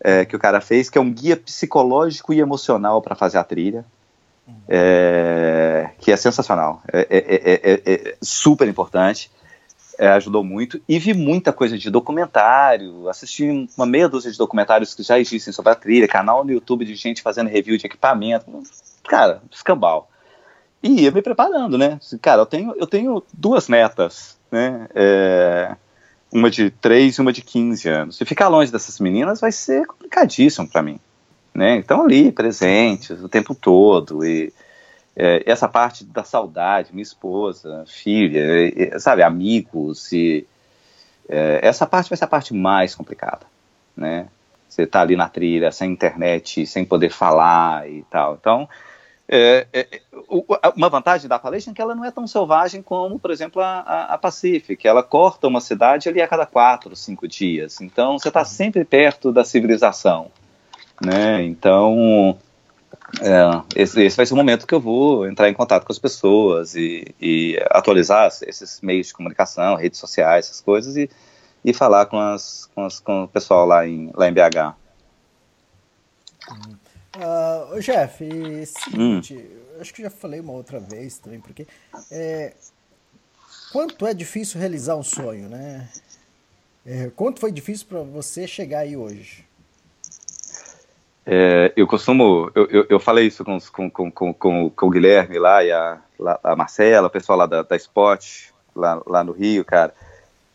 é, 0.00 0.24
que 0.24 0.36
o 0.36 0.38
cara 0.38 0.60
fez, 0.60 0.88
que 0.88 0.98
é 0.98 1.00
um 1.00 1.12
guia 1.12 1.36
psicológico 1.36 2.32
e 2.32 2.40
emocional 2.40 3.02
para 3.02 3.14
fazer 3.14 3.38
a 3.38 3.44
trilha, 3.44 3.84
é, 4.68 5.90
que 5.98 6.10
é 6.10 6.16
sensacional, 6.16 6.82
é, 6.92 7.00
é, 7.10 7.72
é, 7.72 8.10
é 8.10 8.16
super 8.22 8.66
importante, 8.66 9.30
ajudou 9.98 10.44
muito. 10.44 10.80
E 10.88 10.98
vi 10.98 11.12
muita 11.12 11.52
coisa 11.52 11.76
de 11.76 11.90
documentário, 11.90 13.08
assisti 13.08 13.68
uma 13.76 13.84
meia 13.84 14.08
dúzia 14.08 14.30
de 14.30 14.38
documentários 14.38 14.94
que 14.94 15.02
já 15.02 15.18
existem 15.18 15.52
sobre 15.52 15.72
a 15.72 15.74
trilha, 15.74 16.06
canal 16.06 16.44
no 16.44 16.52
YouTube 16.52 16.84
de 16.84 16.94
gente 16.94 17.20
fazendo 17.20 17.48
review 17.48 17.76
de 17.76 17.86
equipamento, 17.86 18.46
cara, 19.08 19.42
escambau. 19.50 20.08
E 20.80 21.02
ia 21.02 21.10
me 21.10 21.20
preparando, 21.20 21.76
né? 21.76 21.98
Cara, 22.22 22.42
eu 22.42 22.46
tenho, 22.46 22.72
eu 22.78 22.86
tenho 22.86 23.22
duas 23.32 23.68
metas 23.68 24.38
né? 24.50 24.88
Uma 26.30 26.50
de 26.50 26.70
3 26.70 27.16
e 27.16 27.20
uma 27.20 27.32
de 27.32 27.42
15 27.42 27.88
anos. 27.88 28.20
E 28.20 28.24
ficar 28.24 28.48
longe 28.48 28.70
dessas 28.70 29.00
meninas 29.00 29.40
vai 29.40 29.52
ser 29.52 29.86
complicadíssimo 29.86 30.68
para 30.68 30.82
mim. 30.82 31.00
Né? 31.54 31.76
Então, 31.76 32.02
ali, 32.04 32.30
presentes 32.30 33.22
o 33.22 33.28
tempo 33.28 33.54
todo. 33.54 34.24
E 34.24 34.52
é, 35.16 35.42
essa 35.46 35.68
parte 35.68 36.04
da 36.04 36.22
saudade, 36.22 36.90
minha 36.92 37.02
esposa, 37.02 37.84
filha, 37.86 38.38
e, 38.68 39.00
sabe, 39.00 39.22
amigos. 39.22 40.12
E, 40.12 40.46
é, 41.28 41.60
essa 41.62 41.86
parte 41.86 42.10
vai 42.10 42.16
ser 42.16 42.24
a 42.24 42.28
parte 42.28 42.54
mais 42.54 42.94
complicada. 42.94 43.46
Né? 43.96 44.28
Você 44.68 44.86
tá 44.86 45.00
ali 45.00 45.16
na 45.16 45.28
trilha, 45.28 45.72
sem 45.72 45.90
internet, 45.90 46.66
sem 46.66 46.84
poder 46.84 47.10
falar 47.10 47.90
e 47.90 48.04
tal. 48.10 48.36
Então, 48.38 48.68
é, 49.28 49.66
é, 49.72 50.00
uma 50.74 50.88
vantagem 50.88 51.28
da 51.28 51.36
Appalachian 51.36 51.72
é 51.72 51.74
que 51.74 51.82
ela 51.82 51.94
não 51.94 52.04
é 52.04 52.10
tão 52.10 52.26
selvagem 52.26 52.80
como, 52.80 53.18
por 53.18 53.30
exemplo, 53.30 53.60
a, 53.60 53.80
a, 53.80 54.14
a 54.14 54.18
Pacific. 54.18 54.86
Ela 54.88 55.02
corta 55.02 55.46
uma 55.46 55.60
cidade 55.60 56.08
ali 56.08 56.22
a 56.22 56.28
cada 56.28 56.46
quatro, 56.46 56.96
cinco 56.96 57.28
dias. 57.28 57.80
Então, 57.82 58.18
você 58.18 58.28
está 58.28 58.44
sempre 58.44 58.84
perto 58.84 59.30
da 59.30 59.44
civilização. 59.44 60.30
Né? 61.04 61.44
Então, 61.44 62.38
é, 63.20 63.80
esse, 63.82 64.02
esse, 64.02 64.16
vai 64.16 64.24
ser 64.24 64.32
o 64.32 64.36
momento 64.36 64.66
que 64.66 64.74
eu 64.74 64.80
vou 64.80 65.26
entrar 65.26 65.48
em 65.48 65.54
contato 65.54 65.84
com 65.84 65.92
as 65.92 65.98
pessoas 65.98 66.74
e, 66.74 67.14
e 67.20 67.58
atualizar 67.70 68.28
esses 68.46 68.80
meios 68.80 69.08
de 69.08 69.14
comunicação, 69.14 69.76
redes 69.76 69.98
sociais, 69.98 70.46
essas 70.46 70.60
coisas, 70.62 70.96
e, 70.96 71.10
e 71.62 71.74
falar 71.74 72.06
com, 72.06 72.18
as, 72.18 72.68
com, 72.74 72.84
as, 72.84 72.98
com 72.98 73.24
o 73.24 73.28
pessoal 73.28 73.66
lá 73.66 73.86
em, 73.86 74.10
lá 74.14 74.26
em 74.26 74.32
BH. 74.32 74.74
Uh, 77.16 77.80
Jeff, 77.80 78.18
seguinte, 78.66 79.34
hum. 79.34 79.80
acho 79.80 79.94
que 79.94 80.02
já 80.02 80.10
falei 80.10 80.40
uma 80.40 80.52
outra 80.52 80.78
vez 80.78 81.18
também, 81.18 81.40
porque 81.40 81.66
é, 82.10 82.52
quanto 83.72 84.06
é 84.06 84.12
difícil 84.12 84.60
realizar 84.60 84.94
um 84.96 85.02
sonho, 85.02 85.48
né? 85.48 85.88
É, 86.86 87.10
quanto 87.16 87.40
foi 87.40 87.50
difícil 87.50 87.86
para 87.86 88.00
você 88.00 88.46
chegar 88.46 88.80
aí 88.80 88.96
hoje? 88.96 89.46
É, 91.26 91.72
eu 91.76 91.86
costumo, 91.86 92.50
eu, 92.54 92.66
eu, 92.66 92.86
eu, 92.88 93.00
falei 93.00 93.26
isso 93.26 93.44
com, 93.44 93.90
com, 93.90 94.10
com, 94.10 94.32
com, 94.32 94.70
com 94.70 94.86
o 94.86 94.90
Guilherme 94.90 95.38
lá 95.38 95.62
e 95.62 95.70
a, 95.70 95.98
a 96.42 96.56
Marcela, 96.56 97.08
o 97.08 97.10
pessoal 97.10 97.36
lá 97.36 97.46
da, 97.46 97.62
da 97.62 97.76
Spot, 97.76 98.24
lá, 98.74 99.02
lá 99.06 99.22
no 99.22 99.32
Rio, 99.32 99.64
cara. 99.64 99.94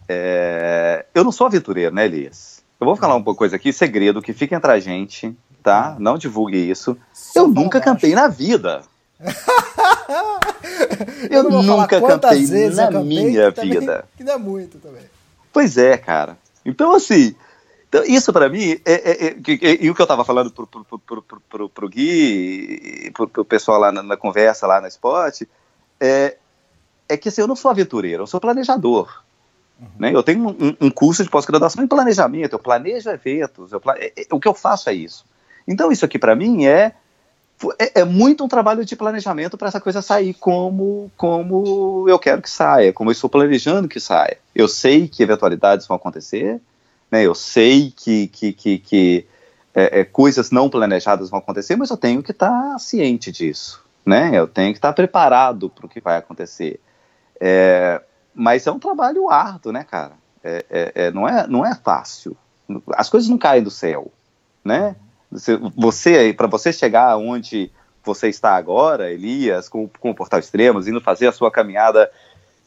É, 0.09 1.05
eu 1.13 1.23
não 1.23 1.31
sou 1.31 1.45
aventureiro, 1.45 1.93
né, 1.93 2.05
Elias? 2.05 2.63
Eu 2.79 2.85
vou 2.85 2.95
falar 2.95 3.15
uma 3.15 3.35
coisa 3.35 3.55
aqui, 3.55 3.71
segredo 3.71 4.21
que 4.21 4.33
fica 4.33 4.55
entre 4.55 4.71
a 4.71 4.79
gente, 4.79 5.35
tá? 5.63 5.95
Não 5.97 6.17
divulgue 6.17 6.57
isso. 6.57 6.97
Só 7.13 7.39
eu 7.41 7.47
nunca 7.47 7.79
cantei 7.79 8.13
na 8.13 8.27
vida. 8.27 8.81
eu, 11.31 11.43
eu 11.43 11.63
nunca 11.63 12.01
cantei 12.01 12.69
na 12.69 12.87
cantei, 12.87 13.03
minha 13.03 13.51
que 13.51 13.61
vida. 13.61 14.05
Que 14.17 14.23
dá 14.23 14.37
muito 14.37 14.77
também. 14.79 15.03
Pois 15.51 15.77
é, 15.77 15.97
cara. 15.97 16.37
Então, 16.65 16.93
assim, 16.93 17.35
então, 17.93 18.03
isso 18.05 18.33
para 18.33 18.49
mim, 18.49 18.71
é, 18.83 18.93
é, 18.93 19.27
é, 19.27 19.35
e 19.79 19.87
o 19.87 19.93
que 19.93 20.01
eu 20.01 20.07
tava 20.07 20.25
falando 20.25 20.51
pro, 20.51 20.65
pro, 20.65 20.83
pro, 20.83 21.21
pro, 21.21 21.69
pro 21.69 21.89
Gui, 21.89 23.11
pro, 23.13 23.27
pro 23.27 23.45
pessoal 23.45 23.79
lá 23.79 23.91
na, 23.91 24.01
na, 24.01 24.17
conversa, 24.17 24.65
lá 24.65 24.81
na 24.81 24.87
Spot, 24.87 25.43
é, 25.99 26.37
é 27.07 27.15
que 27.15 27.29
assim, 27.29 27.41
eu 27.41 27.47
não 27.47 27.55
sou 27.55 27.69
aventureiro, 27.69 28.23
eu 28.23 28.27
sou 28.27 28.39
planejador. 28.39 29.23
Uhum. 29.79 29.87
Né? 29.99 30.11
Eu 30.11 30.23
tenho 30.23 30.49
um, 30.49 30.75
um 30.81 30.89
curso 30.89 31.23
de 31.23 31.29
pós-graduação 31.29 31.83
em 31.83 31.87
planejamento, 31.87 32.53
eu 32.53 32.59
planejo 32.59 33.11
eventos, 33.11 33.71
eu 33.71 33.79
plane... 33.79 33.99
É, 33.99 34.13
é, 34.21 34.25
o 34.31 34.39
que 34.39 34.47
eu 34.47 34.55
faço 34.55 34.89
é 34.89 34.93
isso. 34.95 35.23
Então, 35.67 35.91
isso 35.91 36.05
aqui 36.05 36.19
para 36.19 36.35
mim 36.35 36.65
é, 36.65 36.93
é, 37.79 38.01
é, 38.01 38.03
muito 38.03 38.43
um 38.43 38.47
trabalho 38.47 38.83
de 38.83 38.95
planejamento 38.95 39.57
para 39.57 39.67
essa 39.67 39.79
coisa 39.79 40.01
sair 40.01 40.33
como, 40.33 41.11
como 41.15 42.05
eu 42.09 42.19
quero 42.19 42.41
que 42.41 42.49
saia, 42.49 42.91
como 42.91 43.09
eu 43.09 43.13
estou 43.13 43.29
planejando 43.29 43.87
que 43.87 43.99
saia. 43.99 44.37
Eu 44.53 44.67
sei 44.67 45.07
que 45.07 45.23
eventualidades 45.23 45.87
vão 45.87 45.95
acontecer, 45.95 46.59
né, 47.09 47.23
eu 47.23 47.35
sei 47.35 47.93
que, 47.95 48.27
que, 48.27 48.53
que, 48.53 48.79
que 48.79 49.27
é, 49.73 50.01
é, 50.01 50.03
coisas 50.03 50.51
não 50.51 50.69
planejadas 50.69 51.29
vão 51.29 51.39
acontecer, 51.39 51.75
mas 51.75 51.89
eu 51.89 51.97
tenho 51.97 52.21
que 52.21 52.31
estar 52.31 52.49
tá 52.49 52.79
ciente 52.79 53.31
disso. 53.31 53.83
Né? 54.05 54.31
Eu 54.33 54.47
tenho 54.47 54.73
que 54.73 54.77
estar 54.77 54.89
tá 54.89 54.93
preparado 54.93 55.69
para 55.69 55.85
o 55.85 55.89
que 55.89 56.01
vai 56.01 56.17
acontecer. 56.17 56.79
É, 57.39 58.01
mas 58.33 58.67
é 58.67 58.71
um 58.71 58.79
trabalho 58.79 59.29
árduo, 59.29 59.71
né, 59.71 59.83
cara? 59.83 60.13
É, 60.43 60.65
é, 60.69 60.91
é, 60.95 61.11
não, 61.11 61.27
é, 61.27 61.47
não 61.47 61.65
é 61.65 61.73
fácil. 61.73 62.35
As 62.95 63.09
coisas 63.09 63.29
não 63.29 63.37
caem 63.37 63.63
do 63.63 63.71
céu, 63.71 64.11
né? 64.63 64.95
Você, 65.75 66.33
para 66.33 66.47
você 66.47 66.71
chegar 66.71 67.17
onde 67.17 67.71
você 68.03 68.27
está 68.27 68.55
agora, 68.55 69.11
Elias, 69.11 69.69
com, 69.69 69.89
com 69.99 70.11
o 70.11 70.15
Portal 70.15 70.39
Extremos, 70.39 70.87
indo 70.87 70.99
fazer 70.99 71.27
a 71.27 71.31
sua 71.31 71.49
caminhada 71.49 72.11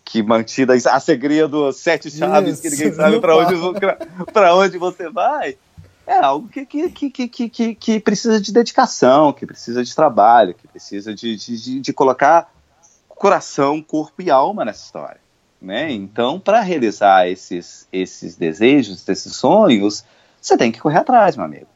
que 0.05 0.23
mantida 0.23 0.73
a 0.75 1.01
segredo, 1.01 1.73
sete 1.73 2.11
chaves 2.11 2.55
Isso, 2.55 2.63
que 2.63 2.71
ninguém 2.71 2.93
sabe 2.93 3.21
para 3.21 3.37
onde, 3.37 3.55
onde 4.55 4.79
você 4.79 5.11
vai, 5.11 5.59
é 6.07 6.19
algo 6.19 6.49
que, 6.49 6.65
que, 6.65 6.89
que, 6.91 7.11
que, 7.11 7.49
que, 7.49 7.75
que, 7.75 8.01
precisa 8.01 8.41
de 8.41 8.53
dedicação, 8.53 9.33
que 9.33 9.45
precisa 9.45 9.83
de 9.83 9.95
trabalho, 9.95 10.55
que 10.55 10.69
precisa 10.69 11.13
de, 11.13 11.37
de, 11.37 11.81
de 11.81 11.93
colocar 11.93 12.53
coração, 13.09 13.83
corpo 13.83 14.23
e 14.23 14.31
alma 14.31 14.65
nessa 14.65 14.85
história. 14.85 15.21
Né? 15.61 15.91
Então, 15.91 16.39
para 16.39 16.61
realizar 16.61 17.29
esses, 17.29 17.89
esses 17.93 18.37
desejos, 18.37 19.07
esses 19.09 19.35
sonhos, 19.35 20.05
você 20.41 20.57
tem 20.57 20.71
que 20.71 20.79
correr 20.79 20.99
atrás, 20.99 21.37
meu 21.37 21.45
amigo 21.45 21.76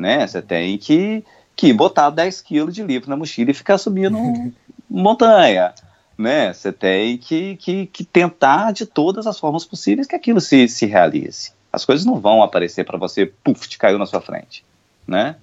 né? 0.00 0.26
Você 0.26 0.40
tem 0.40 0.78
que, 0.78 1.22
que 1.54 1.72
botar 1.72 2.10
10 2.10 2.40
quilos 2.40 2.74
de 2.74 2.82
livro 2.82 3.10
na 3.10 3.16
mochila 3.16 3.50
e 3.50 3.54
ficar 3.54 3.78
subindo 3.78 4.18
montanha, 4.88 5.74
né? 6.16 6.52
Você 6.52 6.72
tem 6.72 7.18
que, 7.18 7.56
que, 7.56 7.86
que, 7.86 8.04
tentar 8.04 8.72
de 8.72 8.86
todas 8.86 9.26
as 9.26 9.38
formas 9.38 9.64
possíveis 9.64 10.06
que 10.06 10.16
aquilo 10.16 10.40
se, 10.40 10.66
se 10.66 10.86
realize. 10.86 11.52
As 11.72 11.84
coisas 11.84 12.04
não 12.04 12.18
vão 12.18 12.42
aparecer 12.42 12.84
para 12.84 12.98
você, 12.98 13.26
puf, 13.26 13.68
te 13.68 13.78
caiu 13.78 13.98
na 13.98 14.06
sua 14.06 14.20
frente, 14.20 14.64
né? 15.06 15.36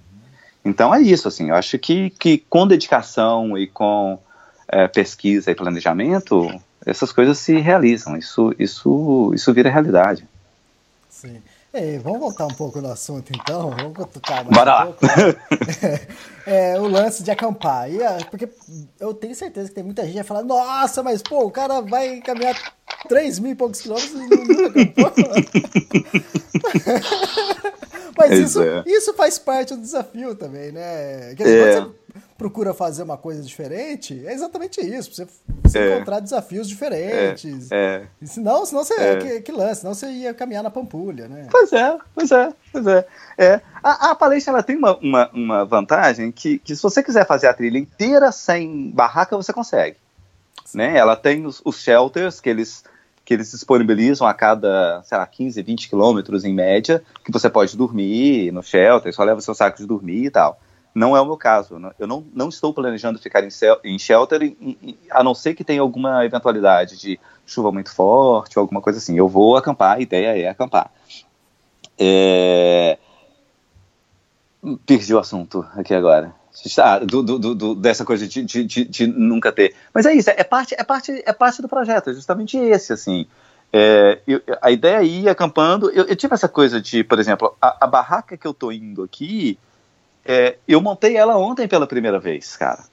Então 0.65 0.93
é 0.93 1.01
isso, 1.01 1.29
assim, 1.29 1.49
eu 1.49 1.55
acho 1.55 1.79
que, 1.79 2.09
que 2.09 2.39
com 2.49 2.67
dedicação 2.67 3.57
e 3.57 3.67
com 3.67 4.19
é, 4.67 4.85
pesquisa 4.87 5.49
e 5.49 5.55
planejamento, 5.55 6.49
essas 6.85 7.13
coisas 7.13 7.37
se 7.37 7.57
realizam, 7.57 8.17
isso, 8.17 8.53
isso, 8.59 9.31
isso 9.33 9.53
vira 9.53 9.69
realidade. 9.69 10.27
Sim. 11.09 11.41
É, 11.78 11.99
vamos 11.99 12.19
voltar 12.19 12.47
um 12.47 12.53
pouco 12.55 12.82
no 12.82 12.91
assunto 12.91 13.32
então, 13.32 13.69
vamos 13.69 13.95
cutucar 13.95 14.43
mais 14.43 14.57
Bora 14.57 14.88
um 14.88 14.93
pouco. 14.93 15.05
é, 16.47 16.80
o 16.80 16.88
lance 16.88 17.21
de 17.21 17.30
acampar. 17.30 17.88
E, 17.88 17.99
porque 18.32 18.49
eu 18.99 19.13
tenho 19.13 19.36
certeza 19.36 19.69
que 19.69 19.75
tem 19.75 19.84
muita 19.84 20.01
gente 20.01 20.13
que 20.13 20.17
vai 20.17 20.23
falar, 20.23 20.41
nossa, 20.41 21.03
mas 21.03 21.21
pô, 21.21 21.45
o 21.45 21.51
cara 21.51 21.82
vai 21.82 22.19
caminhar 22.21 22.55
3 23.07 23.38
mil 23.38 23.51
e 23.51 23.55
poucos 23.55 23.80
quilômetros 23.80 24.11
e 24.11 24.28
não 24.28 24.65
acampou. 24.65 25.13
mas 28.17 28.32
isso, 28.32 28.63
é. 28.63 28.84
isso 28.88 29.13
faz 29.13 29.38
parte 29.38 29.75
do 29.75 29.82
desafio 29.82 30.34
também, 30.34 30.71
né? 30.71 31.36
Quer 31.36 31.43
dizer, 31.43 31.67
é. 31.67 31.82
você 31.82 31.88
procura 32.38 32.73
fazer 32.73 33.03
uma 33.03 33.17
coisa 33.17 33.41
diferente, 33.41 34.23
é 34.25 34.33
exatamente 34.33 34.79
isso. 34.79 35.13
Você, 35.13 35.27
você 35.63 35.79
é. 35.79 35.95
encontrar 35.95 36.19
desafios 36.19 36.67
diferentes. 36.67 37.71
É. 37.71 38.07
é. 38.21 38.25
Senão, 38.25 38.65
senão 38.65 38.83
você. 38.83 38.93
É. 38.93 39.15
Que, 39.17 39.41
que 39.41 39.51
lance, 39.51 39.81
senão 39.81 39.93
você 39.93 40.07
ia 40.07 40.33
caminhar 40.33 40.63
na 40.63 40.69
pampulha, 40.69 41.27
né? 41.27 41.47
Pois 41.49 41.73
é, 41.73 41.97
pois 42.13 42.31
é, 42.31 42.53
pois 42.71 42.88
é. 42.88 43.07
é. 43.38 43.61
A, 43.83 44.11
a 44.11 44.15
palestra 44.15 44.53
ela 44.53 44.63
tem 44.63 44.77
uma, 44.77 44.95
uma, 44.97 45.29
uma 45.33 45.65
vantagem 45.65 46.31
que, 46.31 46.59
que, 46.59 46.75
se 46.75 46.83
você 46.83 47.01
quiser 47.01 47.25
fazer 47.25 47.47
a 47.47 47.53
trilha 47.53 47.79
inteira 47.79 48.31
sem 48.31 48.91
barraca, 48.91 49.35
você 49.35 49.51
consegue. 49.51 49.97
Né? 50.73 50.97
Ela 50.97 51.15
tem 51.15 51.45
os, 51.45 51.61
os 51.65 51.81
shelters 51.81 52.39
que 52.39 52.49
eles 52.49 52.83
que 53.25 53.33
eles 53.33 53.51
disponibilizam 53.51 54.25
a 54.25 54.33
cada, 54.33 55.03
sei 55.03 55.17
lá, 55.17 55.27
15, 55.27 55.61
20 55.61 55.89
quilômetros 55.89 56.45
em 56.45 56.53
média, 56.53 57.03
que 57.25 57.31
você 57.31 57.49
pode 57.49 57.75
dormir 57.75 58.53
no 58.53 58.63
shelter, 58.63 59.13
só 59.13 59.21
leva 59.21 59.41
seu 59.41 59.53
saco 59.53 59.75
de 59.75 59.85
dormir 59.85 60.27
e 60.27 60.29
tal. 60.29 60.57
Não 60.97 61.15
é 61.15 61.21
o 61.21 61.25
meu 61.25 61.37
caso. 61.37 61.77
Né? 61.77 61.91
Eu 61.99 62.07
não, 62.07 62.25
não 62.33 62.49
estou 62.49 62.73
planejando 62.73 63.19
ficar 63.19 63.43
em, 63.43 63.49
em 63.83 63.99
shelter, 63.99 64.55
a 65.11 65.23
não 65.23 65.35
ser 65.35 65.53
que 65.53 65.63
tenha 65.63 65.79
alguma 65.79 66.25
eventualidade 66.25 66.97
de 66.97 67.19
chuva 67.45 67.71
muito 67.71 67.93
forte 67.93 68.57
ou 68.57 68.61
alguma 68.61 68.81
coisa 68.81 68.97
assim. 68.97 69.15
Eu 69.15 69.27
vou 69.27 69.55
acampar, 69.55 69.97
a 69.97 69.99
ideia 69.99 70.35
é 70.35 70.49
acampar. 70.49 70.91
É... 71.99 72.97
Perdi 74.87 75.13
o 75.13 75.19
assunto 75.19 75.63
aqui 75.75 75.93
agora. 75.93 76.33
Ah, 76.79 76.97
do, 76.97 77.21
do, 77.21 77.53
do, 77.53 77.75
dessa 77.75 78.03
coisa 78.03 78.27
de, 78.27 78.41
de, 78.43 78.63
de, 78.63 78.83
de, 78.83 79.05
nunca 79.05 79.51
ter. 79.51 79.75
Mas 79.93 80.07
é 80.07 80.15
isso, 80.15 80.31
é 80.31 80.43
parte, 80.43 80.73
é 80.75 80.83
parte, 80.83 81.23
é 81.23 81.31
parte 81.31 81.61
do 81.61 81.67
projeto, 81.67 82.09
é 82.09 82.13
justamente 82.13 82.57
esse, 82.57 82.91
assim. 82.91 83.27
É, 83.71 84.19
eu, 84.25 84.41
a 84.59 84.71
ideia 84.71 84.97
é 84.97 85.05
ir 85.05 85.29
acampando. 85.29 85.91
Eu, 85.91 86.05
eu, 86.05 86.15
tive 86.15 86.33
essa 86.33 86.49
coisa 86.49 86.81
de, 86.81 87.03
por 87.03 87.19
exemplo, 87.19 87.55
a, 87.61 87.85
a 87.85 87.87
barraca 87.87 88.35
que 88.35 88.47
eu 88.47 88.53
tô 88.53 88.71
indo 88.71 89.03
aqui, 89.03 89.59
é, 90.28 90.57
eu 90.67 90.82
montei 90.82 91.15
ela 91.15 91.38
ontem 91.38 91.67
pela 91.67 91.88
primeira 91.88 92.19
vez, 92.19 92.55
cara. 92.57 92.84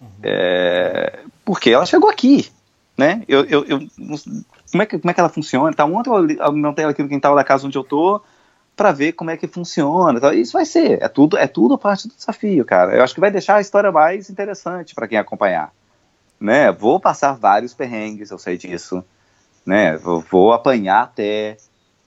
Uhum. 0.00 0.08
É, 0.22 1.20
porque 1.44 1.70
ela 1.70 1.84
chegou 1.84 2.08
aqui, 2.08 2.50
né? 2.96 3.22
Eu, 3.28 3.44
eu, 3.44 3.64
eu, 3.66 3.78
como, 4.70 4.82
é 4.82 4.86
que, 4.86 4.98
como 4.98 5.10
é 5.10 5.14
que 5.14 5.20
ela 5.20 5.28
funciona? 5.28 5.70
Então, 5.70 5.92
ontem 5.94 6.10
eu 6.38 6.52
montei 6.52 6.84
ela 6.84 6.92
aqui 6.92 7.02
no 7.02 7.08
quintal 7.08 7.34
da 7.34 7.44
casa 7.44 7.66
onde 7.66 7.76
eu 7.76 7.84
tô 7.84 8.22
para 8.76 8.92
ver 8.92 9.12
como 9.12 9.30
é 9.30 9.36
que 9.36 9.46
funciona. 9.46 10.16
Então, 10.16 10.32
isso 10.32 10.52
vai 10.52 10.64
ser, 10.64 11.02
é 11.02 11.08
tudo, 11.08 11.36
é 11.36 11.46
tudo 11.46 11.76
parte 11.76 12.08
do 12.08 12.14
desafio, 12.14 12.64
cara. 12.64 12.96
Eu 12.96 13.02
acho 13.02 13.12
que 13.12 13.20
vai 13.20 13.30
deixar 13.30 13.56
a 13.56 13.60
história 13.60 13.92
mais 13.92 14.30
interessante 14.30 14.94
para 14.94 15.06
quem 15.06 15.18
acompanhar. 15.18 15.70
Né? 16.40 16.72
Vou 16.72 16.98
passar 16.98 17.32
vários 17.32 17.74
perrengues, 17.74 18.30
eu 18.30 18.38
sei 18.38 18.56
disso. 18.56 19.04
Né? 19.66 19.98
Vou, 19.98 20.20
vou 20.20 20.52
apanhar 20.54 21.02
até, 21.02 21.58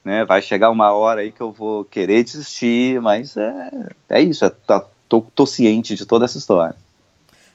né? 0.04 0.24
Vai 0.24 0.42
chegar 0.42 0.70
uma 0.70 0.92
hora 0.92 1.22
aí 1.22 1.32
que 1.32 1.40
eu 1.40 1.50
vou 1.50 1.84
querer 1.84 2.22
desistir, 2.22 3.00
mas 3.00 3.36
é, 3.36 3.70
é 4.08 4.20
isso, 4.20 4.44
é, 4.44 4.50
tá, 4.50 4.84
tô, 5.08 5.22
tô 5.34 5.46
ciente 5.46 5.94
de 5.94 6.04
toda 6.04 6.26
essa 6.26 6.38
história. 6.38 6.76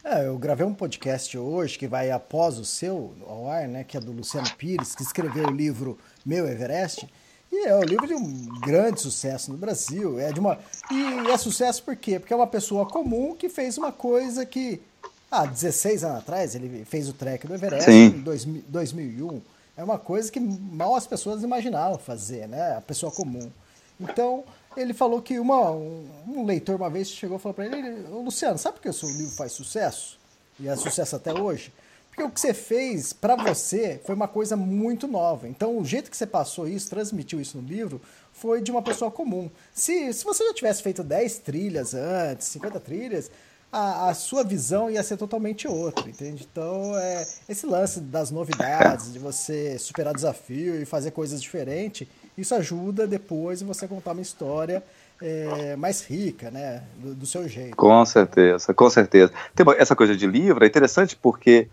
É, 0.04 0.26
eu 0.26 0.38
gravei 0.38 0.66
um 0.66 0.74
podcast 0.74 1.38
hoje 1.38 1.78
que 1.78 1.88
vai 1.88 2.10
após 2.10 2.58
o 2.58 2.66
seu 2.66 3.14
ao 3.28 3.47
ar, 3.47 3.68
né? 3.68 3.84
Que 3.84 3.97
é 3.97 4.00
do 4.00 4.12
Luciano 4.12 4.50
Pires, 4.58 4.95
que 4.95 5.04
escreveu 5.04 5.47
o 5.47 5.52
livro 5.52 6.00
Meu 6.26 6.47
Everest. 6.47 7.08
E 7.52 7.68
é 7.68 7.76
um 7.76 7.84
livro 7.84 8.08
de 8.08 8.14
um 8.14 8.60
grande 8.62 9.02
sucesso 9.02 9.52
no 9.52 9.58
Brasil. 9.58 10.20
É 10.20 10.32
de 10.32 10.39
uma 10.39 10.58
e 10.89 11.30
é 11.30 11.38
sucesso 11.38 11.84
por 11.84 11.95
quê? 11.95 12.18
Porque 12.18 12.34
é 12.34 12.36
uma 12.36 12.47
pessoa 12.47 12.86
comum 12.86 13.36
que 13.36 13.50
fez 13.50 13.78
uma 13.78 13.91
coisa 13.91 14.45
que 14.45 14.82
há 15.30 15.41
ah, 15.41 15.45
16 15.45 16.04
anos 16.04 16.18
atrás 16.20 16.56
ele 16.56 16.86
fez 16.86 17.10
o 17.10 17.14
trek 17.14 17.45
do 17.45 17.54
Everest 17.54 17.91
Sim. 17.91 18.06
em 18.06 18.62
2001 18.68 19.41
é 19.80 19.84
uma 19.84 19.97
coisa 19.97 20.30
que 20.30 20.41
mal 20.41 20.93
as 20.93 21.07
pessoas 21.07 21.41
imaginavam 21.41 21.97
fazer, 21.97 22.49
né? 22.49 22.75
A 22.75 22.82
pessoa 22.82 23.09
comum. 23.09 23.49
Então, 23.97 24.43
ele 24.75 24.93
falou 24.93 25.21
que 25.21 25.39
uma, 25.39 25.71
um, 25.71 26.05
um 26.27 26.45
leitor 26.45 26.75
uma 26.75 26.89
vez 26.89 27.09
chegou 27.09 27.38
e 27.38 27.39
falou 27.39 27.53
para 27.53 27.65
ele, 27.65 28.01
Luciano, 28.09 28.57
sabe 28.57 28.75
por 28.75 28.82
que 28.82 28.89
o 28.89 28.93
seu 28.93 29.07
livro 29.09 29.32
faz 29.32 29.53
sucesso? 29.53 30.19
E 30.59 30.67
é 30.67 30.75
sucesso 30.75 31.15
até 31.15 31.34
hoje? 31.34 31.71
Porque 32.09 32.23
o 32.23 32.30
que 32.30 32.41
você 32.41 32.53
fez 32.53 33.13
para 33.13 33.38
você 33.38 34.01
foi 34.03 34.15
uma 34.15 34.27
coisa 34.27 34.57
muito 34.57 35.07
nova. 35.07 35.47
Então, 35.47 35.77
o 35.77 35.86
jeito 35.86 36.11
que 36.11 36.17
você 36.17 36.27
passou 36.27 36.67
isso, 36.67 36.89
transmitiu 36.89 37.39
isso 37.39 37.57
no 37.57 37.65
livro, 37.65 38.01
foi 38.34 38.61
de 38.61 38.71
uma 38.71 38.82
pessoa 38.82 39.09
comum. 39.09 39.49
Se, 39.73 40.11
se 40.11 40.25
você 40.25 40.45
já 40.45 40.53
tivesse 40.53 40.84
feito 40.84 41.01
10 41.01 41.38
trilhas 41.38 41.93
antes, 41.93 42.49
50 42.49 42.82
trilhas, 42.82 43.32
a, 43.72 44.09
a, 44.09 44.13
sua 44.13 44.43
visão 44.43 44.89
ia 44.89 45.03
ser 45.03 45.17
totalmente 45.17 45.67
outra, 45.67 46.09
entende? 46.09 46.47
Então, 46.51 46.97
é, 46.97 47.28
esse 47.47 47.65
lance 47.65 47.99
das 47.99 48.32
novidades, 48.32 49.13
de 49.13 49.20
você 49.20 49.78
superar 49.78 50.13
desafio 50.13 50.82
e 50.82 50.86
fazer 50.86 51.11
coisas 51.11 51.41
diferentes, 51.41 52.07
isso 52.38 52.55
ajuda 52.55 53.05
depois 53.05 53.61
você 53.61 53.88
contar 53.88 54.13
uma 54.13 54.22
história 54.22 54.84
é, 55.22 55.76
mais 55.76 56.01
rica, 56.01 56.49
né? 56.49 56.84
Do, 56.97 57.13
do, 57.13 57.26
seu 57.26 57.47
jeito. 57.47 57.76
Com 57.76 58.05
certeza, 58.05 58.74
com 58.74 58.89
certeza. 58.89 59.32
Tem 59.53 59.65
essa 59.78 59.95
coisa 59.95 60.15
de 60.15 60.26
livro 60.26 60.63
é 60.63 60.67
interessante 60.67 61.15
porque 61.15 61.67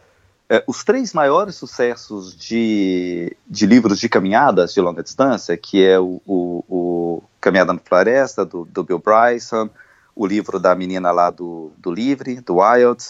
é, 0.49 0.63
os 0.67 0.85
três 0.85 1.13
maiores 1.13 1.57
sucessos 1.57 2.37
de, 2.37 3.37
de 3.47 3.67
livros 3.67 3.99
de 3.99 4.09
caminhadas 4.09 4.75
de 4.75 4.81
longa 4.81 5.03
distância, 5.03 5.57
que 5.57 5.85
é 5.85 5.99
o, 5.99 6.21
o, 6.27 6.65
o 6.69 7.23
Caminhada 7.41 7.73
na 7.73 7.79
Floresta, 7.79 8.45
do, 8.45 8.65
do 8.65 8.85
Bill 8.85 8.99
Bryson, 8.99 9.71
o 10.17 10.27
livro 10.27 10.59
da 10.59 10.75
menina 10.75 11.13
lá 11.13 11.31
do, 11.31 11.71
do 11.77 11.93
Livre, 11.93 12.41
do 12.41 12.57
Wild, 12.57 13.05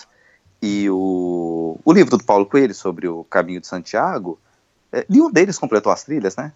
e 0.61 0.91
o, 0.91 1.79
o 1.85 1.93
livro 1.93 2.19
do 2.19 2.25
Paulo 2.25 2.45
Coelho 2.45 2.75
sobre 2.75 3.07
o 3.07 3.23
caminho 3.25 3.61
de 3.61 3.69
Santiago, 3.69 4.39
é, 4.91 5.07
nenhum 5.09 5.31
deles 5.31 5.57
completou 5.57 5.93
as 5.93 6.03
trilhas, 6.03 6.35
né? 6.35 6.53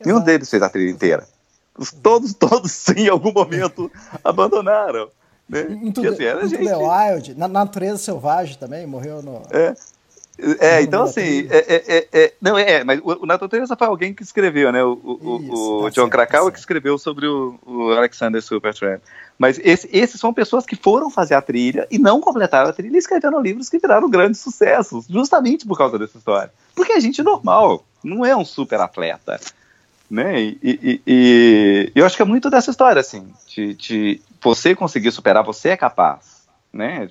Exato. 0.00 0.08
Nenhum 0.08 0.20
deles 0.20 0.50
fez 0.50 0.62
a 0.62 0.68
trilha 0.68 0.90
inteira. 0.90 1.28
Todos, 2.02 2.34
todos, 2.34 2.88
em 2.90 3.08
algum 3.08 3.32
momento, 3.32 3.90
abandonaram. 4.24 5.08
Né? 5.48 5.62
Em 5.70 5.92
tudo, 5.92 6.08
assim, 6.08 6.24
em 6.24 6.48
gente... 6.48 6.72
Wild, 6.72 7.34
na 7.36 7.46
natureza 7.46 7.98
selvagem 7.98 8.58
também, 8.58 8.86
morreu 8.86 9.22
no... 9.22 9.42
É. 9.50 9.74
É, 10.58 10.82
então 10.82 11.02
assim, 11.02 11.46
é, 11.50 11.58
é, 11.58 11.84
é, 11.86 12.08
é, 12.12 12.32
não 12.40 12.56
é, 12.56 12.82
mas 12.82 13.00
o, 13.00 13.24
o 13.24 13.26
Natureza 13.26 13.76
foi 13.76 13.86
alguém 13.86 14.14
que 14.14 14.22
escreveu, 14.22 14.72
né? 14.72 14.82
O, 14.82 14.98
o, 15.02 15.40
Isso, 15.42 15.78
o 15.78 15.82
tá 15.82 15.88
John 15.90 15.94
certo, 16.02 16.10
Krakauer 16.10 16.46
tá 16.46 16.52
que 16.52 16.58
escreveu 16.58 16.98
sobre 16.98 17.26
o, 17.26 17.58
o 17.66 17.90
Alexander 17.92 18.42
Supertramp. 18.42 19.02
Mas 19.38 19.58
esse, 19.62 19.88
esses 19.92 20.20
são 20.20 20.32
pessoas 20.32 20.66
que 20.66 20.76
foram 20.76 21.10
fazer 21.10 21.34
a 21.34 21.42
trilha 21.42 21.86
e 21.90 21.98
não 21.98 22.20
completaram 22.20 22.70
a 22.70 22.72
trilha 22.72 22.94
e 22.94 22.98
escreveram 22.98 23.40
livros 23.40 23.68
que 23.68 23.78
viraram 23.78 24.08
grandes 24.08 24.40
sucessos, 24.40 25.06
justamente 25.08 25.66
por 25.66 25.76
causa 25.76 25.98
dessa 25.98 26.18
história. 26.18 26.52
Porque 26.74 26.92
é 26.92 27.00
gente 27.00 27.22
normal, 27.22 27.84
não 28.02 28.24
é 28.24 28.36
um 28.36 28.44
super 28.44 28.80
atleta. 28.80 29.40
Né? 30.10 30.40
E, 30.40 30.58
e, 30.62 31.02
e, 31.06 31.92
eu 31.94 32.04
acho 32.04 32.16
que 32.16 32.22
é 32.22 32.26
muito 32.26 32.50
dessa 32.50 32.70
história, 32.70 33.00
assim, 33.00 33.32
de, 33.46 33.74
de 33.74 34.20
você 34.42 34.74
conseguir 34.74 35.12
superar, 35.12 35.44
você 35.44 35.70
é 35.70 35.76
capaz. 35.76 36.40
Né? 36.72 37.08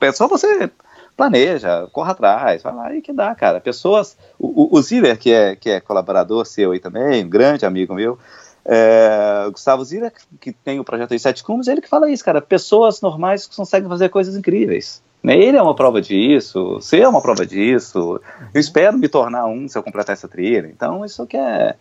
É 0.00 0.12
só 0.12 0.28
você 0.28 0.70
planeja, 1.16 1.86
corra 1.92 2.12
atrás, 2.12 2.62
vai 2.62 2.74
lá 2.74 2.94
e 2.94 3.02
que 3.02 3.12
dá, 3.12 3.34
cara. 3.34 3.60
Pessoas. 3.60 4.16
O, 4.38 4.76
o, 4.76 4.82
Ziller, 4.82 5.18
que 5.18 5.32
é, 5.32 5.56
que 5.56 5.70
é 5.70 5.80
colaborador 5.80 6.44
seu 6.44 6.72
aí 6.72 6.80
também, 6.80 7.24
um 7.24 7.28
grande 7.28 7.64
amigo 7.64 7.94
meu, 7.94 8.18
é, 8.64 9.46
Gustavo 9.50 9.84
Ziller, 9.84 10.12
que 10.40 10.52
tem 10.52 10.80
o 10.80 10.84
projeto 10.84 11.12
aí 11.12 11.18
Sete 11.18 11.44
Cumes, 11.44 11.68
ele 11.68 11.80
que 11.80 11.88
fala 11.88 12.10
isso, 12.10 12.24
cara. 12.24 12.40
Pessoas 12.40 13.00
normais 13.00 13.46
conseguem 13.46 13.88
fazer 13.88 14.08
coisas 14.08 14.36
incríveis. 14.36 15.02
Né? 15.22 15.38
Ele 15.38 15.56
é 15.56 15.62
uma 15.62 15.74
prova 15.74 16.00
disso, 16.00 16.74
você 16.74 17.00
é 17.00 17.08
uma 17.08 17.22
prova 17.22 17.46
disso. 17.46 18.20
Eu 18.52 18.60
espero 18.60 18.98
me 18.98 19.08
tornar 19.08 19.46
um 19.46 19.68
se 19.68 19.76
eu 19.76 19.82
completar 19.82 20.14
essa 20.14 20.28
trilha. 20.28 20.66
Então, 20.66 21.04
isso 21.04 21.26
que 21.26 21.36
é, 21.36 21.76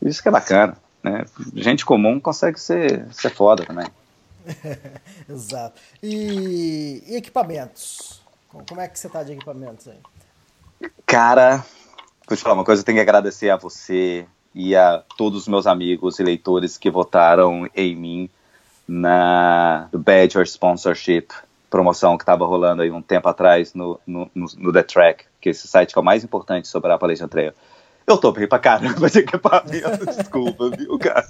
isso 0.00 0.22
que 0.22 0.28
é 0.28 0.32
bacana. 0.32 0.76
Né? 1.02 1.24
Gente 1.54 1.84
comum 1.84 2.20
consegue 2.20 2.60
ser, 2.60 3.06
ser 3.12 3.30
foda 3.30 3.64
também. 3.64 3.86
Exato. 5.28 5.80
E, 6.02 7.02
e 7.06 7.16
equipamentos? 7.16 8.21
Como 8.52 8.80
é 8.80 8.88
que 8.88 8.98
você 8.98 9.06
está 9.06 9.22
de 9.22 9.32
equipamentos 9.32 9.88
aí? 9.88 9.98
Cara, 11.06 11.64
vou 12.28 12.36
te 12.36 12.42
falar 12.42 12.54
uma 12.54 12.64
coisa, 12.64 12.82
eu 12.82 12.84
tenho 12.84 12.96
que 12.96 13.02
agradecer 13.02 13.48
a 13.48 13.56
você 13.56 14.26
e 14.54 14.76
a 14.76 15.02
todos 15.16 15.42
os 15.42 15.48
meus 15.48 15.66
amigos 15.66 16.18
e 16.18 16.22
leitores 16.22 16.76
que 16.76 16.90
votaram 16.90 17.68
em 17.74 17.96
mim 17.96 18.30
na 18.86 19.88
Badger 19.92 20.46
Sponsorship, 20.46 21.28
promoção 21.70 22.18
que 22.18 22.22
estava 22.22 22.44
rolando 22.44 22.82
aí 22.82 22.90
um 22.90 23.00
tempo 23.00 23.28
atrás 23.28 23.72
no, 23.72 23.98
no, 24.06 24.30
no, 24.34 24.46
no, 24.58 24.72
The 24.72 24.82
Track, 24.82 25.24
que 25.40 25.48
é 25.48 25.52
esse 25.52 25.66
site 25.66 25.92
que 25.92 25.98
é 25.98 26.02
o 26.02 26.04
mais 26.04 26.22
importante 26.22 26.68
sobre 26.68 26.90
a 26.90 26.94
Appalachian 26.96 27.28
Trail. 27.28 27.52
Eu 28.06 28.32
bem 28.32 28.48
pra 28.48 28.58
caramba 28.58 29.08
de 29.08 29.20
equipamento, 29.20 30.04
desculpa, 30.16 30.68
viu, 30.70 30.98
cara? 30.98 31.26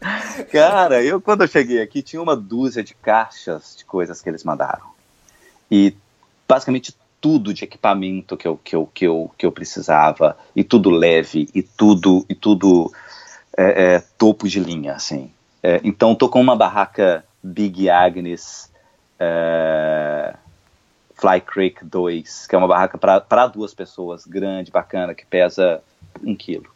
Cara, 0.50 1.02
eu 1.04 1.20
quando 1.20 1.42
eu 1.42 1.48
cheguei 1.48 1.80
aqui 1.80 2.02
tinha 2.02 2.20
uma 2.20 2.34
dúzia 2.34 2.82
de 2.82 2.94
caixas 2.94 3.76
de 3.76 3.84
coisas 3.84 4.20
que 4.20 4.28
eles 4.28 4.42
mandaram. 4.42 4.90
E 5.70 5.94
basicamente 6.48 6.96
tudo 7.22 7.54
de 7.54 7.62
equipamento 7.62 8.36
que 8.36 8.48
eu, 8.48 8.56
que 8.56 8.74
eu, 8.74 8.90
que 8.92 9.06
eu, 9.06 9.30
que 9.38 9.46
eu 9.46 9.52
precisava, 9.52 10.36
e 10.56 10.64
tudo 10.64 10.90
leve, 10.90 11.48
e 11.54 11.62
tudo, 11.62 12.26
e 12.28 12.34
tudo 12.34 12.92
é, 13.56 13.94
é, 13.94 14.02
topo 14.18 14.48
de 14.48 14.58
linha, 14.58 14.94
assim. 14.94 15.30
É, 15.62 15.80
então, 15.84 16.16
tô 16.16 16.28
com 16.28 16.40
uma 16.40 16.56
barraca 16.56 17.24
Big 17.40 17.88
Agnes 17.88 18.68
é, 19.20 20.34
Fly 21.14 21.40
Creek 21.40 21.84
2, 21.84 22.48
que 22.48 22.54
é 22.56 22.58
uma 22.58 22.66
barraca 22.66 22.98
para 22.98 23.46
duas 23.46 23.72
pessoas, 23.72 24.26
grande, 24.26 24.72
bacana, 24.72 25.14
que 25.14 25.24
pesa 25.24 25.80
um 26.24 26.34
quilo. 26.34 26.72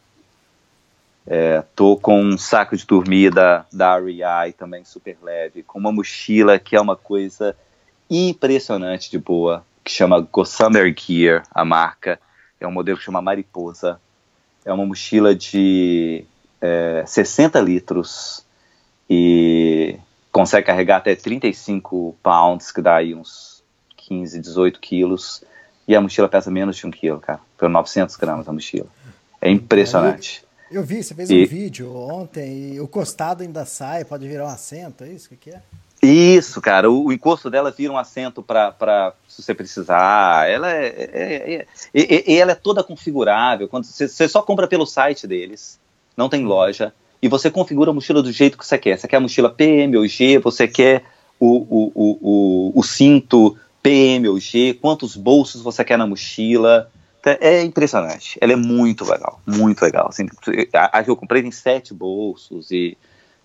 É, 1.29 1.61
tô 1.75 1.97
com 1.97 2.21
um 2.21 2.37
saco 2.37 2.77
de 2.77 2.85
dormir 2.85 3.33
da, 3.33 3.65
da 3.73 3.99
REI, 3.99 4.53
também 4.53 4.85
super 4.85 5.17
leve, 5.21 5.61
com 5.61 5.77
uma 5.77 5.91
mochila 5.91 6.57
que 6.57 6.73
é 6.73 6.79
uma 6.79 6.95
coisa 6.95 7.53
impressionante 8.09 9.11
de 9.11 9.19
boa, 9.19 9.65
que 9.87 9.93
chama 9.93 10.19
Gossamer 10.19 10.93
Gear, 10.93 11.43
a 11.49 11.63
marca. 11.63 12.19
É 12.59 12.67
um 12.67 12.71
modelo 12.71 12.97
que 12.97 13.05
chama 13.05 13.21
Mariposa. 13.21 14.01
É 14.65 14.73
uma 14.73 14.85
mochila 14.85 15.33
de 15.33 16.25
é, 16.61 17.05
60 17.07 17.57
litros 17.61 18.45
e 19.09 19.97
consegue 20.29 20.67
carregar 20.67 20.97
até 20.97 21.15
35 21.15 22.17
pounds, 22.21 22.69
que 22.69 22.81
dá 22.81 22.97
aí 22.97 23.15
uns 23.15 23.63
15, 23.95 24.41
18 24.41 24.79
quilos. 24.81 25.41
E 25.87 25.95
a 25.95 26.01
mochila 26.01 26.27
pesa 26.27 26.51
menos 26.51 26.75
de 26.75 26.85
um 26.85 26.91
quilo, 26.91 27.21
cara. 27.21 27.39
Foi 27.57 27.69
900 27.69 28.17
gramas 28.17 28.49
a 28.49 28.51
mochila. 28.51 28.87
É 29.39 29.49
impressionante. 29.49 30.43
Eu 30.69 30.83
vi, 30.83 31.01
você 31.01 31.15
fez 31.15 31.29
e... 31.29 31.43
um 31.43 31.47
vídeo 31.47 31.95
ontem 31.95 32.73
e 32.73 32.81
o 32.81 32.89
costado 32.89 33.41
ainda 33.41 33.63
sai, 33.63 34.03
pode 34.03 34.27
virar 34.27 34.43
um 34.43 34.49
assento, 34.49 35.05
é 35.05 35.07
isso? 35.07 35.27
O 35.27 35.29
que, 35.29 35.37
que 35.37 35.51
é? 35.51 35.61
Isso, 36.01 36.61
cara. 36.61 36.89
O, 36.89 37.05
o, 37.05 37.13
encosto 37.13 37.49
dela 37.49 37.71
vira 37.71 37.91
um 37.91 37.97
assento 37.97 38.43
para 38.43 39.13
se 39.27 39.41
você 39.41 39.53
precisar. 39.53 40.47
Ela 40.49 40.71
é, 40.71 40.85
é, 40.85 41.67
é, 41.93 42.23
é, 42.31 42.35
ela 42.35 42.51
é 42.51 42.55
toda 42.55 42.83
configurável. 42.83 43.67
Quando 43.67 43.85
você, 43.85 44.07
você, 44.07 44.27
só 44.27 44.41
compra 44.41 44.67
pelo 44.67 44.85
site 44.85 45.25
deles, 45.25 45.79
não 46.15 46.29
tem 46.29 46.45
loja, 46.45 46.93
e 47.21 47.27
você 47.27 47.49
configura 47.49 47.89
a 47.89 47.93
mochila 47.93 48.21
do 48.21 48.31
jeito 48.31 48.57
que 48.57 48.65
você 48.65 48.77
quer. 48.77 48.97
Você 48.97 49.07
quer 49.07 49.17
a 49.17 49.21
mochila 49.21 49.49
PM 49.49 49.97
ou 49.97 50.07
G, 50.07 50.37
você 50.37 50.67
quer 50.67 51.03
o, 51.39 51.57
o, 51.57 51.91
o, 51.95 52.17
o, 52.21 52.79
o 52.79 52.83
cinto 52.83 53.57
PM 53.81 54.27
ou 54.27 54.39
G, 54.39 54.77
quantos 54.79 55.15
bolsos 55.15 55.61
você 55.61 55.83
quer 55.83 55.97
na 55.97 56.05
mochila. 56.05 56.91
É 57.41 57.61
impressionante. 57.61 58.37
Ela 58.39 58.53
é 58.53 58.55
muito 58.55 59.03
legal, 59.03 59.41
muito 59.45 59.81
legal. 59.81 60.07
Assim, 60.09 60.27
a, 60.73 60.99
a 60.99 61.03
que 61.03 61.09
eu 61.09 61.15
comprei 61.15 61.41
tem 61.41 61.51
sete 61.51 61.93
bolsos 61.93 62.71
e 62.71 62.97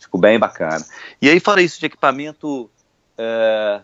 ficou 0.03 0.21
bem 0.21 0.39
bacana. 0.39 0.85
E 1.21 1.29
aí, 1.29 1.41
fora 1.41 1.63
isso 1.63 1.81
de 1.81 1.87
equipamento, 1.87 2.71
é, 3.17 3.81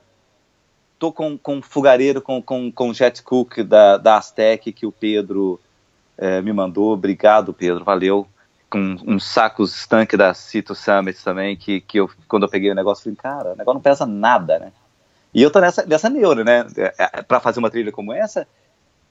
tô 0.98 1.12
com, 1.12 1.38
com 1.38 1.62
fogareiro, 1.62 2.20
com, 2.20 2.42
com, 2.42 2.70
com 2.70 2.92
jet 2.92 3.22
cook 3.22 3.62
da, 3.62 3.96
da 3.96 4.16
Aztec 4.16 4.72
que 4.72 4.86
o 4.86 4.92
Pedro 4.92 5.60
é, 6.16 6.42
me 6.42 6.52
mandou. 6.52 6.92
Obrigado, 6.92 7.52
Pedro, 7.52 7.84
valeu. 7.84 8.26
Com 8.68 8.96
uns 9.06 9.24
sacos 9.24 9.74
estanque 9.74 10.16
da 10.16 10.34
Cito 10.34 10.74
Summit 10.74 11.22
também, 11.24 11.56
que, 11.56 11.80
que 11.80 11.98
eu, 11.98 12.10
quando 12.26 12.42
eu 12.42 12.50
peguei 12.50 12.70
o 12.70 12.74
negócio, 12.74 13.04
falei, 13.04 13.16
cara, 13.16 13.52
o 13.52 13.56
negócio 13.56 13.74
não 13.74 13.80
pesa 13.80 14.04
nada, 14.04 14.58
né? 14.58 14.72
E 15.32 15.42
eu 15.42 15.50
tô 15.50 15.60
nessa, 15.60 15.86
nessa 15.86 16.10
neura, 16.10 16.44
né? 16.44 16.66
É, 16.76 16.94
é, 16.98 17.22
para 17.22 17.40
fazer 17.40 17.60
uma 17.60 17.70
trilha 17.70 17.92
como 17.92 18.12
essa, 18.12 18.46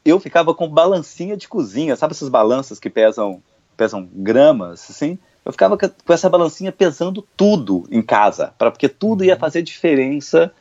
eu 0.06 0.20
ficava 0.20 0.54
com 0.54 0.70
balancinha 0.70 1.36
de 1.36 1.48
cozinha, 1.48 1.96
sabe 1.96 2.12
essas 2.12 2.30
balanças 2.30 2.80
que 2.80 2.90
pesam 2.90 3.42
pesam 3.76 4.10
gramas, 4.12 4.90
assim? 4.90 5.20
Eu 5.48 5.54
ficava 5.54 5.78
com 5.78 6.14
essa 6.14 6.30
balancinha 6.30 6.74
pesando 6.74 7.22
tudo 7.22 7.88
em 7.90 8.02
casa, 8.02 8.54
para 8.58 8.70
porque 8.70 8.90
tudo 8.90 9.24
ia 9.24 9.36
uhum. 9.36 9.40
fazer 9.40 9.62
diferença 9.62 10.52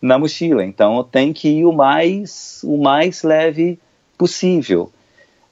na 0.00 0.16
mochila. 0.20 0.64
Então 0.64 0.96
eu 0.98 1.02
tenho 1.02 1.34
que 1.34 1.48
ir 1.48 1.64
o 1.64 1.72
mais 1.72 2.60
o 2.62 2.76
mais 2.76 3.24
leve 3.24 3.76
possível. 4.16 4.92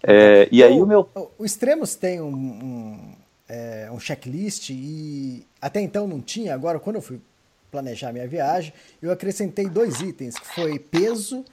É, 0.01 0.49
e 0.53 0.62
aí 0.62 0.80
o 0.80 0.86
meu 0.86 1.09
o 1.36 1.45
Extremos 1.45 1.97
tem 1.97 2.20
um, 2.20 2.28
um, 2.28 3.12
é, 3.49 3.88
um 3.90 3.99
checklist 3.99 4.70
e 4.70 5.45
até 5.61 5.80
então 5.80 6.07
não 6.07 6.20
tinha. 6.20 6.55
Agora 6.55 6.78
quando 6.78 6.95
eu 6.95 7.03
fui 7.03 7.20
planejar 7.72 8.12
minha 8.12 8.28
viagem, 8.28 8.72
eu 9.03 9.11
acrescentei 9.11 9.68
dois 9.68 10.01
itens, 10.01 10.38
que 10.38 10.47
foi 10.55 10.78
peso 10.78 11.45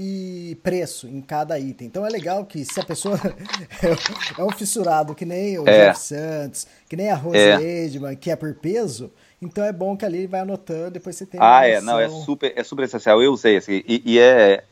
e 0.00 0.56
preço 0.62 1.08
em 1.08 1.20
cada 1.20 1.58
item. 1.58 1.88
Então 1.88 2.06
é 2.06 2.08
legal 2.08 2.46
que 2.46 2.64
se 2.64 2.78
a 2.78 2.84
pessoa 2.84 3.18
é 4.38 4.44
um 4.44 4.50
fissurado 4.50 5.12
que 5.12 5.24
nem 5.24 5.58
o 5.58 5.68
é. 5.68 5.88
Jeff 5.88 5.98
Santos, 5.98 6.68
que 6.88 6.94
nem 6.94 7.10
a 7.10 7.16
Rose 7.16 7.36
é. 7.36 7.60
Edman, 7.60 8.14
que 8.14 8.30
é 8.30 8.36
por 8.36 8.54
peso, 8.54 9.12
então 9.42 9.64
é 9.64 9.72
bom 9.72 9.96
que 9.96 10.04
ali 10.04 10.28
vai 10.28 10.38
anotando, 10.38 10.92
depois 10.92 11.16
você 11.16 11.26
tem 11.26 11.40
Ah, 11.42 11.66
é, 11.66 11.80
não, 11.80 11.98
é 11.98 12.08
super, 12.08 12.52
é 12.54 12.62
super 12.62 12.84
essencial. 12.84 13.20
Eu 13.20 13.32
usei 13.32 13.56
assim, 13.56 13.82
e, 13.88 14.00
e 14.04 14.18
é, 14.20 14.62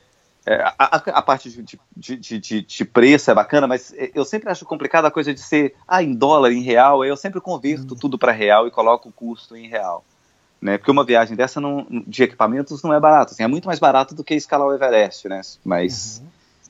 é 0.47 0.55
a, 0.79 0.95
a, 0.97 1.23
parte 1.23 1.51
de, 1.51 1.77
de, 1.97 2.17
de, 2.39 2.63
de, 2.63 2.85
preço 2.85 3.29
é 3.29 3.35
bacana, 3.35 3.67
mas 3.67 3.93
eu 4.15 4.25
sempre 4.25 4.49
acho 4.49 4.65
complicado 4.65 5.07
a 5.07 5.11
coisa 5.11 5.35
de 5.35 5.41
ser, 5.41 5.75
ah, 5.89 6.05
em 6.05 6.15
dólar, 6.15 6.53
em 6.53 6.63
real, 6.63 7.05
eu 7.05 7.17
sempre 7.17 7.41
converto 7.41 7.95
hum. 7.95 7.99
tudo 8.01 8.17
para 8.17 8.31
real 8.31 8.69
e 8.69 8.71
coloco 8.71 9.09
o 9.09 9.13
custo 9.13 9.57
em 9.57 9.67
real 9.67 10.05
né? 10.61 10.79
Porque 10.79 10.91
uma 10.91 11.05
viagem 11.05 11.37
dessa 11.37 11.61
não, 11.61 11.87
de 12.07 12.23
equipamentos 12.23 12.83
não 12.83 12.93
é 12.93 13.01
barato, 13.01 13.33
assim, 13.33 13.43
é 13.43 13.47
muito 13.47 13.67
mais 13.67 13.79
barato 13.79 14.15
do 14.15 14.25
que 14.25 14.35
escalar 14.35 14.67
o 14.67 14.75
Everest, 14.75 15.29
né? 15.29 15.41
Mas, 15.65 16.23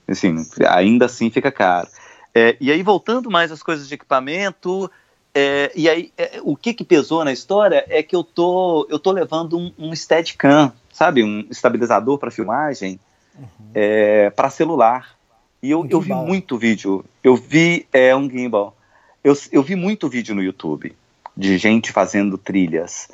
uhum. 0.06 0.12
assim, 0.12 0.46
ainda 0.68 1.06
assim 1.06 1.30
fica 1.30 1.50
caro. 1.50 1.88
É, 2.34 2.56
e 2.60 2.70
aí, 2.70 2.82
voltando 2.82 3.30
mais 3.30 3.50
às 3.50 3.62
coisas 3.62 3.88
de 3.88 3.94
equipamento, 3.94 4.90
é, 5.34 5.70
e 5.74 5.88
aí, 5.88 6.12
é, 6.16 6.40
o 6.42 6.56
que 6.56 6.74
que 6.74 6.84
pesou 6.84 7.24
na 7.24 7.32
história 7.32 7.84
é 7.88 8.02
que 8.02 8.16
eu 8.16 8.24
tô, 8.24 8.86
eu 8.90 8.98
tô 8.98 9.12
levando 9.12 9.58
um, 9.58 9.72
um 9.78 9.94
Steadicam, 9.94 10.72
sabe? 10.92 11.22
Um 11.22 11.46
estabilizador 11.50 12.18
para 12.18 12.30
filmagem 12.30 12.98
uhum. 13.34 13.70
É, 13.74 14.30
para 14.30 14.50
celular. 14.50 15.16
E 15.62 15.70
eu, 15.70 15.80
um 15.80 15.88
eu 15.88 16.00
vi 16.00 16.12
muito 16.12 16.58
vídeo, 16.58 17.04
eu 17.22 17.36
vi, 17.36 17.86
é 17.92 18.14
um 18.14 18.30
gimbal, 18.30 18.76
eu, 19.22 19.36
eu 19.50 19.62
vi 19.62 19.74
muito 19.74 20.08
vídeo 20.08 20.34
no 20.34 20.42
YouTube 20.42 20.94
de 21.36 21.58
gente 21.58 21.92
fazendo 21.92 22.38
trilhas, 22.38 23.08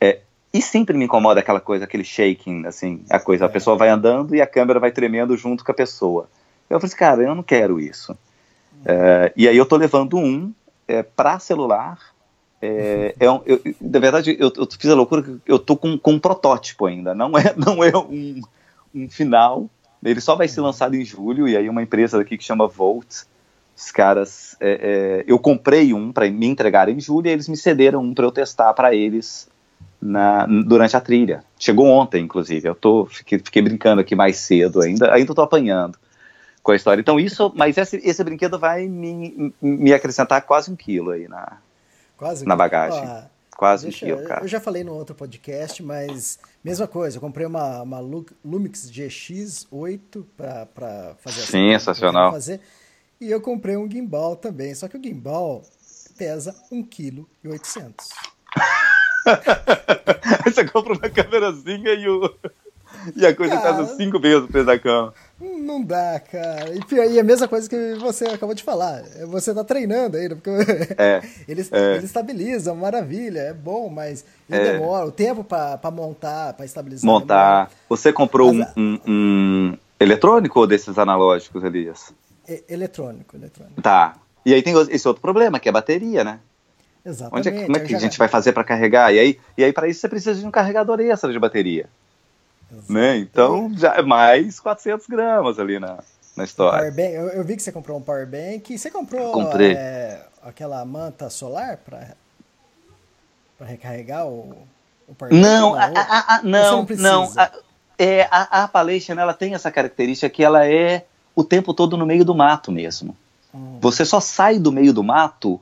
é, 0.00 0.20
e 0.52 0.62
sempre 0.62 0.96
me 0.96 1.04
incomoda 1.04 1.40
aquela 1.40 1.60
coisa, 1.60 1.84
aquele 1.84 2.04
shaking, 2.04 2.66
assim, 2.66 3.04
a 3.10 3.18
coisa, 3.18 3.46
a 3.46 3.48
é. 3.48 3.52
pessoa 3.52 3.76
vai 3.76 3.88
andando 3.88 4.34
e 4.34 4.40
a 4.40 4.46
câmera 4.46 4.80
vai 4.80 4.90
tremendo 4.90 5.36
junto 5.36 5.64
com 5.64 5.70
a 5.70 5.74
pessoa. 5.74 6.28
Eu 6.68 6.80
falei 6.80 6.86
assim, 6.86 6.96
cara, 6.96 7.22
eu 7.22 7.34
não 7.34 7.42
quero 7.42 7.78
isso. 7.78 8.16
É, 8.84 9.32
e 9.36 9.48
aí 9.48 9.56
eu 9.56 9.66
tô 9.66 9.76
levando 9.76 10.16
um 10.16 10.52
é, 10.86 11.02
para 11.02 11.38
celular. 11.38 11.98
É, 12.60 13.14
é 13.20 13.30
um, 13.30 13.42
eu, 13.44 13.60
na 13.80 13.98
verdade, 13.98 14.36
eu, 14.38 14.52
eu, 14.56 14.66
fiz 14.66 14.90
a 14.90 14.94
loucura 14.94 15.22
que 15.22 15.40
eu 15.46 15.58
tô 15.58 15.76
com, 15.76 15.98
com 15.98 16.12
um 16.12 16.18
protótipo 16.18 16.86
ainda, 16.86 17.14
não 17.14 17.36
é, 17.36 17.54
não 17.56 17.84
é 17.84 17.96
um, 17.96 18.40
um 18.94 19.08
final. 19.08 19.68
Ele 20.02 20.20
só 20.20 20.36
vai 20.36 20.48
ser 20.48 20.60
lançado 20.60 20.94
em 20.94 21.04
julho, 21.04 21.48
e 21.48 21.56
aí 21.56 21.68
uma 21.68 21.82
empresa 21.82 22.20
aqui 22.20 22.38
que 22.38 22.44
chama 22.44 22.68
Volt, 22.68 23.24
os 23.76 23.90
caras, 23.90 24.56
é, 24.60 24.70
é, 24.70 25.24
eu 25.26 25.38
comprei 25.38 25.92
um 25.92 26.12
para 26.12 26.30
me 26.30 26.46
entregar 26.46 26.88
em 26.88 27.00
julho, 27.00 27.26
e 27.26 27.30
eles 27.30 27.48
me 27.48 27.56
cederam 27.56 28.02
um 28.02 28.14
para 28.14 28.24
eu 28.24 28.32
testar 28.32 28.72
para 28.72 28.94
eles 28.94 29.48
na, 30.00 30.46
durante 30.46 30.96
a 30.96 31.00
trilha. 31.00 31.44
Chegou 31.58 31.86
ontem, 31.86 32.24
inclusive. 32.24 32.68
Eu 32.68 32.74
tô, 32.74 33.06
fiquei, 33.06 33.38
fiquei, 33.38 33.62
brincando 33.62 34.00
aqui 34.00 34.14
mais 34.14 34.36
cedo 34.38 34.80
ainda, 34.80 35.12
ainda 35.12 35.32
estou 35.32 35.44
apanhando 35.44 35.98
com 36.62 36.72
a 36.72 36.76
história. 36.76 37.00
Então, 37.00 37.18
isso, 37.18 37.52
mas 37.54 37.76
esse, 37.76 37.96
esse 38.04 38.22
brinquedo 38.24 38.58
vai 38.58 38.88
me, 38.88 39.54
me 39.60 39.92
acrescentar 39.92 40.42
quase 40.42 40.70
um 40.70 40.76
quilo 40.76 41.10
aí 41.10 41.28
na, 41.28 41.58
quase 42.16 42.44
na 42.44 42.56
bagagem. 42.56 43.02
Ah, 43.04 43.26
quase 43.56 43.84
deixa, 43.84 44.04
um 44.04 44.08
quilo, 44.08 44.28
cara. 44.28 44.42
Eu 44.44 44.48
já 44.48 44.60
falei 44.60 44.82
no 44.82 44.92
outro 44.92 45.14
podcast, 45.14 45.82
mas 45.82 46.38
mesma 46.62 46.86
coisa. 46.86 47.16
Eu 47.16 47.20
comprei 47.20 47.46
uma, 47.46 47.82
uma 47.82 48.00
Lumix 48.44 48.90
GX8 48.90 50.24
para 50.36 51.14
fazer 51.18 51.42
Sensacional. 51.42 52.32
Fazer, 52.32 52.60
e 53.20 53.30
eu 53.30 53.40
comprei 53.40 53.76
um 53.76 53.90
gimbal 53.90 54.36
também. 54.36 54.74
Só 54.74 54.88
que 54.88 54.96
o 54.96 55.02
gimbal 55.02 55.62
pesa 56.18 56.54
1,8 56.72 57.26
kg. 57.60 57.94
Aí 60.44 60.52
você 60.52 60.64
compra 60.64 60.92
uma 60.92 61.08
câmerazinha 61.10 61.92
e, 61.92 62.08
o... 62.08 62.34
e 63.14 63.26
a 63.26 63.34
coisa 63.34 63.56
cara, 63.56 63.76
pesa 63.76 63.96
cinco 63.96 64.18
vezes 64.20 64.44
o 64.44 64.48
peso 64.48 64.66
da 64.66 64.78
cama. 64.78 65.12
Não 65.40 65.82
dá, 65.82 66.20
cara. 66.20 66.70
E, 66.74 67.12
e 67.12 67.20
a 67.20 67.24
mesma 67.24 67.46
coisa 67.46 67.68
que 67.68 67.94
você 67.96 68.24
acabou 68.26 68.54
de 68.54 68.62
falar. 68.62 69.02
Você 69.28 69.52
tá 69.52 69.62
treinando 69.62 70.16
ainda, 70.16 70.36
porque 70.36 70.50
é, 70.96 71.22
eles, 71.46 71.70
é. 71.72 71.92
eles 71.92 72.04
estabilizam, 72.04 72.74
maravilha, 72.76 73.40
é 73.40 73.52
bom, 73.52 73.90
mas 73.90 74.24
é. 74.50 74.72
demora. 74.72 75.06
O 75.06 75.12
tempo 75.12 75.44
para 75.44 75.90
montar, 75.90 76.54
para 76.54 76.64
estabilizar. 76.64 77.04
Montar. 77.04 77.70
Você 77.88 78.12
comprou 78.12 78.54
mas, 78.54 78.68
um, 78.76 78.80
um, 78.82 79.00
um, 79.06 79.78
eletrônico 80.00 80.60
ou 80.60 80.66
desses 80.66 80.98
analógicos, 80.98 81.62
Elias? 81.64 82.14
É, 82.48 82.62
eletrônico, 82.68 83.36
eletrônico. 83.36 83.82
Tá. 83.82 84.16
E 84.44 84.54
aí 84.54 84.62
tem 84.62 84.74
esse 84.90 85.06
outro 85.08 85.20
problema, 85.20 85.58
que 85.58 85.68
é 85.68 85.70
a 85.70 85.72
bateria, 85.72 86.22
né? 86.22 86.38
Exatamente. 87.06 87.48
Onde 87.48 87.56
é, 87.56 87.64
como 87.66 87.76
é 87.76 87.80
que 87.80 87.92
já... 87.92 87.96
a 87.96 88.00
gente 88.00 88.18
vai 88.18 88.26
fazer 88.26 88.52
para 88.52 88.64
carregar? 88.64 89.14
E 89.14 89.18
aí, 89.20 89.40
e 89.56 89.62
aí 89.62 89.72
para 89.72 89.86
isso 89.86 90.00
você 90.00 90.08
precisa 90.08 90.40
de 90.40 90.44
um 90.44 90.50
carregador 90.50 91.00
extra 91.00 91.32
de 91.32 91.38
bateria. 91.38 91.86
Né? 92.88 93.18
Então 93.18 93.72
já 93.76 93.94
é 93.94 94.02
mais 94.02 94.58
400 94.58 95.06
gramas 95.06 95.60
ali 95.60 95.78
na, 95.78 95.98
na 96.36 96.42
história. 96.42 96.90
Bank, 96.90 97.14
eu, 97.14 97.28
eu, 97.28 97.44
vi 97.44 97.56
que 97.56 97.62
você 97.62 97.70
comprou 97.70 97.96
um 97.96 98.02
power 98.02 98.26
bank. 98.26 98.76
Você 98.76 98.90
comprou 98.90 99.30
Comprei. 99.30 99.74
É, 99.74 100.20
aquela 100.42 100.84
manta 100.84 101.30
solar 101.30 101.76
para 101.76 102.08
recarregar 103.60 104.26
o, 104.26 104.56
o 105.06 105.14
power 105.14 105.32
não, 105.32 105.72
bank? 105.72 105.96
A, 105.96 106.00
a, 106.00 106.36
a, 106.36 106.42
não, 106.42 106.82
não, 106.82 107.32
não. 107.32 107.32
é, 107.96 108.22
a, 108.32 108.60
a 108.60 108.64
Appalachian 108.64 109.14
ela 109.14 109.32
tem 109.32 109.54
essa 109.54 109.70
característica 109.70 110.28
que 110.28 110.42
ela 110.42 110.66
é 110.66 111.04
o 111.36 111.44
tempo 111.44 111.72
todo 111.72 111.96
no 111.96 112.04
meio 112.04 112.24
do 112.24 112.34
mato 112.34 112.72
mesmo. 112.72 113.16
Hum. 113.54 113.78
Você 113.80 114.04
só 114.04 114.18
sai 114.18 114.58
do 114.58 114.72
meio 114.72 114.92
do 114.92 115.04
mato 115.04 115.60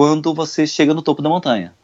quando 0.00 0.32
você 0.32 0.66
chega 0.66 0.94
no 0.94 1.02
topo 1.02 1.20
da 1.20 1.28
montanha. 1.28 1.74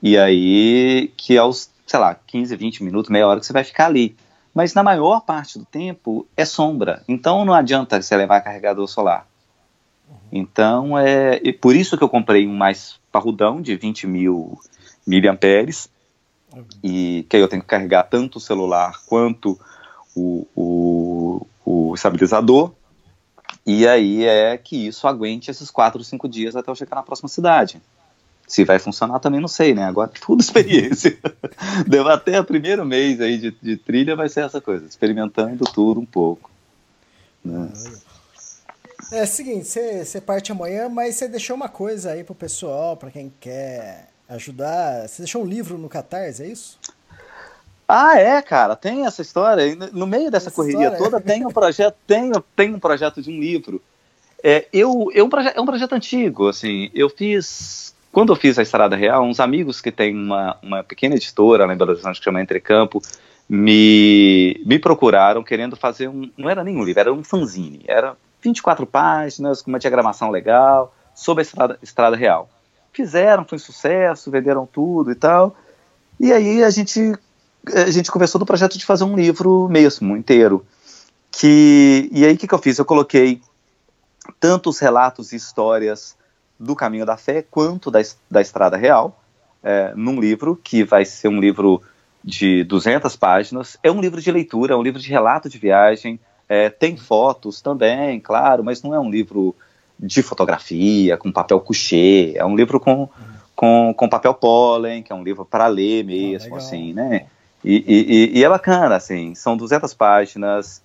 E 0.00 0.16
aí, 0.16 1.12
que 1.16 1.36
aos, 1.36 1.68
sei 1.84 1.98
lá, 1.98 2.14
15, 2.14 2.54
20 2.54 2.84
minutos, 2.84 3.10
meia 3.10 3.26
hora 3.26 3.40
que 3.40 3.46
você 3.46 3.52
vai 3.52 3.64
ficar 3.64 3.86
ali. 3.86 4.14
Mas 4.54 4.72
na 4.72 4.84
maior 4.84 5.22
parte 5.22 5.58
do 5.58 5.64
tempo 5.64 6.28
é 6.36 6.44
sombra. 6.44 7.02
Então 7.08 7.44
não 7.44 7.52
adianta 7.52 8.00
você 8.00 8.16
levar 8.16 8.40
carregador 8.42 8.86
solar. 8.86 9.26
Então 10.30 10.96
é 10.96 11.40
e 11.42 11.52
por 11.52 11.74
isso 11.74 11.98
que 11.98 12.04
eu 12.04 12.08
comprei 12.08 12.46
um 12.46 12.54
mais 12.54 13.00
parrudão 13.10 13.60
de 13.60 13.74
20 13.74 14.06
mil 14.06 14.56
miliamperes 15.04 15.90
e 16.84 17.26
que 17.28 17.34
aí 17.34 17.42
eu 17.42 17.48
tenho 17.48 17.62
que 17.62 17.68
carregar 17.68 18.04
tanto 18.04 18.36
o 18.36 18.40
celular 18.40 18.94
quanto 19.08 19.58
o, 20.14 20.46
o, 20.54 21.46
o 21.64 21.94
estabilizador 21.96 22.70
e 23.70 23.86
aí 23.86 24.24
é 24.24 24.56
que 24.56 24.86
isso 24.86 25.06
aguente 25.06 25.50
esses 25.50 25.70
4 25.70 25.98
ou 25.98 26.04
5 26.04 26.26
dias 26.26 26.56
até 26.56 26.70
eu 26.70 26.74
chegar 26.74 26.96
na 26.96 27.02
próxima 27.02 27.28
cidade. 27.28 27.82
Se 28.46 28.64
vai 28.64 28.78
funcionar 28.78 29.20
também 29.20 29.42
não 29.42 29.46
sei, 29.46 29.74
né? 29.74 29.84
Agora 29.84 30.10
tudo 30.18 30.40
experiência. 30.40 31.18
Deu 31.86 32.08
até 32.08 32.40
o 32.40 32.44
primeiro 32.44 32.82
mês 32.86 33.20
aí 33.20 33.36
de, 33.36 33.50
de, 33.50 33.76
trilha 33.76 34.16
vai 34.16 34.26
ser 34.30 34.46
essa 34.46 34.58
coisa, 34.58 34.86
experimentando 34.86 35.66
tudo 35.66 36.00
um 36.00 36.06
pouco. 36.06 36.50
Né? 37.44 37.70
É, 39.12 39.18
é 39.18 39.22
o 39.24 39.26
seguinte, 39.26 39.68
você 39.68 40.18
parte 40.18 40.50
amanhã, 40.50 40.88
mas 40.88 41.16
você 41.16 41.28
deixou 41.28 41.54
uma 41.54 41.68
coisa 41.68 42.12
aí 42.12 42.24
pro 42.24 42.34
pessoal, 42.34 42.96
para 42.96 43.10
quem 43.10 43.30
quer 43.38 44.08
ajudar. 44.30 45.06
Você 45.06 45.20
deixou 45.20 45.42
um 45.42 45.46
livro 45.46 45.76
no 45.76 45.90
Catarse, 45.90 46.42
é 46.42 46.46
isso? 46.46 46.78
Ah, 47.88 48.18
é, 48.18 48.42
cara, 48.42 48.76
tem 48.76 49.06
essa 49.06 49.22
história. 49.22 49.74
No 49.92 50.06
meio 50.06 50.30
dessa 50.30 50.48
essa 50.48 50.54
correria 50.54 50.90
história. 50.90 50.98
toda 50.98 51.20
tem 51.20 51.46
um 51.46 51.50
projeto, 51.50 51.96
tem, 52.06 52.30
tem 52.54 52.74
um 52.74 52.78
projeto 52.78 53.22
de 53.22 53.30
um 53.30 53.40
livro. 53.40 53.80
É, 54.44 54.66
eu, 54.72 55.08
eu, 55.14 55.28
é 55.54 55.60
um 55.60 55.66
projeto 55.66 55.94
antigo, 55.94 56.48
assim, 56.48 56.90
eu 56.94 57.08
fiz 57.08 57.92
quando 58.12 58.32
eu 58.32 58.36
fiz 58.36 58.58
a 58.58 58.62
Estrada 58.62 58.96
Real, 58.96 59.22
uns 59.22 59.38
amigos 59.38 59.80
que 59.80 59.92
têm 59.92 60.14
uma, 60.14 60.56
uma 60.62 60.82
pequena 60.82 61.14
editora 61.14 61.66
lá 61.66 61.74
em 61.74 61.76
Belo 61.76 61.92
Horizonte 61.92 62.18
que 62.18 62.24
chama 62.24 62.40
Entrecampo, 62.40 63.02
me, 63.48 64.60
me 64.64 64.78
procuraram 64.78 65.42
querendo 65.42 65.76
fazer 65.76 66.08
um. 66.08 66.30
Não 66.36 66.48
era 66.48 66.64
nenhum 66.64 66.82
livro, 66.82 67.00
era 67.00 67.12
um 67.12 67.22
fanzine. 67.22 67.84
Era 67.86 68.16
24 68.42 68.86
páginas, 68.86 69.62
com 69.62 69.70
uma 69.70 69.78
diagramação 69.78 70.30
legal, 70.30 70.94
sobre 71.14 71.42
a 71.42 71.44
Estrada, 71.44 71.78
Estrada 71.82 72.16
Real. 72.16 72.48
Fizeram, 72.92 73.44
foi 73.44 73.56
um 73.56 73.60
sucesso, 73.60 74.30
venderam 74.30 74.66
tudo 74.66 75.12
e 75.12 75.14
tal. 75.14 75.56
E 76.18 76.32
aí 76.32 76.64
a 76.64 76.70
gente, 76.70 77.14
a 77.74 77.90
gente 77.90 78.10
conversou 78.10 78.38
do 78.38 78.46
projeto 78.46 78.78
de 78.78 78.84
fazer 78.84 79.04
um 79.04 79.16
livro 79.16 79.68
mesmo, 79.68 80.16
inteiro. 80.16 80.64
Que, 81.30 82.08
e 82.12 82.24
aí 82.24 82.34
o 82.34 82.38
que, 82.38 82.48
que 82.48 82.54
eu 82.54 82.58
fiz? 82.58 82.78
Eu 82.78 82.84
coloquei 82.84 83.40
tantos 84.40 84.78
relatos 84.78 85.32
e 85.32 85.36
histórias 85.36 86.16
do 86.58 86.74
Caminho 86.74 87.06
da 87.06 87.16
Fé 87.16 87.42
quanto 87.42 87.90
da, 87.90 88.00
da 88.30 88.40
Estrada 88.40 88.76
Real, 88.76 89.20
é, 89.62 89.92
num 89.94 90.20
livro 90.20 90.58
que 90.62 90.82
vai 90.82 91.04
ser 91.04 91.28
um 91.28 91.40
livro 91.40 91.82
de 92.24 92.64
200 92.64 93.14
páginas. 93.16 93.78
É 93.82 93.90
um 93.90 94.00
livro 94.00 94.20
de 94.20 94.30
leitura, 94.30 94.74
é 94.74 94.76
um 94.76 94.82
livro 94.82 95.00
de 95.00 95.08
relato 95.08 95.48
de 95.48 95.58
viagem, 95.58 96.18
é, 96.48 96.68
tem 96.68 96.96
fotos 96.96 97.60
também, 97.60 98.18
claro, 98.18 98.64
mas 98.64 98.82
não 98.82 98.94
é 98.94 98.98
um 98.98 99.10
livro 99.10 99.54
de 99.98 100.22
fotografia, 100.22 101.16
com 101.16 101.30
papel 101.30 101.60
couché, 101.60 102.32
é 102.34 102.44
um 102.44 102.56
livro 102.56 102.78
com, 102.78 103.08
com, 103.54 103.92
com 103.94 104.08
papel 104.08 104.32
pólen, 104.32 105.02
que 105.02 105.12
é 105.12 105.14
um 105.14 105.24
livro 105.24 105.44
para 105.44 105.66
ler 105.66 106.04
mesmo, 106.04 106.54
ah, 106.54 106.58
assim, 106.58 106.92
né? 106.92 107.26
E, 107.70 107.84
e, 107.86 108.38
e, 108.38 108.42
é 108.42 108.48
bacana, 108.48 108.96
assim, 108.96 109.34
são 109.34 109.54
200 109.54 109.92
páginas, 109.92 110.82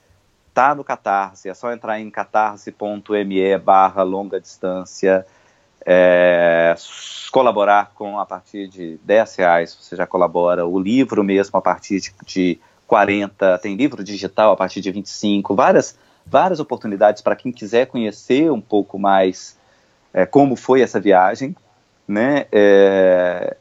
tá 0.54 0.76
no 0.76 0.84
Catarse, 0.84 1.48
é 1.48 1.54
só 1.54 1.72
entrar 1.72 1.98
em 2.02 2.12
catarse.me 2.12 3.58
barra 3.58 4.04
longa 4.04 4.38
distância, 4.38 5.26
é, 5.86 6.76
colaborar 7.32 7.94
com 7.96 8.20
a 8.20 8.26
partir 8.26 8.68
de 8.68 9.00
10 9.02 9.36
reais, 9.38 9.74
você 9.80 9.96
já 9.96 10.06
colabora, 10.06 10.66
o 10.68 10.78
livro 10.78 11.24
mesmo 11.24 11.58
a 11.58 11.62
partir 11.62 12.02
de, 12.02 12.14
de 12.26 12.60
40, 12.86 13.60
tem 13.60 13.78
livro 13.78 14.04
digital 14.04 14.52
a 14.52 14.58
partir 14.58 14.82
de 14.82 14.92
25, 14.92 15.56
várias, 15.56 15.98
várias 16.26 16.60
oportunidades 16.60 17.22
para 17.22 17.38
quem 17.38 17.54
quiser 17.54 17.86
conhecer 17.86 18.52
um 18.52 18.60
pouco 18.60 19.00
mais 19.00 19.58
é, 20.14 20.26
como 20.26 20.58
foi 20.58 20.82
essa 20.82 21.00
viagem, 21.00 21.56
né? 22.06 22.46
É, 22.52 23.56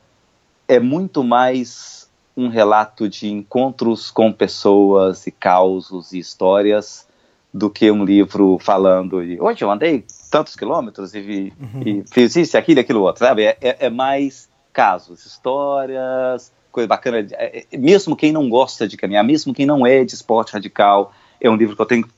é 0.67 0.81
muito 0.81 1.23
mais 1.23 2.02
um 2.37 2.49
relato 2.49 3.09
de 3.09 3.31
encontros 3.31 4.11
com 4.11 4.33
pessoas 4.33 5.27
e 5.27 5.31
causos 5.31 6.13
e 6.13 6.19
histórias 6.19 7.07
do 7.53 7.69
que 7.69 7.91
um 7.91 8.05
livro 8.05 8.59
falando 8.59 9.23
de 9.23 9.39
hoje 9.39 9.63
eu 9.63 9.71
andei 9.71 10.05
tantos 10.31 10.57
quilômetros 10.57 11.15
e, 11.15 11.53
uhum. 11.61 11.83
e 11.85 12.05
fiz 12.11 12.35
isso, 12.37 12.57
aquilo, 12.57 12.81
aquilo 12.81 13.03
outro, 13.03 13.27
sabe? 13.27 13.45
É, 13.45 13.59
é, 13.61 13.87
é 13.87 13.91
mais 13.91 14.49
casos, 14.73 15.27
histórias, 15.27 16.51
coisa 16.73 16.89
bacana. 16.89 17.27
É, 17.33 17.67
é, 17.71 17.77
mesmo 17.77 18.17
quem 18.17 18.33
não 18.33 18.49
gosta 18.49 18.89
de 18.89 18.97
caminhar, 18.97 19.23
mesmo 19.23 19.53
quem 19.53 19.67
não 19.67 19.87
é 19.87 20.03
de 20.03 20.15
esporte 20.15 20.55
radical, 20.55 21.13
é 21.39 21.51
um 21.51 21.55
livro 21.55 21.77
que 21.77 21.83
eu 21.83 21.87
tenho, 21.87 22.09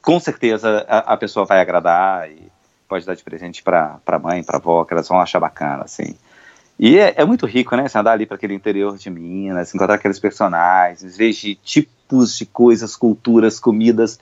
com 0.00 0.18
certeza 0.18 0.86
a, 0.88 1.12
a 1.12 1.16
pessoa 1.18 1.44
vai 1.44 1.60
agradar 1.60 2.30
e 2.30 2.50
pode 2.88 3.04
dar 3.04 3.14
de 3.14 3.22
presente 3.22 3.62
para 3.62 4.00
a 4.06 4.18
mãe, 4.18 4.42
para 4.42 4.56
avó, 4.56 4.82
que 4.86 4.94
elas 4.94 5.06
vão 5.06 5.20
achar 5.20 5.38
bacana, 5.38 5.84
assim. 5.84 6.16
E 6.78 6.96
é, 6.98 7.14
é 7.16 7.24
muito 7.24 7.44
rico, 7.44 7.74
né? 7.74 7.88
Você 7.88 7.98
andar 7.98 8.12
ali 8.12 8.24
para 8.24 8.36
aquele 8.36 8.54
interior 8.54 8.96
de 8.96 9.10
Minas, 9.10 9.74
encontrar 9.74 9.96
aqueles 9.96 10.18
personagens, 10.18 11.16
ver 11.16 11.32
de 11.32 11.56
tipos 11.56 12.38
de 12.38 12.46
coisas, 12.46 12.94
culturas, 12.94 13.58
comidas 13.58 14.18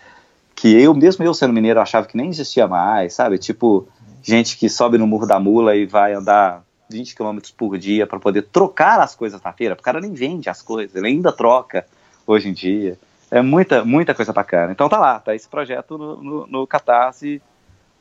que 0.55 0.75
eu, 0.75 0.95
mesmo 0.95 1.23
eu 1.23 1.35
sendo 1.35 1.53
mineiro, 1.53 1.79
achava 1.81 2.07
que 2.07 2.17
nem 2.17 2.31
existia 2.31 2.67
mais, 2.67 3.13
sabe? 3.13 3.37
Tipo, 3.37 3.87
gente 4.23 4.57
que 4.57 4.71
sobe 4.71 4.97
no 4.97 5.07
Morro 5.07 5.27
da 5.27 5.39
Mula 5.39 5.77
e 5.77 5.85
vai 5.85 6.15
andar 6.15 6.65
20 6.89 7.15
km 7.15 7.39
por 7.57 7.77
dia 7.77 8.07
para 8.07 8.19
poder 8.19 8.43
trocar 8.43 8.99
as 9.01 9.15
coisas 9.15 9.41
na 9.43 9.53
feira, 9.53 9.77
porque 9.77 9.89
o 9.89 9.93
cara 9.93 10.01
nem 10.01 10.15
vende 10.15 10.49
as 10.49 10.63
coisas, 10.63 10.97
ele 10.97 11.09
ainda 11.09 11.31
troca 11.31 11.87
hoje 12.27 12.49
em 12.49 12.55
dia. 12.55 12.99
É 13.31 13.43
muita, 13.43 13.85
muita 13.85 14.15
coisa 14.15 14.33
bacana. 14.33 14.73
Então 14.73 14.89
tá 14.89 14.99
lá, 14.99 15.21
tá 15.21 15.35
esse 15.35 15.49
projeto 15.49 15.99
no, 15.99 16.23
no, 16.23 16.47
no 16.47 16.67
Catarse 16.67 17.43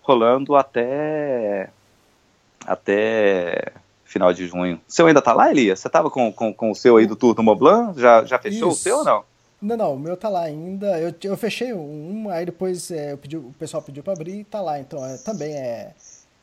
rolando 0.01 0.55
até 0.55 1.69
até 2.65 3.73
final 4.05 4.31
de 4.31 4.47
junho. 4.47 4.79
O 4.87 4.91
seu 4.91 5.07
ainda 5.07 5.21
tá 5.21 5.33
lá, 5.33 5.49
Elias? 5.49 5.79
Você 5.79 5.89
tava 5.89 6.09
com, 6.09 6.31
com, 6.31 6.53
com 6.53 6.71
o 6.71 6.75
seu 6.75 6.95
aí 6.95 7.05
do 7.05 7.15
Tour 7.15 7.33
do 7.33 7.43
Moblan? 7.43 7.93
Já, 7.97 8.23
já 8.23 8.39
fechou 8.39 8.69
Isso. 8.69 8.79
o 8.79 8.81
seu 8.81 8.97
ou 8.99 9.03
não? 9.03 9.23
Não, 9.61 9.75
não, 9.75 9.93
o 9.95 9.99
meu 9.99 10.15
tá 10.15 10.29
lá 10.29 10.43
ainda. 10.43 10.99
Eu, 10.99 11.13
eu 11.23 11.35
fechei 11.35 11.73
um, 11.73 12.29
aí 12.29 12.45
depois 12.45 12.91
é, 12.91 13.13
eu 13.13 13.17
pedi, 13.17 13.35
o 13.35 13.53
pessoal 13.57 13.81
pediu 13.81 14.03
para 14.03 14.13
abrir 14.13 14.39
e 14.39 14.43
tá 14.43 14.61
lá. 14.61 14.79
Então 14.79 15.03
é, 15.03 15.17
também 15.17 15.53
é, 15.55 15.93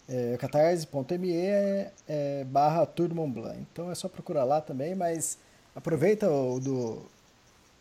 é 0.09 0.37
catarse.me 0.37 1.33
é, 1.33 1.93
é, 2.09 2.45
barra 2.45 2.85
Tour 2.85 3.15
Mont 3.15 3.33
Blanc. 3.33 3.59
Então 3.73 3.91
é 3.91 3.95
só 3.95 4.09
procurar 4.09 4.45
lá 4.45 4.61
também, 4.61 4.95
mas 4.95 5.39
aproveita 5.77 6.29
o 6.29 6.59
do, 6.59 7.03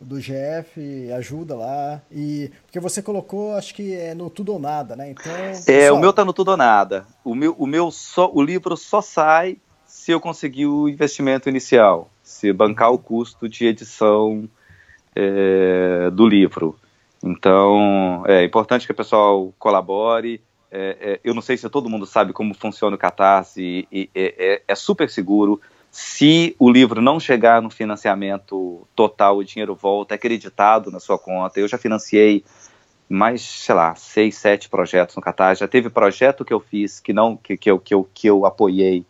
do 0.00 0.20
GF, 0.20 1.10
ajuda 1.12 1.56
lá. 1.56 2.00
E 2.10 2.52
porque 2.64 2.78
você 2.78 3.02
colocou, 3.02 3.56
acho 3.56 3.74
que 3.74 3.96
é 3.96 4.14
no 4.14 4.30
tudo 4.30 4.52
ou 4.52 4.58
nada, 4.60 4.94
né? 4.94 5.10
Então, 5.10 5.32
é, 5.66 5.90
o 5.90 5.98
meu 5.98 6.12
tá 6.12 6.24
no 6.24 6.32
tudo 6.32 6.52
ou 6.52 6.56
nada. 6.56 7.04
O 7.24 7.34
meu, 7.34 7.56
o 7.58 7.66
meu 7.66 7.90
só, 7.90 8.30
o 8.32 8.40
livro 8.40 8.76
só 8.76 9.00
sai 9.00 9.58
se 10.02 10.10
eu 10.10 10.18
conseguir 10.18 10.66
o 10.66 10.88
investimento 10.88 11.48
inicial, 11.48 12.10
se 12.24 12.52
bancar 12.52 12.90
o 12.90 12.98
custo 12.98 13.48
de 13.48 13.66
edição 13.66 14.48
é, 15.14 16.10
do 16.10 16.26
livro. 16.26 16.76
Então, 17.22 18.24
é 18.26 18.42
importante 18.42 18.84
que 18.84 18.90
o 18.90 18.96
pessoal 18.96 19.54
colabore. 19.60 20.42
É, 20.72 20.96
é, 21.00 21.20
eu 21.22 21.32
não 21.32 21.40
sei 21.40 21.56
se 21.56 21.70
todo 21.70 21.88
mundo 21.88 22.04
sabe 22.04 22.32
como 22.32 22.52
funciona 22.52 22.96
o 22.96 22.98
Catarse, 22.98 23.62
e, 23.62 23.86
e, 23.92 24.10
é, 24.12 24.62
é, 24.66 24.74
super 24.74 25.08
seguro. 25.08 25.60
Se 25.88 26.56
o 26.58 26.68
livro 26.68 27.00
não 27.00 27.20
chegar 27.20 27.62
no 27.62 27.70
financiamento 27.70 28.84
total, 28.96 29.36
o 29.36 29.44
dinheiro 29.44 29.76
volta, 29.76 30.14
é 30.14 30.16
acreditado 30.16 30.90
na 30.90 30.98
sua 30.98 31.16
conta. 31.16 31.60
Eu 31.60 31.68
já 31.68 31.78
financiei 31.78 32.44
mais, 33.08 33.40
sei 33.40 33.74
lá, 33.76 33.94
seis, 33.94 34.34
sete 34.34 34.68
projetos 34.68 35.14
no 35.14 35.22
Catarse. 35.22 35.60
Já 35.60 35.68
teve 35.68 35.88
projeto 35.88 36.44
que 36.44 36.52
eu 36.52 36.58
fiz 36.58 36.98
que 36.98 37.12
não 37.12 37.36
que, 37.36 37.56
que, 37.56 37.70
eu, 37.70 37.78
que, 37.78 37.94
eu, 37.94 38.10
que 38.12 38.26
eu 38.26 38.44
apoiei 38.44 39.06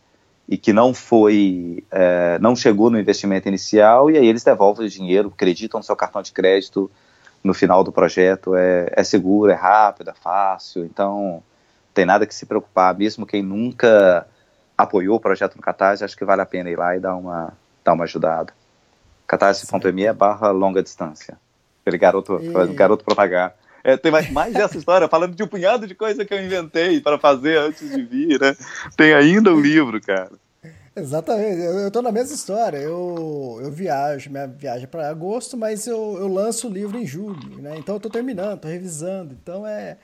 e 0.53 0.57
que 0.57 0.71
não 0.71 0.93
foi, 0.93 1.83
é, 1.89 2.37
não 2.39 2.55
chegou 2.55 2.91
no 2.91 2.99
investimento 2.99 3.47
inicial, 3.47 4.11
e 4.11 4.19
aí 4.19 4.27
eles 4.27 4.43
devolvem 4.43 4.85
o 4.85 4.89
dinheiro, 4.89 5.31
acreditam 5.33 5.79
no 5.79 5.83
seu 5.83 5.95
cartão 5.95 6.21
de 6.21 6.31
crédito 6.31 6.91
no 7.43 7.55
final 7.55 7.83
do 7.83 7.91
projeto, 7.91 8.55
é, 8.55 8.87
é 8.91 9.03
seguro, 9.03 9.51
é 9.51 9.55
rápido, 9.55 10.11
é 10.11 10.13
fácil, 10.13 10.85
então 10.85 11.41
tem 11.91 12.05
nada 12.05 12.27
que 12.27 12.35
se 12.35 12.45
preocupar, 12.45 12.95
mesmo 12.95 13.25
quem 13.25 13.41
nunca 13.41 14.27
apoiou 14.77 15.15
o 15.15 15.19
projeto 15.19 15.55
no 15.55 15.61
Catarse, 15.63 16.03
acho 16.03 16.15
que 16.15 16.23
vale 16.23 16.43
a 16.43 16.45
pena 16.45 16.69
ir 16.69 16.77
lá 16.77 16.95
e 16.95 16.99
dar 16.99 17.15
uma, 17.15 17.51
dar 17.83 17.93
uma 17.93 18.03
ajudada. 18.03 18.53
catarse.me 19.25 20.13
barra 20.13 20.51
longa 20.51 20.83
distância. 20.83 21.35
Aquele 21.81 21.97
garoto, 21.97 22.39
e... 22.39 22.73
garoto 22.75 23.03
propagar. 23.03 23.55
É, 23.83 23.97
tem 23.97 24.11
mais, 24.11 24.29
mais 24.29 24.55
essa 24.55 24.77
história, 24.77 25.09
falando 25.09 25.35
de 25.35 25.41
um 25.41 25.47
punhado 25.47 25.87
de 25.87 25.95
coisa 25.95 26.23
que 26.23 26.33
eu 26.33 26.43
inventei 26.43 27.01
para 27.01 27.17
fazer 27.17 27.57
antes 27.57 27.89
de 27.89 28.03
vir, 28.03 28.39
né? 28.39 28.55
Tem 28.95 29.13
ainda 29.13 29.51
o 29.51 29.57
um 29.57 29.59
livro, 29.59 29.99
cara. 29.99 30.42
Exatamente, 30.95 31.59
eu, 31.59 31.79
eu 31.79 31.91
tô 31.91 32.01
na 32.01 32.11
mesma 32.11 32.35
história. 32.35 32.77
Eu, 32.77 33.59
eu 33.61 33.71
viajo, 33.71 34.29
minha 34.29 34.47
viagem 34.47 34.83
é 34.83 34.87
para 34.87 35.09
agosto, 35.09 35.57
mas 35.57 35.87
eu, 35.87 36.17
eu 36.19 36.27
lanço 36.27 36.67
o 36.67 36.71
livro 36.71 36.97
em 36.97 37.05
julho, 37.05 37.61
né? 37.61 37.75
Então 37.77 37.95
eu 37.95 37.99
tô 37.99 38.09
terminando, 38.09 38.59
tô 38.59 38.67
revisando. 38.67 39.35
Então 39.41 39.65
é. 39.65 39.97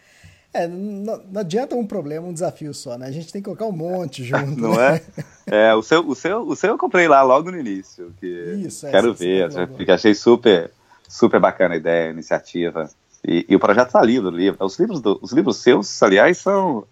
É, 0.51 0.67
não, 0.67 1.21
não 1.31 1.41
adianta 1.41 1.75
um 1.75 1.85
problema, 1.85 2.27
um 2.27 2.33
desafio 2.33 2.73
só, 2.73 2.97
né? 2.97 3.05
A 3.05 3.11
gente 3.11 3.31
tem 3.31 3.39
que 3.39 3.45
colocar 3.45 3.67
um 3.67 3.71
monte 3.71 4.23
junto. 4.23 4.59
Não 4.59 4.75
né? 4.75 4.99
é? 5.45 5.69
É, 5.69 5.75
o 5.75 5.83
seu, 5.83 6.07
o, 6.07 6.15
seu, 6.15 6.41
o 6.41 6.55
seu 6.55 6.71
eu 6.71 6.77
comprei 6.77 7.07
lá 7.07 7.21
logo 7.21 7.51
no 7.51 7.59
início. 7.59 8.11
Que 8.19 8.55
Isso, 8.65 8.87
é, 8.87 8.91
quero 8.91 9.13
ver, 9.13 9.51
já, 9.51 9.67
achei 9.93 10.15
super, 10.15 10.71
super 11.07 11.39
bacana 11.39 11.75
a 11.75 11.77
ideia, 11.77 12.07
a 12.07 12.13
iniciativa. 12.13 12.89
E, 13.23 13.45
e 13.47 13.55
o 13.55 13.59
projeto 13.59 13.91
tá 13.91 14.01
lindo, 14.01 14.29
o 14.29 14.31
livro. 14.31 14.65
Os 14.65 14.79
livros, 14.79 14.99
do, 15.01 15.19
os 15.21 15.31
livros 15.31 15.57
seus, 15.57 16.01
aliás, 16.01 16.39
são 16.39 16.83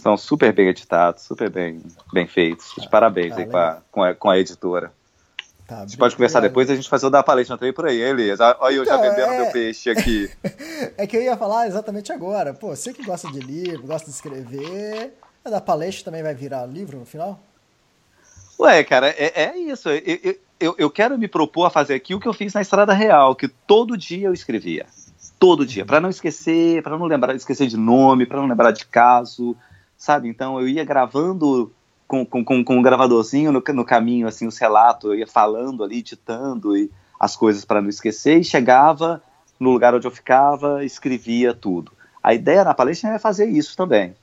são 0.00 0.16
super 0.16 0.52
bem 0.52 0.68
editados, 0.68 1.22
super 1.22 1.50
bem, 1.50 1.80
bem 2.12 2.26
feitos. 2.26 2.72
De 2.78 2.88
parabéns 2.88 3.32
ah, 3.32 3.36
aí 3.36 3.46
com 3.46 3.56
a, 3.56 3.78
com, 3.90 4.02
a, 4.02 4.14
com 4.14 4.30
a 4.30 4.38
editora. 4.38 4.92
Tá, 5.66 5.78
a 5.78 5.86
gente 5.86 5.98
pode 5.98 6.16
conversar 6.16 6.40
depois 6.40 6.68
e 6.68 6.72
a 6.72 6.74
gente 6.74 6.88
fazer 6.88 7.06
o 7.06 7.10
da 7.10 7.22
palestra 7.22 7.56
também 7.56 7.72
por 7.72 7.86
aí, 7.86 8.00
Elias. 8.00 8.40
Olha 8.40 8.74
eu 8.74 8.82
então, 8.82 8.96
já 8.96 9.00
vendendo 9.00 9.32
é... 9.32 9.42
meu 9.42 9.52
peixe 9.52 9.90
aqui. 9.90 10.28
é 10.98 11.06
que 11.06 11.16
eu 11.16 11.22
ia 11.22 11.36
falar 11.36 11.68
exatamente 11.68 12.12
agora. 12.12 12.52
Pô, 12.52 12.74
você 12.74 12.92
que 12.92 13.04
gosta 13.04 13.30
de 13.30 13.38
livro, 13.38 13.86
gosta 13.86 14.06
de 14.06 14.16
escrever, 14.16 15.14
a 15.44 15.50
da 15.50 15.60
palestra 15.60 16.06
também 16.06 16.22
vai 16.22 16.34
virar 16.34 16.66
livro 16.66 16.98
no 16.98 17.06
final? 17.06 17.38
Ué, 18.58 18.82
cara, 18.82 19.08
é, 19.10 19.44
é 19.44 19.56
isso. 19.58 19.88
Eu, 19.88 20.36
eu, 20.58 20.74
eu 20.76 20.90
quero 20.90 21.16
me 21.16 21.28
propor 21.28 21.66
a 21.66 21.70
fazer 21.70 21.94
aqui 21.94 22.14
o 22.14 22.20
que 22.20 22.26
eu 22.26 22.34
fiz 22.34 22.52
na 22.52 22.60
Estrada 22.60 22.92
Real, 22.92 23.34
que 23.34 23.48
todo 23.48 23.96
dia 23.96 24.26
eu 24.26 24.34
escrevia. 24.34 24.86
Todo 25.38 25.64
dia, 25.64 25.86
para 25.86 26.00
não 26.00 26.10
esquecer, 26.10 26.82
para 26.82 26.98
não 26.98 27.06
lembrar, 27.06 27.34
esquecer 27.34 27.66
de 27.66 27.76
nome, 27.76 28.26
para 28.26 28.38
não 28.38 28.46
lembrar 28.46 28.72
de 28.72 28.84
caso, 28.84 29.56
sabe? 30.00 30.28
Então 30.28 30.58
eu 30.58 30.66
ia 30.66 30.82
gravando 30.82 31.70
com, 32.08 32.24
com, 32.24 32.42
com, 32.42 32.76
um 32.78 32.82
gravadorzinho 32.82 33.52
no, 33.52 33.62
no 33.74 33.84
caminho, 33.84 34.26
assim, 34.26 34.46
os 34.46 34.58
relatos, 34.58 35.10
eu 35.10 35.14
ia 35.14 35.26
falando 35.26 35.84
ali, 35.84 35.98
editando 35.98 36.74
e 36.76 36.90
as 37.20 37.36
coisas 37.36 37.66
para 37.66 37.82
não 37.82 37.90
esquecer 37.90 38.40
e 38.40 38.44
chegava 38.44 39.22
no 39.60 39.70
lugar 39.70 39.94
onde 39.94 40.06
eu 40.06 40.10
ficava, 40.10 40.82
escrevia 40.82 41.52
tudo. 41.52 41.92
A 42.22 42.32
ideia 42.32 42.64
na 42.64 42.72
palestra 42.72 43.10
é 43.10 43.18
fazer 43.18 43.46
isso 43.50 43.76
também, 43.76 44.14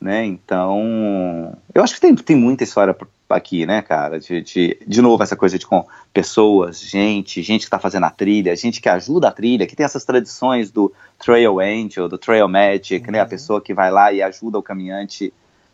né? 0.00 0.24
Então, 0.24 1.56
eu 1.74 1.82
acho 1.82 1.94
que 1.94 2.00
tem, 2.00 2.14
tem 2.14 2.36
muita 2.36 2.64
história 2.64 2.96
aqui, 3.28 3.66
né, 3.66 3.82
cara? 3.82 4.20
De, 4.20 4.40
de, 4.40 4.78
de 4.86 5.02
novo, 5.02 5.22
essa 5.22 5.36
coisa 5.36 5.58
de 5.58 5.66
com 5.66 5.84
pessoas, 6.12 6.80
gente, 6.80 7.42
gente 7.42 7.62
que 7.62 7.66
está 7.66 7.78
fazendo 7.78 8.04
a 8.04 8.10
trilha, 8.10 8.54
gente 8.54 8.80
que 8.80 8.88
ajuda 8.88 9.28
a 9.28 9.32
trilha, 9.32 9.66
que 9.66 9.74
tem 9.74 9.84
essas 9.84 10.04
tradições 10.04 10.70
do 10.70 10.92
Trail 11.18 11.58
Angel, 11.60 12.08
do 12.08 12.18
Trail 12.18 12.48
Magic, 12.48 13.04
uhum. 13.04 13.12
né? 13.12 13.20
A 13.20 13.22
uhum. 13.22 13.28
pessoa 13.28 13.60
que 13.60 13.74
vai 13.74 13.90
lá 13.90 14.12
e 14.12 14.22
ajuda 14.22 14.58
o 14.58 14.62
caminhante, 14.62 15.32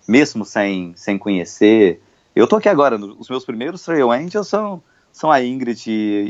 mesmo 0.09 0.45
sem, 0.45 0.93
sem 0.97 1.19
conhecer. 1.19 2.01
Eu 2.35 2.47
tô 2.47 2.57
aqui 2.57 2.69
agora, 2.69 2.97
os 2.97 3.29
meus 3.29 3.45
primeiros 3.45 3.83
Trail 3.83 4.11
Angels 4.11 4.49
são, 4.49 4.83
são 5.13 5.31
a 5.31 5.43
Ingrid 5.43 5.85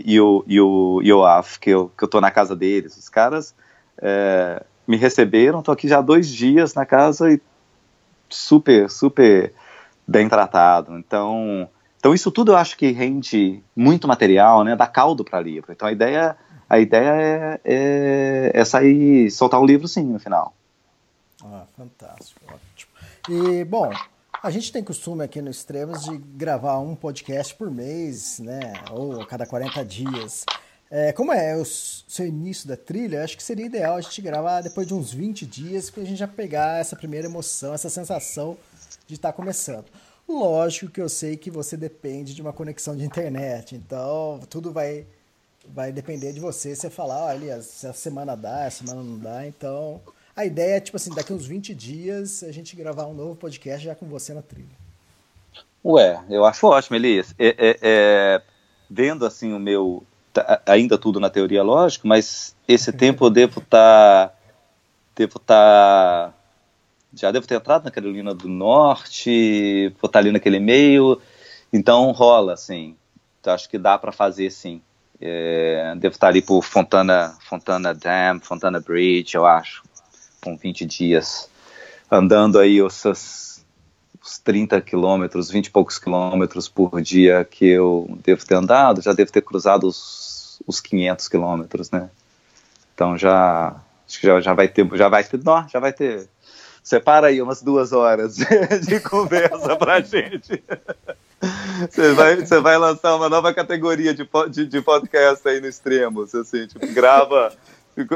e, 0.04 0.20
o, 0.20 0.44
e 0.46 0.60
o 0.60 1.00
Yoaf, 1.02 1.58
que 1.60 1.70
eu, 1.70 1.90
que 1.96 2.02
eu 2.02 2.08
tô 2.08 2.20
na 2.20 2.30
casa 2.30 2.56
deles. 2.56 2.96
Os 2.96 3.08
caras 3.08 3.54
é, 3.98 4.64
me 4.86 4.96
receberam, 4.96 5.62
tô 5.62 5.70
aqui 5.70 5.86
já 5.86 5.98
há 5.98 6.02
dois 6.02 6.28
dias 6.28 6.74
na 6.74 6.84
casa 6.84 7.30
e 7.30 7.40
super, 8.34 8.90
super 8.90 9.52
bem 10.06 10.28
tratado. 10.28 10.98
Então, 10.98 11.68
então 11.98 12.12
isso 12.12 12.30
tudo 12.30 12.52
eu 12.52 12.56
acho 12.56 12.76
que 12.76 12.90
rende 12.90 13.62
muito 13.76 14.08
material, 14.08 14.64
né? 14.64 14.74
Dá 14.74 14.86
caldo 14.86 15.24
para 15.24 15.40
livro. 15.40 15.72
Então 15.72 15.86
a 15.86 15.92
ideia, 15.92 16.36
a 16.68 16.78
ideia 16.78 17.10
é, 17.10 17.60
é, 17.64 18.50
é, 18.54 18.64
sair, 18.64 19.30
soltar 19.30 19.60
um 19.60 19.66
livro 19.66 19.86
sim 19.86 20.04
no 20.04 20.18
final. 20.18 20.54
Ah, 21.44 21.64
fantástico, 21.76 22.40
ótimo. 22.46 22.92
E 23.28 23.64
bom, 23.64 23.90
a 24.42 24.50
gente 24.50 24.72
tem 24.72 24.82
costume 24.82 25.22
aqui 25.22 25.40
no 25.40 25.50
Extremos 25.50 26.04
de 26.04 26.18
gravar 26.18 26.78
um 26.78 26.96
podcast 26.96 27.54
por 27.54 27.70
mês, 27.70 28.40
né? 28.40 28.72
Ou 28.90 29.20
a 29.20 29.26
cada 29.26 29.46
40 29.46 29.84
dias. 29.84 30.44
É, 30.94 31.10
como 31.10 31.32
é 31.32 31.56
o 31.56 31.64
seu 31.64 32.26
início 32.26 32.68
da 32.68 32.76
trilha, 32.76 33.24
acho 33.24 33.34
que 33.34 33.42
seria 33.42 33.64
ideal 33.64 33.96
a 33.96 34.00
gente 34.02 34.20
gravar 34.20 34.60
depois 34.60 34.86
de 34.86 34.92
uns 34.92 35.10
20 35.10 35.46
dias, 35.46 35.88
para 35.88 36.02
a 36.02 36.04
gente 36.04 36.18
já 36.18 36.28
pegar 36.28 36.80
essa 36.80 36.94
primeira 36.94 37.26
emoção, 37.26 37.72
essa 37.72 37.88
sensação 37.88 38.58
de 39.06 39.14
estar 39.14 39.30
tá 39.30 39.32
começando. 39.32 39.86
Lógico 40.28 40.92
que 40.92 41.00
eu 41.00 41.08
sei 41.08 41.38
que 41.38 41.50
você 41.50 41.78
depende 41.78 42.34
de 42.34 42.42
uma 42.42 42.52
conexão 42.52 42.94
de 42.94 43.06
internet, 43.06 43.74
então 43.74 44.38
tudo 44.50 44.70
vai 44.70 45.06
vai 45.66 45.92
depender 45.92 46.30
de 46.34 46.40
você. 46.40 46.76
Você 46.76 46.90
falar, 46.90 47.24
olha, 47.24 47.62
se 47.62 47.86
a 47.86 47.94
semana 47.94 48.36
dá, 48.36 48.66
a 48.66 48.70
semana 48.70 49.02
não 49.02 49.18
dá, 49.18 49.46
então 49.46 49.98
a 50.36 50.44
ideia 50.44 50.76
é 50.76 50.80
tipo 50.80 50.98
assim, 50.98 51.14
daqui 51.14 51.32
uns 51.32 51.46
20 51.46 51.74
dias 51.74 52.42
a 52.42 52.52
gente 52.52 52.76
gravar 52.76 53.06
um 53.06 53.14
novo 53.14 53.34
podcast 53.34 53.82
já 53.82 53.94
com 53.94 54.04
você 54.04 54.34
na 54.34 54.42
trilha. 54.42 54.76
Ué, 55.82 56.22
eu 56.28 56.44
acho 56.44 56.66
ótimo, 56.66 56.96
Elias. 56.96 57.34
É, 57.38 57.48
é, 57.48 57.78
é, 57.80 58.42
vendo 58.90 59.24
assim 59.24 59.54
o 59.54 59.58
meu 59.58 60.04
tá, 60.32 60.62
ainda 60.66 60.98
tudo 60.98 61.20
na 61.20 61.30
teoria, 61.30 61.62
lógico, 61.62 62.06
mas 62.06 62.56
esse 62.66 62.92
tempo 62.92 63.26
eu 63.26 63.30
devo 63.30 63.60
estar 63.60 64.28
tá, 64.28 64.34
devo 65.14 65.36
estar 65.36 66.30
tá 66.30 66.34
já 67.14 67.30
devo 67.30 67.46
ter 67.46 67.56
entrado 67.56 67.84
na 67.84 67.90
Carolina 67.90 68.34
do 68.34 68.48
Norte, 68.48 69.88
vou 70.00 70.08
estar 70.08 70.18
ali 70.18 70.32
naquele 70.32 70.58
meio, 70.58 71.20
então 71.72 72.10
rola, 72.10 72.54
assim, 72.54 72.96
então, 73.42 73.52
acho 73.52 73.68
que 73.68 73.76
dá 73.76 73.98
para 73.98 74.12
fazer, 74.12 74.50
sim. 74.50 74.80
É, 75.20 75.94
devo 75.98 76.14
estar 76.14 76.28
ali 76.28 76.40
por 76.40 76.62
Fontana, 76.62 77.36
Fontana 77.48 77.92
Dam, 77.92 78.40
Fontana 78.40 78.80
Bridge, 78.80 79.34
eu 79.34 79.44
acho, 79.44 79.82
com 80.40 80.56
20 80.56 80.86
dias, 80.86 81.50
andando 82.10 82.58
aí 82.58 82.80
os, 82.80 83.51
os 84.24 84.38
30 84.38 84.80
quilômetros, 84.80 85.50
20 85.50 85.66
e 85.66 85.70
poucos 85.70 85.98
quilômetros 85.98 86.68
por 86.68 87.00
dia 87.00 87.44
que 87.44 87.66
eu 87.66 88.18
devo 88.24 88.44
ter 88.44 88.54
andado, 88.54 89.02
já 89.02 89.12
devo 89.12 89.32
ter 89.32 89.42
cruzado 89.42 89.86
os, 89.86 90.60
os 90.66 90.80
500 90.80 91.28
quilômetros, 91.28 91.90
né? 91.90 92.08
Então 92.94 93.16
já 93.18 93.74
acho 94.06 94.20
que 94.20 94.26
já, 94.26 94.40
já 94.40 94.54
vai 94.54 94.68
ter, 94.68 94.88
já 94.94 95.08
vai 95.08 95.24
ter, 95.24 95.42
não, 95.42 95.68
já 95.68 95.80
vai 95.80 95.92
ter 95.92 96.28
Separa 96.82 97.28
aí 97.28 97.40
umas 97.40 97.62
duas 97.62 97.92
horas 97.92 98.36
de 98.84 99.00
conversa 99.00 99.76
pra 99.76 100.00
gente. 100.00 100.62
Você 101.88 102.12
vai, 102.12 102.36
você 102.36 102.60
vai 102.60 102.76
lançar 102.76 103.14
uma 103.14 103.28
nova 103.28 103.54
categoria 103.54 104.12
de, 104.12 104.28
de, 104.50 104.66
de 104.66 104.82
podcast 104.82 105.48
aí 105.48 105.60
no 105.60 105.68
extremo. 105.68 106.22
Assim, 106.22 106.66
tipo, 106.66 106.84
grava. 106.92 107.52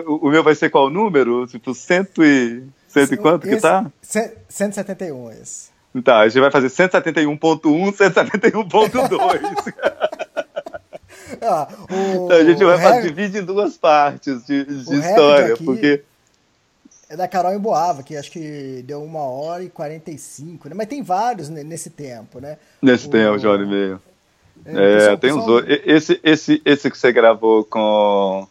O 0.06 0.30
meu 0.30 0.42
vai 0.42 0.54
ser 0.54 0.70
qual 0.70 0.90
número? 0.90 1.46
Tipo, 1.46 1.74
cento 1.74 2.24
e. 2.24 2.64
Cento 2.88 3.14
e 3.14 3.16
quanto 3.16 3.46
esse, 3.46 3.56
que 3.56 3.62
tá? 3.62 3.90
171 4.48 5.30
esse. 5.32 5.75
Tá, 6.02 6.20
a 6.20 6.28
gente 6.28 6.40
vai 6.40 6.50
fazer 6.50 6.68
171.1, 6.68 7.60
171.2. 7.92 9.74
ah, 11.42 11.68
então 11.90 12.36
a 12.36 12.44
gente 12.44 12.64
vai 12.64 13.02
dividir 13.02 13.42
em 13.42 13.44
duas 13.44 13.76
partes 13.76 14.44
de, 14.44 14.64
de 14.64 14.98
história, 14.98 15.56
porque 15.56 16.02
é 17.08 17.16
da 17.16 17.28
Carol 17.28 17.52
em 17.52 17.58
Boava, 17.58 18.02
que 18.02 18.16
acho 18.16 18.30
que 18.30 18.82
deu 18.84 19.02
uma 19.02 19.20
hora 19.20 19.62
e 19.62 19.68
45, 19.68 20.68
né? 20.68 20.74
Mas 20.74 20.88
tem 20.88 21.02
vários 21.02 21.48
nesse 21.48 21.90
tempo, 21.90 22.40
né? 22.40 22.58
Nesse 22.82 23.06
o... 23.06 23.10
tempo, 23.10 23.38
de 23.38 23.46
hora 23.46 23.62
e 23.62 23.66
meia. 23.66 24.00
É, 24.64 25.12
é 25.12 25.16
tem 25.16 25.32
uns 25.32 25.46
outros. 25.46 25.78
Esse, 25.84 26.20
esse, 26.24 26.60
esse 26.64 26.90
que 26.90 26.98
você 26.98 27.12
gravou 27.12 27.64
com. 27.64 28.46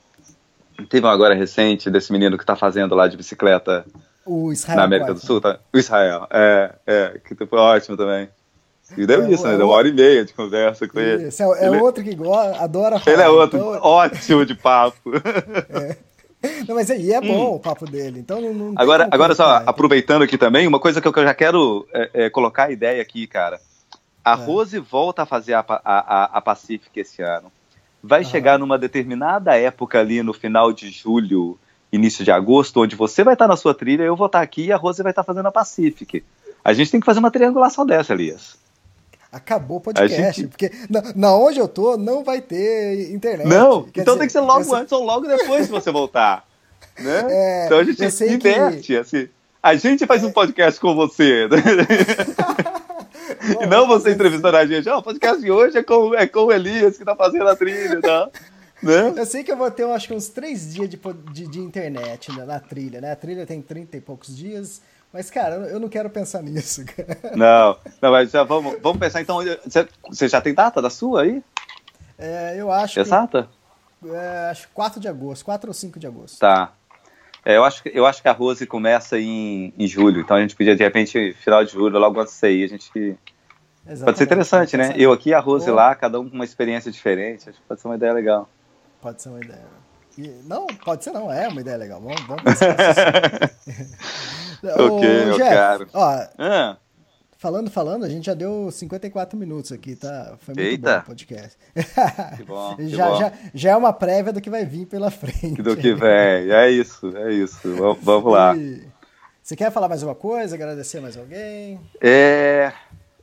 Teve 0.90 1.06
um 1.06 1.10
agora 1.10 1.34
recente 1.34 1.90
desse 1.90 2.12
menino 2.12 2.38
que 2.38 2.46
tá 2.46 2.56
fazendo 2.56 2.96
lá 2.96 3.08
de 3.08 3.18
bicicleta 3.18 3.86
o 4.26 4.52
Israel 4.52 4.78
na 4.78 4.84
América 4.84 5.14
do 5.14 5.20
Sul, 5.20 5.40
tá? 5.40 5.60
O 5.72 5.78
Israel, 5.78 6.28
é, 6.32 6.74
é, 6.86 7.22
que 7.24 7.36
foi 7.46 7.60
ótimo 7.60 7.96
também. 7.96 8.28
E 8.98 9.06
deu 9.06 9.24
é, 9.24 9.32
isso, 9.32 9.46
né? 9.48 9.58
Deu 9.58 9.68
uma 9.68 9.76
hora 9.76 9.88
e 9.88 9.94
meia 9.94 10.24
de 10.24 10.34
conversa 10.34 10.88
com 10.88 11.00
ele. 11.00 11.26
É, 11.26 11.64
é 11.64 11.68
ele... 11.68 11.78
outro 11.78 12.04
que 12.04 12.14
gosta, 12.14 12.64
adora 12.64 13.00
falar. 13.00 13.14
Ele 13.14 13.24
é 13.24 13.30
outro, 13.30 13.58
então... 13.58 13.82
ótimo 13.82 14.46
de 14.46 14.56
papo. 14.56 15.12
É. 16.46 16.64
Não, 16.68 16.76
mas 16.76 16.92
aí 16.92 17.12
é 17.12 17.20
bom 17.20 17.54
hum. 17.54 17.56
o 17.56 17.60
papo 17.60 17.90
dele. 17.90 18.20
Então 18.20 18.40
não, 18.40 18.54
não 18.54 18.74
agora, 18.76 19.08
agora 19.10 19.34
só 19.34 19.64
aproveitando 19.66 20.22
aqui 20.22 20.38
também, 20.38 20.68
uma 20.68 20.80
coisa 20.80 21.02
que 21.02 21.08
eu, 21.08 21.14
já 21.24 21.34
quero 21.34 21.88
é, 21.92 22.26
é, 22.26 22.30
colocar 22.30 22.66
a 22.66 22.72
ideia 22.72 23.02
aqui, 23.02 23.26
cara. 23.26 23.60
A 24.24 24.34
é. 24.34 24.36
Rose 24.36 24.78
volta 24.78 25.24
a 25.24 25.26
fazer 25.26 25.54
a, 25.54 25.66
a, 25.68 26.38
a 26.38 26.42
Pacific 26.42 27.00
esse 27.00 27.24
ano. 27.24 27.52
Vai 28.04 28.24
chegar 28.24 28.60
numa 28.60 28.78
determinada 28.78 29.58
época 29.58 30.00
ali 30.00 30.22
no 30.22 30.34
final 30.34 30.72
de 30.72 30.92
julho, 30.92 31.58
início 31.96 32.24
de 32.24 32.32
agosto, 32.32 32.82
onde 32.82 32.96
você 32.96 33.24
vai 33.24 33.34
estar 33.34 33.48
na 33.48 33.56
sua 33.56 33.74
trilha, 33.74 34.04
eu 34.04 34.16
vou 34.16 34.28
estar 34.28 34.42
aqui 34.42 34.66
e 34.66 34.72
a 34.72 34.78
Rose 34.78 35.02
vai 35.02 35.12
estar 35.12 35.24
fazendo 35.24 35.48
a 35.48 35.52
Pacific. 35.52 36.24
A 36.64 36.74
gente 36.74 36.92
tem 36.92 37.00
que 37.00 37.06
fazer 37.06 37.20
uma 37.20 37.32
triangulação 37.32 37.86
dessa, 37.86 38.14
Elias. 38.14 38.58
Acabou 39.32 39.78
o 39.78 39.82
podcast. 39.82 40.42
Gente... 40.42 40.48
Porque 40.48 40.72
na, 40.90 41.02
na, 41.16 41.36
onde 41.36 41.60
eu 41.60 41.68
tô 41.68 41.98
não 41.98 42.24
vai 42.24 42.42
ter 42.42 43.12
internet. 43.12 43.48
Não, 43.48 43.84
Quer 43.84 44.02
então 44.02 44.14
dizer, 44.14 44.20
tem 44.20 44.28
que 44.28 44.34
ser 44.34 44.40
logo 44.40 44.62
essa... 44.62 44.78
antes 44.78 44.92
ou 44.92 45.04
logo 45.04 45.28
depois 45.28 45.66
de 45.66 45.72
você 45.72 45.92
voltar. 45.92 46.46
Né? 46.98 47.26
É, 47.30 47.66
então 47.66 47.80
a 47.80 47.84
gente 47.84 48.02
inverte, 48.24 48.82
que... 48.82 48.98
assim. 48.98 49.28
A 49.62 49.76
gente 49.76 50.06
faz 50.06 50.24
um 50.24 50.32
podcast 50.32 50.80
com 50.80 50.96
você. 50.96 51.50
E 53.62 53.66
não 53.66 53.88
você 53.88 54.12
entrevistando 54.12 54.58
a 54.58 54.66
gente. 54.66 54.90
oh, 54.90 54.98
o 54.98 55.04
podcast 55.04 55.42
de 55.42 55.52
hoje 55.52 55.78
é 55.78 55.84
com, 55.84 56.14
é 56.16 56.28
com 56.28 56.46
o 56.46 56.52
Elias 56.52 56.98
que 56.98 57.06
tá 57.06 57.16
fazendo 57.16 57.48
a 57.48 57.56
trilha, 57.56 58.02
tá? 58.02 58.30
Né? 58.82 59.14
Eu 59.16 59.26
sei 59.26 59.44
que 59.44 59.52
eu 59.52 59.58
vou 59.58 59.70
ter, 59.72 59.84
acho 59.86 60.08
que 60.08 60.14
uns 60.14 60.28
três 60.28 60.74
dias 60.74 60.90
de, 60.90 61.00
de, 61.32 61.48
de 61.48 61.60
internet 61.60 62.32
na, 62.32 62.46
na, 62.46 62.60
trilha, 62.60 63.00
né? 63.00 63.12
A 63.12 63.16
trilha 63.16 63.46
tem 63.46 63.62
30 63.62 63.98
e 63.98 64.02
poucos 64.02 64.36
dias, 64.36 64.82
Mas, 65.14 65.30
cara, 65.30 65.56
eu 65.56 65.80
não 65.80 65.88
quero 65.88 66.10
pensar 66.10 66.42
nisso, 66.44 66.84
cara. 66.86 67.36
Não, 67.36 67.78
não 68.02 68.12
mas 68.12 68.32
já 68.32 68.44
vamos, 68.44 68.78
vamos 68.82 69.00
pensar 69.00 69.22
então. 69.22 69.38
Você, 69.64 69.88
você 70.08 70.28
já 70.28 70.42
tem 70.42 70.54
data 70.54 70.82
da 70.82 70.90
sua 70.90 71.24
aí? 71.24 71.44
É, 72.18 72.56
eu 72.58 72.72
acho. 72.72 73.00
Exata? 73.00 73.50
Que, 74.02 74.10
é, 74.10 74.50
acho 74.52 74.70
4 74.74 75.00
de 75.00 75.08
agosto, 75.08 75.46
4 75.46 75.70
ou 75.70 75.74
5 75.74 76.00
de 76.00 76.08
agosto. 76.08 76.40
Tá. 76.40 76.74
É, 77.46 77.58
eu, 77.58 77.64
acho, 77.64 77.84
eu 77.90 78.06
acho 78.08 78.22
que 78.24 78.28
a 78.28 78.32
Rose 78.32 78.66
começa 78.66 79.20
em, 79.20 79.72
em 79.78 79.88
julho, 79.88 80.22
então 80.22 80.36
a 80.36 80.42
gente 80.42 80.56
podia, 80.56 80.76
de 80.76 80.84
repente, 80.84 81.34
final 81.34 81.64
de 81.64 81.72
julho, 81.72 82.00
logo 82.00 82.20
antes 82.20 82.34
de 82.34 82.40
sair, 82.40 82.64
a 82.64 82.68
gente. 82.68 82.90
Exatamente. 83.88 84.04
Pode 84.04 84.18
ser 84.18 84.24
interessante, 84.24 84.78
né? 84.78 84.94
Eu 84.98 85.12
aqui, 85.12 85.32
a 85.32 85.40
Rose 85.40 85.68
Pô. 85.68 85.74
lá, 85.74 85.94
cada 85.94 86.20
um 86.20 86.28
com 86.28 86.34
uma 86.34 86.44
experiência 86.44 86.92
diferente. 86.92 87.48
Acho 87.48 87.60
que 87.60 87.68
pode 87.68 87.80
ser 87.80 87.88
uma 87.88 87.96
ideia 87.96 88.14
legal. 88.14 88.50
Pode 89.06 89.22
ser 89.22 89.30
uma 89.30 89.40
ideia. 89.40 89.68
E, 90.18 90.28
não, 90.46 90.66
pode 90.84 91.04
ser 91.04 91.12
não, 91.12 91.32
é 91.32 91.48
uma 91.48 91.62
ideia 91.62 91.78
legal. 91.78 92.02
Vamos, 92.02 92.20
vamos 92.22 92.42
pensar 92.42 92.74
ok, 94.82 95.26
meu 95.26 95.38
caro. 95.38 95.88
Ó, 95.94 96.28
ah. 96.40 96.78
Falando, 97.38 97.70
falando, 97.70 98.04
a 98.04 98.10
gente 98.10 98.26
já 98.26 98.34
deu 98.34 98.72
54 98.72 99.38
minutos 99.38 99.72
aqui, 99.72 99.96
tá? 99.96 100.36
Foi 100.40 100.56
muito 100.56 100.68
Eita. 100.68 100.96
bom 100.96 101.00
o 101.02 101.04
podcast. 101.04 101.56
Que 102.36 102.44
bom. 102.44 102.76
Que 102.78 102.88
já, 102.88 103.10
bom. 103.10 103.20
Já, 103.20 103.34
já 103.54 103.72
é 103.74 103.76
uma 103.76 103.94
prévia 103.94 104.34
do 104.34 104.42
que 104.42 104.50
vai 104.50 104.66
vir 104.66 104.88
pela 104.88 105.12
frente. 105.12 105.62
Do 105.62 105.78
que 105.78 105.94
vem, 105.94 106.52
é 106.52 106.72
isso, 106.72 107.16
é 107.16 107.32
isso. 107.32 107.60
Vamos 108.02 108.34
lá. 108.34 108.58
E... 108.58 108.82
Você 109.40 109.56
quer 109.56 109.72
falar 109.72 109.88
mais 109.88 110.02
uma 110.02 110.16
coisa? 110.16 110.56
Agradecer 110.56 111.00
mais 111.00 111.16
alguém? 111.16 111.80
É. 112.02 112.74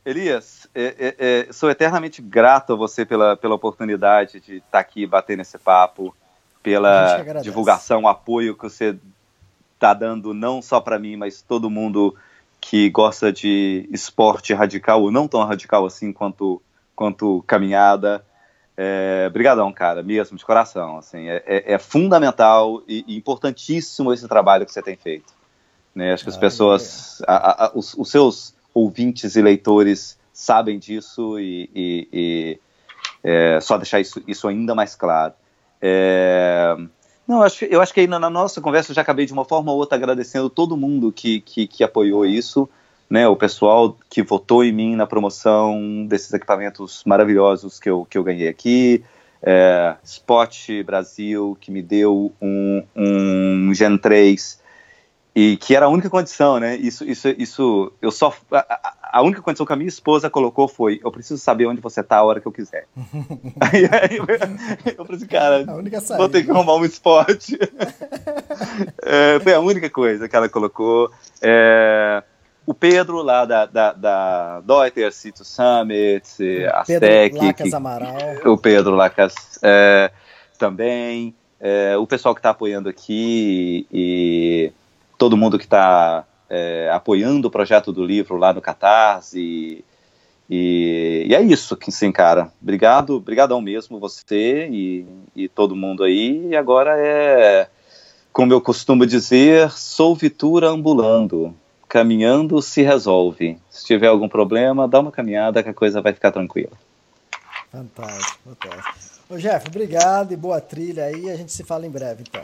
Elias, 0.05 0.67
é, 0.75 0.83
é, 0.83 1.15
é, 1.49 1.53
sou 1.53 1.69
eternamente 1.69 2.21
grato 2.21 2.73
a 2.73 2.75
você 2.75 3.05
pela, 3.05 3.37
pela 3.37 3.55
oportunidade 3.55 4.41
de 4.41 4.57
estar 4.57 4.69
tá 4.71 4.79
aqui 4.79 5.05
batendo 5.07 5.41
esse 5.41 5.57
papo, 5.57 6.13
pela 6.61 7.21
divulgação, 7.41 8.07
apoio 8.07 8.55
que 8.55 8.63
você 8.63 8.97
está 9.75 9.93
dando 9.93 10.33
não 10.33 10.61
só 10.61 10.79
para 10.79 10.97
mim, 10.97 11.15
mas 11.15 11.41
todo 11.41 11.69
mundo 11.69 12.15
que 12.59 12.89
gosta 12.89 13.31
de 13.31 13.87
esporte 13.91 14.53
radical 14.53 15.01
ou 15.01 15.11
não 15.11 15.27
tão 15.27 15.43
radical 15.43 15.85
assim 15.85 16.13
quanto, 16.13 16.61
quanto 16.95 17.43
caminhada. 17.45 18.25
É, 18.75 19.29
brigadão, 19.29 19.71
cara, 19.71 20.01
mesmo, 20.01 20.37
de 20.37 20.45
coração. 20.45 20.97
Assim, 20.97 21.27
é, 21.29 21.43
é, 21.45 21.73
é 21.73 21.77
fundamental 21.77 22.81
e, 22.87 23.03
e, 23.07 23.17
importantíssimo 23.17 24.13
esse 24.13 24.27
trabalho 24.27 24.65
que 24.65 24.71
você 24.71 24.81
tem 24.81 24.95
feito. 24.95 25.33
Né? 25.93 26.13
Acho 26.13 26.23
que 26.23 26.29
as 26.29 26.37
pessoas, 26.37 27.21
a, 27.27 27.65
a, 27.65 27.71
os, 27.75 27.93
os, 27.93 28.09
seus 28.09 28.55
ouvintes 28.73 29.35
e 29.35 29.41
leitores 29.41 30.17
sabem 30.31 30.79
disso 30.79 31.39
e, 31.39 31.69
e, 31.73 32.07
e 32.11 32.59
é, 33.23 33.59
só 33.61 33.77
deixar 33.77 33.99
isso, 33.99 34.21
isso 34.27 34.47
ainda 34.47 34.73
mais 34.73 34.95
claro. 34.95 35.33
É, 35.81 36.75
não, 37.27 37.37
eu 37.37 37.43
acho, 37.43 37.65
eu 37.65 37.81
acho 37.81 37.93
que 37.93 38.01
aí 38.01 38.07
na, 38.07 38.29
nossa 38.29 38.59
conversa 38.59 38.91
eu 38.91 38.95
já 38.95 39.01
acabei 39.01 39.25
de 39.25 39.33
uma 39.33 39.45
forma 39.45 39.71
ou 39.71 39.77
outra 39.77 39.97
agradecendo 39.97 40.49
todo 40.49 40.75
mundo 40.75 41.11
que, 41.11 41.39
que, 41.41 41.67
que 41.67 41.83
apoiou 41.83 42.25
isso, 42.25 42.67
né? 43.09 43.27
O 43.27 43.35
pessoal 43.35 43.97
que 44.09 44.21
votou 44.21 44.63
em 44.63 44.71
mim 44.71 44.95
na 44.95 45.05
promoção 45.05 46.05
desses 46.05 46.33
equipamentos 46.33 47.03
maravilhosos 47.05 47.79
que 47.79 47.89
eu, 47.89 48.05
que 48.09 48.17
eu 48.17 48.23
ganhei 48.23 48.47
aqui. 48.47 49.03
É, 49.41 49.95
Spot 50.03 50.83
Brasil, 50.85 51.57
que 51.59 51.69
me 51.69 51.81
deu 51.81 52.33
um, 52.41 52.83
um 52.95 53.73
Gen 53.73 53.97
3 53.97 54.62
e 55.35 55.57
que 55.57 55.75
era 55.75 55.87
a 55.87 55.89
única 55.89 56.09
condição, 56.09 56.59
né? 56.59 56.75
Isso, 56.75 57.03
isso, 57.03 57.27
isso, 57.37 57.91
eu 57.99 58.11
só 58.11 58.31
a, 58.51 58.93
a, 59.13 59.21
única 59.23 59.41
condição 59.41 59.65
que 59.65 59.73
a 59.73 59.75
minha 59.75 59.87
esposa 59.87 60.29
colocou 60.29 60.67
foi: 60.67 61.01
eu 61.03 61.11
preciso 61.11 61.41
saber 61.41 61.65
onde 61.65 61.81
você 61.81 62.03
tá 62.03 62.17
a 62.17 62.23
hora 62.23 62.39
que 62.39 62.47
eu 62.47 62.51
quiser. 62.51 62.85
aí, 63.59 63.85
aí 63.85 64.17
eu, 64.17 64.25
eu 64.95 65.05
falei 65.05 65.17
assim, 65.17 65.25
cara, 65.25 65.65
vou 66.17 66.29
ter 66.29 66.43
que 66.43 66.51
arrumar 66.51 66.75
um 66.75 66.85
esporte. 66.85 67.57
é, 69.01 69.39
foi 69.39 69.53
a 69.53 69.59
única 69.59 69.89
coisa 69.89 70.29
que 70.29 70.35
ela 70.35 70.47
colocou. 70.47 71.11
É, 71.41 72.21
o 72.63 72.73
Pedro 72.75 73.23
lá 73.23 73.43
da, 73.43 73.65
da, 73.65 73.93
da 73.93 74.61
Deuter 74.61 75.11
Cito 75.11 75.43
Summit, 75.43 76.67
Aztec, 76.73 76.99
Pedro 76.99 77.45
Lacas 77.47 77.73
Amaral. 77.73 78.17
o 78.45 78.57
Pedro 78.57 78.95
Lacas 78.95 79.33
é, 79.63 80.11
também, 80.59 81.35
é, 81.59 81.97
o 81.97 82.05
pessoal 82.05 82.35
que 82.35 82.39
está 82.39 82.51
apoiando 82.51 82.87
aqui 82.87 83.87
e 83.91 84.71
todo 85.23 85.37
mundo 85.37 85.57
que 85.57 85.63
está 85.63 86.25
é, 86.49 86.89
apoiando 86.91 87.47
o 87.47 87.51
projeto 87.51 87.93
do 87.93 88.05
livro 88.05 88.35
lá 88.35 88.51
no 88.51 88.59
Catarse. 88.59 89.85
E, 90.49 91.25
e, 91.29 91.33
é 91.33 91.41
isso, 91.41 91.77
que 91.77 91.93
sim, 91.93 92.11
cara. 92.11 92.51
Obrigado, 92.61 93.21
brigadão 93.21 93.61
mesmo 93.61 94.01
você 94.01 94.67
e, 94.69 95.05
e 95.33 95.47
todo 95.47 95.77
mundo 95.77 96.03
aí. 96.03 96.47
E 96.49 96.57
agora 96.57 96.97
é, 96.99 97.69
como 98.33 98.51
eu 98.51 98.59
costumo 98.59 99.05
dizer, 99.05 99.71
sou 99.71 100.13
Vitura 100.13 100.67
ambulando. 100.67 101.55
Caminhando 101.87 102.61
se 102.61 102.81
resolve. 102.81 103.57
Se 103.69 103.85
tiver 103.85 104.07
algum 104.07 104.27
problema, 104.27 104.89
dá 104.89 104.99
uma 104.99 105.11
caminhada 105.11 105.63
que 105.63 105.69
a 105.69 105.73
coisa 105.73 106.01
vai 106.01 106.11
ficar 106.11 106.33
tranquila. 106.33 106.73
Fantástico, 107.71 108.39
fantástico. 108.43 109.12
Ô 109.33 109.37
Jeff, 109.37 109.67
obrigado 109.67 110.31
e 110.31 110.37
boa 110.37 110.61
trilha 110.61 111.05
aí. 111.05 111.27
A 111.31 111.35
gente 111.35 111.51
se 111.51 111.63
fala 111.63 111.87
em 111.87 111.89
breve, 111.89 112.23
então. 112.27 112.41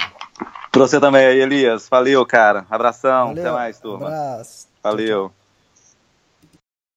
Pra 0.72 0.82
você 0.82 1.00
também 1.00 1.24
aí, 1.24 1.40
Elias. 1.40 1.88
Valeu, 1.88 2.26
cara. 2.26 2.66
Abração. 2.68 3.28
Valeu, 3.28 3.44
Até 3.44 3.52
mais, 3.52 3.80
turma. 3.80 4.08
Abraço. 4.08 4.68
Valeu. 4.82 5.32